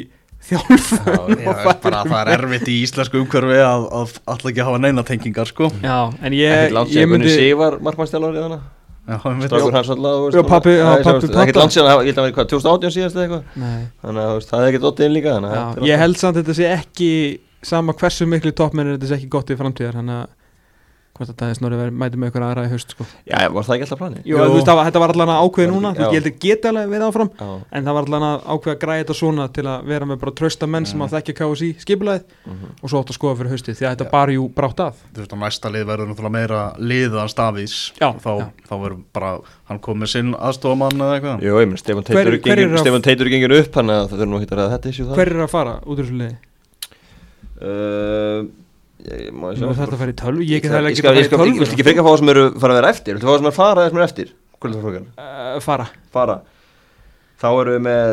þjálfum 0.48 1.40
Já, 1.40 1.54
bara 1.84 2.02
það 2.08 2.20
er 2.20 2.30
erfitt 2.38 2.68
í 2.72 2.76
íslensku 2.86 3.20
umhverfi 3.20 3.58
að, 3.64 3.86
að 4.00 4.14
alltaf 4.32 4.50
ekki 4.50 4.64
hafa 4.66 4.80
neina 4.82 5.04
tengingar 5.06 5.50
sko. 5.50 5.68
Já, 5.84 5.96
en 6.24 6.36
ég, 6.36 6.76
ég 6.96 7.10
myndi 7.10 7.32
Sig 7.34 7.52
var 7.60 7.76
markmannstjálfari 7.84 8.40
þannig 8.46 8.62
Já, 9.10 9.16
Strákur 9.46 9.74
hans 9.74 9.90
alltaf 9.90 10.34
Já, 10.36 10.42
pabbi- 10.46 10.76
já, 10.78 10.88
pabbi 11.02 11.26
Ekkert 11.26 11.34
pappa. 11.34 11.60
langt 11.60 11.74
síðan, 11.74 11.92
ég 12.06 12.10
held 12.10 12.18
að 12.20 12.26
vera 12.28 12.34
hvað, 12.36 12.50
2018 12.52 12.94
síðast 12.96 13.16
eða 13.16 13.24
eitthvað? 13.26 13.44
Nei, 13.64 13.80
Þannig 14.04 14.20
að 14.24 14.28
þú 14.30 14.36
veist, 14.40 14.50
það 14.52 14.60
er 14.64 14.68
ekkert 14.70 14.88
óttið 14.90 15.06
inn 15.08 15.16
líka 15.16 15.32
þannig 15.36 15.50
að 15.50 15.56
já, 15.60 15.64
þetta 15.74 15.88
ég 15.90 16.02
held 16.04 16.20
samt 16.20 16.36
að 16.36 16.42
þetta 16.44 16.56
sé 16.60 16.68
ekki 16.76 17.10
sama 17.70 17.94
hversu 18.00 18.28
miklu 18.30 18.52
toppmenn 18.56 18.86
er 18.92 18.96
þetta 18.98 19.10
sé 19.10 19.16
ekki 19.18 19.30
gott 19.34 19.50
í 19.50 19.56
framtíðar 19.58 19.98
þannig 20.00 20.20
að 20.20 20.28
hvort 21.20 21.30
að 21.30 21.36
það 21.40 21.50
er 21.52 21.56
snorri 21.58 21.76
verið 21.76 21.96
mæti 22.00 22.16
með 22.16 22.30
ykkur 22.30 22.44
aðra 22.46 22.62
í 22.64 22.70
haust 22.72 22.94
sko. 22.94 23.04
Já, 23.28 23.38
var 23.52 23.64
það 23.66 23.74
ekki 23.74 23.84
alltaf 23.86 24.00
plani? 24.00 24.20
Jú, 24.24 24.34
þú 24.40 24.54
veist, 24.54 24.68
það 24.70 24.80
þetta 24.86 25.00
var 25.02 25.10
allan 25.14 25.32
að 25.34 25.40
ákveði 25.44 25.68
núna 25.70 25.88
ekki- 25.90 26.00
þú 26.00 26.04
veist, 26.06 26.14
ég 26.14 26.20
held 26.20 26.30
að 26.30 26.38
geta 26.44 26.66
alveg 26.70 26.86
við 26.94 27.02
áfram 27.06 27.30
Já, 27.36 27.50
en 27.70 27.82
það 27.84 27.94
var 27.96 28.04
allan 28.08 28.26
að 28.30 28.38
ákveða 28.54 28.74
að 28.74 28.82
græða 28.84 29.00
þetta 29.00 29.16
svona 29.20 29.44
til 29.52 29.66
að 29.68 29.78
vera 29.90 30.04
með 30.08 30.16
bara 30.20 30.32
trösta 30.40 30.64
menn 30.66 30.86
sem 30.88 31.00
að 31.00 31.12
þekkja 31.14 31.34
KSI 31.40 31.70
skipulæð 31.84 32.22
mhm. 32.46 32.66
og 32.80 32.86
svo 32.88 32.96
átt 33.00 33.10
að 33.12 33.18
skoða 33.18 33.36
fyrir 33.40 33.52
haustið 33.52 33.74
því 33.76 33.84
að 33.84 33.92
þetta 33.94 34.06
Já. 34.08 34.10
bara 34.16 34.30
jú 34.32 34.44
brátt 34.48 34.80
að. 34.80 34.94
Þú 35.12 35.20
veist 35.20 35.34
að 35.36 35.42
næsta 35.44 35.68
lið 35.70 35.84
verður 35.90 36.06
náttúrulega 36.08 36.36
meira 36.38 36.60
liðan 36.80 37.28
stafís 37.28 37.92
Já, 38.00 38.08
þá, 38.16 38.32
þá 38.64 38.74
verður 38.80 39.00
bara 39.12 39.30
hann 39.68 39.80
kom 39.84 40.00
með 40.00 40.08
sinn 40.16 40.32
aðstofamann 40.34 40.96
eða 40.96 41.20
eitthvað. 41.20 41.36
Jú, 47.60 48.48
ég 49.06 49.32
nú 49.32 49.50
þarf 49.50 49.80
þetta 49.80 49.96
að 49.96 50.00
fara 50.04 50.12
í 50.14 50.18
tölvu, 50.20 50.46
ég 50.46 50.62
get 50.64 50.72
það 50.74 50.90
ekki 50.90 51.02
að 51.04 51.10
fara 51.10 51.24
í 51.24 51.32
tölvu. 51.34 51.66
ekki 51.70 51.86
freka 51.88 52.04
fá 52.06 52.10
það 52.12 52.18
sem 52.22 52.32
eru 52.34 52.46
fara 52.60 52.74
að 52.76 52.80
vera 52.80 52.94
eftir? 52.94 53.16
Viltu 53.16 53.26
fá 53.26 53.32
það 53.32 53.40
sem 53.42 53.50
eru 53.50 53.58
fara 53.60 53.84
eða 53.84 53.90
sem 53.94 54.00
eru 54.00 54.08
eftir 54.10 54.32
Hvað 54.60 54.70
er 54.70 54.74
það 54.76 54.86
frókan? 54.86 55.06
uh, 55.16 55.60
fara. 55.64 55.86
Fara. 56.12 56.40
Þá 57.40 57.46
erum 57.56 57.72
við 57.72 57.80
með 57.86 58.10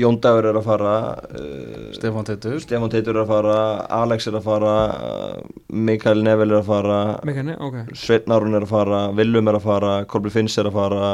Jón 0.00 0.16
Dagur 0.24 0.46
er 0.48 0.56
að 0.56 0.64
fara 0.70 0.92
uh, 1.36 1.90
Stefán 1.92 2.24
Teitur. 2.24 2.54
Stefán 2.64 2.88
Teitur 2.94 3.12
er 3.18 3.22
að 3.26 3.32
fara 3.34 3.56
Alex 3.98 4.30
er 4.30 4.38
að 4.38 4.46
fara 4.46 4.70
uh, 4.88 5.42
Mikael 5.68 6.22
Nevel 6.24 6.48
er 6.54 6.62
að 6.62 6.70
fara 6.70 7.00
Mekkani, 7.28 7.58
ok. 7.60 7.76
Sveitn 8.00 8.32
Árun 8.32 8.56
er 8.56 8.64
að 8.64 8.72
fara 8.72 9.02
Willum 9.18 9.52
er 9.52 9.58
að 9.60 9.66
fara 9.68 9.92
Kolbi 10.08 10.32
Finns 10.32 10.56
er 10.62 10.70
að 10.70 10.78
fara 10.80 11.10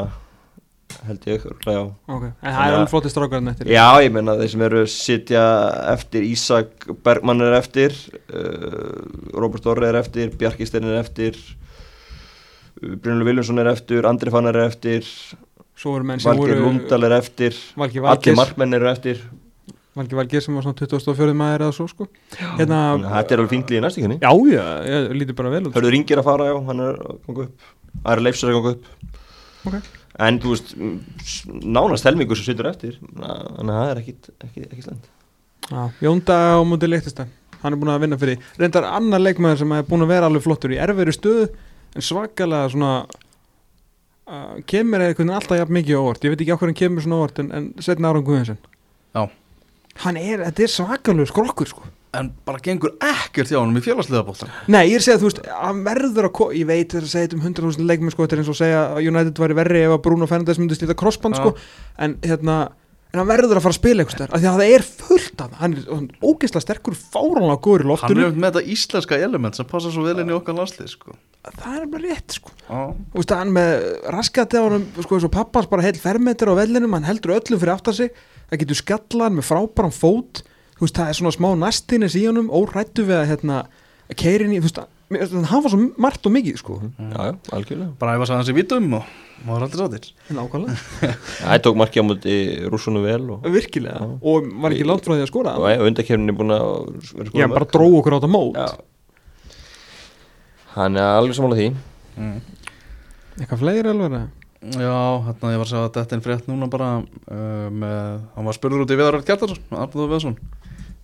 held 1.07 1.25
ég, 1.29 1.45
örugglega, 1.45 1.77
já. 1.77 2.15
Ok, 2.15 2.23
en 2.27 2.53
það 2.55 2.61
er 2.67 2.75
alveg 2.77 2.91
flotti 2.91 3.11
strákarinn 3.13 3.51
eftir. 3.51 3.69
Já, 3.71 3.85
ég 4.03 4.13
meina 4.15 4.35
þeir 4.39 4.51
sem 4.53 4.63
eru 4.67 4.83
sitja 4.91 5.43
eftir 5.93 6.25
Ísak 6.27 6.87
Bergmann 7.05 7.43
er 7.45 7.57
eftir 7.59 7.95
uh, 8.33 9.01
Robert 9.37 9.67
Orri 9.69 9.89
er 9.89 9.99
eftir 10.01 10.31
Bjarki 10.37 10.67
Steinn 10.67 10.87
er 10.89 11.01
eftir 11.01 11.37
uh, 11.37 12.95
Brynlu 12.95 13.27
Viljónsson 13.27 13.61
er 13.63 13.71
eftir 13.73 14.07
Andri 14.09 14.33
Fannar 14.33 14.57
er 14.57 14.71
eftir 14.71 15.05
svo 15.77 15.93
voru 15.93 16.07
menn 16.09 16.23
sem 16.23 16.31
Valgir 16.31 16.61
Lundal 16.63 17.05
er 17.09 17.17
eftir 17.19 17.57
Valgi 17.77 18.01
Allir 18.01 18.09
Valgir 18.09 18.39
markmenn 18.39 18.77
eru 18.79 18.89
eftir. 18.91 19.21
Valgi 19.97 20.17
Valgir 20.17 20.43
sem 20.45 20.53
var 20.57 20.65
svona 20.65 20.77
24. 20.77 21.33
maður 21.37 21.67
eða 21.67 21.73
svo 21.73 21.87
sko. 21.89 22.05
Hérna, 22.59 22.81
Þetta 23.01 23.33
er 23.33 23.41
alveg 23.41 23.53
fínt 23.55 23.71
líði 23.73 23.81
næst 23.85 23.97
ekki 23.97 24.19
já 24.21 24.31
já, 24.53 24.65
ég 24.85 25.15
lítur 25.17 25.37
bara 25.39 25.53
vel 25.53 25.63
út. 25.65 25.73
Hörðu 25.77 25.93
ringir 25.95 26.21
að 26.21 26.27
fara, 26.29 26.51
já, 26.51 26.57
hann 26.69 26.83
er 26.85 26.99
að 27.01 27.15
ganga 27.25 27.47
upp. 27.47 27.71
Aðra 28.03 28.25
leifsar 28.27 28.51
að 28.51 28.59
ganga 28.59 28.75
upp. 28.75 28.91
Ok. 29.67 29.96
En 30.17 30.39
þú 30.41 30.53
veist, 30.55 30.71
nánast 31.61 32.07
helmingur 32.07 32.39
sem 32.39 32.47
situr 32.47 32.71
eftir 32.71 32.95
Þannig 33.01 33.69
að 33.69 33.77
það 33.77 33.91
er 33.91 33.99
ekkit, 34.01 34.29
ekki, 34.47 34.63
ekki 34.71 34.85
slend 34.87 35.11
Já, 35.67 35.81
Jónda 36.01 36.37
á 36.57 36.61
mútið 36.65 36.93
leiktista 36.95 37.27
hann 37.61 37.73
er 37.73 37.79
búin 37.81 37.91
að 37.93 38.03
vinna 38.05 38.19
fyrir 38.21 38.43
reyndar 38.59 38.85
annar 38.89 39.21
leikmaður 39.23 39.63
sem 39.63 39.71
er 39.73 39.87
búin 39.87 40.05
að 40.05 40.11
vera 40.13 40.29
alveg 40.29 40.43
flottur 40.45 40.73
í 40.75 40.79
erfiðri 40.81 41.15
stöðu 41.15 41.47
en 41.97 42.05
svakalega 42.05 42.69
svona 42.73 42.91
uh, 43.07 44.55
kemur 44.69 45.01
einhvern 45.01 45.17
veginn 45.17 45.35
alltaf 45.39 45.61
jafn 45.61 45.77
mikið 45.79 45.97
á 45.97 46.01
óvart. 46.03 46.25
Ég 46.27 46.33
veit 46.33 46.43
ekki 46.43 46.53
á 46.53 46.59
hvernig 46.61 46.77
kemur 46.77 47.05
svona 47.05 47.17
á 47.17 47.21
óvart 47.23 47.41
en, 47.41 47.51
en 47.57 47.69
setna 47.81 48.11
Aron 48.11 48.25
Guðansson 48.27 48.59
Já. 49.17 49.23
hann 50.03 50.21
er, 50.21 50.45
þetta 50.45 50.65
er 50.67 50.73
svakalega 50.75 51.31
skrokkur 51.31 51.71
sko 51.71 51.89
En 52.15 52.29
bara 52.47 52.61
gengur 52.63 52.93
ekkert 53.03 53.51
hjá 53.51 53.59
honum 53.59 53.77
í 53.77 53.83
félagsliða 53.83 54.23
bóltan 54.25 54.51
Nei, 54.71 54.85
ég 54.87 54.95
er 54.95 55.01
að 55.01 55.07
segja, 55.09 55.19
þú 55.19 55.27
veist, 55.27 55.41
hann 55.51 55.83
verður 55.85 56.29
að 56.29 56.55
ég 56.55 56.69
veit 56.69 56.95
þess 56.95 57.03
að 57.03 57.11
segja 57.11 57.27
þetta 57.27 57.37
um 57.37 57.45
100.000 57.49 57.89
leikmenn 57.91 58.13
sko, 58.15 58.23
þetta 58.23 58.37
er 58.37 58.41
eins 58.43 58.51
og 58.51 58.55
að 58.55 58.61
segja 58.61 58.81
að 58.87 59.09
United 59.11 59.41
væri 59.43 59.57
verri 59.59 59.81
ef 59.83 59.95
að 59.97 60.03
Bruno 60.07 60.29
Fernandes 60.29 60.61
myndi 60.61 60.77
slíta 60.77 60.95
crossband 60.97 61.37
sko, 61.37 61.51
en 61.99 62.15
hérna 62.23 62.57
en 63.13 63.21
hann 63.21 63.29
verður 63.29 63.59
að 63.59 63.63
fara 63.65 63.73
að 63.75 63.79
spila 63.79 64.03
eitthvað 64.03 64.17
stær, 64.17 64.31
af 64.35 64.41
því 64.41 64.47
að 64.49 64.57
það 64.57 64.73
er 64.75 64.85
fullt 64.87 65.43
af 65.43 65.53
hann 65.61 65.75
er 65.77 65.85
hann 65.89 66.07
ógeðslega 66.21 66.65
sterkur, 66.65 66.97
fáránlega 66.97 67.61
góður 67.63 67.83
í 67.83 67.85
Hann 67.85 67.91
loftinu, 67.93 68.25
er 68.27 68.41
með 68.43 68.57
þetta 68.57 68.73
íslenska 68.75 69.19
element 69.27 69.59
sem 69.59 69.69
passa 69.69 69.93
svo 69.93 70.03
vel 70.07 70.17
inn 70.23 70.31
í 70.31 70.35
okkar 70.35 70.57
landslið 70.57 70.91
sko. 70.91 71.15
það 71.47 71.77
er 71.77 71.87
bara 71.93 72.11
rétt 72.11 72.35
sko. 72.35 72.51
Veist, 73.15 73.31
hann 73.31 73.53
með 73.55 73.87
raskati 74.17 74.59
á 74.59 74.63
hann 74.67 74.85
sko, 74.99 75.17
eins 75.17 75.27
og 75.29 75.33
pappans 75.37 75.71
bara 75.71 75.87
heil 75.87 75.95
fermetir 76.01 76.51
á 76.51 76.59
vellinum 76.59 76.97
hann 76.97 77.07
heldur 77.07 77.37
öllum 77.37 77.61
fyrir 77.63 77.75
aftar 77.77 77.95
sig 77.95 78.11
það 78.51 78.63
getur 78.65 78.81
skallan 78.83 79.39
með 79.39 79.49
frábæran 79.53 79.95
fót 79.95 80.43
veist, 80.85 80.97
það 80.99 81.09
er 81.09 81.17
svona 81.19 81.33
smá 81.35 81.49
næstinis 81.63 82.15
í 82.19 82.27
honum 82.27 82.51
órættu 82.53 83.05
við 83.07 83.21
að 83.21 83.29
hérna 83.31 83.57
að 84.07 84.19
keirin 84.21 84.53
í, 84.55 84.59
þú 84.61 84.69
veist, 84.69 84.81
hann 85.07 85.63
var 85.63 85.71
svo 85.71 85.79
margt 86.03 86.27
og 86.27 86.33
mikið 86.35 86.59
sko, 86.59 86.77
Já, 86.83 87.19
já, 87.29 87.33
algjörlega. 87.55 87.89
Bara 87.99 88.17
æfa 88.17 88.27
sig 88.27 88.35
hans 88.37 88.51
í 88.51 88.55
vitum 88.57 88.89
og 88.97 89.11
maður 89.47 89.65
aldrei 89.67 89.81
sáttir. 89.83 90.09
Nákvæmlega. 90.35 91.11
Það 91.39 91.61
tók 91.67 91.79
marki 91.79 92.03
á 92.03 92.05
múti 92.07 92.35
rússunum 92.67 93.05
vel 93.07 93.23
og, 93.37 93.47
virkilega, 93.53 94.01
Já. 94.03 94.17
og 94.19 94.49
var 94.63 94.75
ekki 94.75 94.87
langt 94.89 95.07
frá 95.07 95.15
því 95.15 95.23
að 95.23 95.31
skora 95.31 95.55
og 95.61 95.69
ja, 95.71 95.79
undakefnin 95.87 96.33
er 96.33 96.37
búin 96.37 96.55
að 96.55 96.65
vera 97.21 97.43
Já, 97.43 97.47
bara 97.53 97.69
dró 97.71 97.87
okkur 98.01 98.15
á 98.15 98.19
þetta 98.19 98.31
mót. 98.33 98.59
Já. 98.59 99.55
Hann 100.75 100.99
er 100.99 101.13
alveg 101.21 101.37
samanlega 101.37 101.63
því. 101.63 101.95
Mm. 102.17 102.37
eitthvað 103.37 103.63
fleiri 103.63 103.93
alveg 103.93 104.11
eða? 104.11 104.25
Já, 104.73 104.97
hérna 105.27 105.51
ég 105.53 105.59
var 105.61 105.67
að 105.67 105.69
segja 105.69 105.83
að 105.85 105.97
þetta 105.99 106.15
er 106.17 106.21
frétt 106.25 106.47
núna 106.49 106.67
bara 106.73 106.87
uh, 107.05 107.67
með, 107.69 108.23
hann 108.35 108.47
var 108.49 108.57
spurður 108.57 108.83
út 108.83 108.93
í 108.93 108.97
Viðaröld 108.97 109.27
Kjartarsson, 109.27 109.61
Arnóður 109.69 110.09
Veðsson 110.15 110.37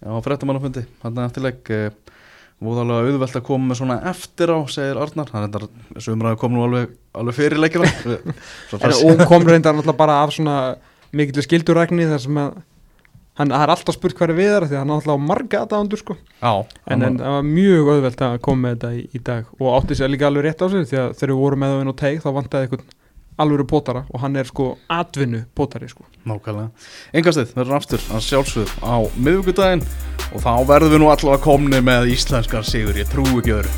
Já, 0.04 0.12
fréttamannafundi, 0.26 0.84
hérna 1.04 1.28
eftir 1.30 1.46
leik 1.46 1.72
uh, 1.72 1.88
Vóðalega 2.64 3.10
auðvelt 3.10 3.38
að 3.40 3.46
koma 3.48 3.70
með 3.70 3.80
svona 3.82 3.96
eftir 4.08 4.52
á, 4.56 4.60
segir 4.72 5.00
Arnar. 5.02 5.32
Það 5.32 5.46
er 5.48 5.50
þetta, 5.56 6.04
umræðu 6.14 6.40
kom 6.40 6.54
nú 6.56 6.62
alveg, 6.64 6.94
alveg 7.20 7.36
fyrir 7.36 7.60
leikina 7.60 7.90
og 8.76 9.24
kom 9.28 9.48
reyndar 9.48 9.76
náttúrulega 9.76 10.00
bara 10.00 10.22
af 10.24 10.32
svona 10.36 10.56
mikill 11.14 11.44
skildurækni 11.44 12.08
þar 12.08 12.24
sem 12.24 12.40
að 12.40 12.62
hann 13.42 13.54
er 13.58 13.74
alltaf 13.74 13.98
spurt 13.98 14.16
hverju 14.18 14.38
við 14.38 14.52
er 14.54 14.68
því 14.70 14.80
hann 14.80 14.94
er 14.94 15.00
alltaf 15.02 15.18
á 15.18 15.28
marga 15.28 15.64
aðdándur 15.64 16.04
sko. 16.04 16.16
Já, 16.40 16.54
en, 16.86 17.04
hann 17.04 17.20
það 17.20 17.36
var 17.36 17.48
mjög 17.50 17.94
auðvelt 17.96 18.26
að 18.30 18.36
koma 18.46 18.68
með 18.68 18.76
þetta 18.76 18.92
í, 18.94 19.06
í 19.10 19.24
dag. 19.32 19.54
Og 19.60 19.72
átti 19.74 19.98
sér 20.00 20.14
líka 20.14 20.30
alveg 20.30 20.48
rétt 20.48 20.64
á 20.64 20.68
sig 20.70 20.92
því 20.92 21.02
að 21.02 21.16
þegar 21.20 21.34
við 21.34 21.42
vorum 21.42 21.64
með 21.64 21.74
það 21.74 21.84
inn 21.84 21.94
á 21.94 22.02
teig 22.04 22.22
þá 22.24 22.30
vantaði 22.38 22.70
einhvern 22.70 22.92
alvöru 23.38 23.66
pótara 23.70 24.06
og 24.10 24.24
hann 24.24 24.36
er 24.40 24.50
sko 24.50 24.74
atvinnu 24.92 25.46
pótari 25.56 25.90
sko 25.92 26.06
Nákvæmlega. 26.24 26.70
Engastið 27.20 27.50
verður 27.58 27.78
aftur 27.80 28.04
að 28.16 28.24
sjálfsögð 28.28 28.76
á 28.80 28.96
miðvíkudaginn 29.20 29.84
og 30.32 30.46
þá 30.46 30.54
verðum 30.70 30.96
við 30.96 31.04
nú 31.04 31.10
allavega 31.12 31.44
komni 31.44 31.82
með 31.84 32.14
íslenskan 32.16 32.68
sigur, 32.68 32.96
ég 32.96 33.12
trú 33.12 33.26
ekki 33.34 33.58
öðru. 33.58 33.74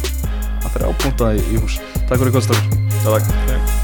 Það 0.62 0.76
fyrir 0.76 0.92
ápunta 0.92 1.32
í, 1.34 1.42
í 1.42 1.64
hús. 1.64 1.80
Takk 2.06 2.22
fyrir 2.22 2.38
kvöldstafur. 2.38 2.78
Takk 3.02 3.75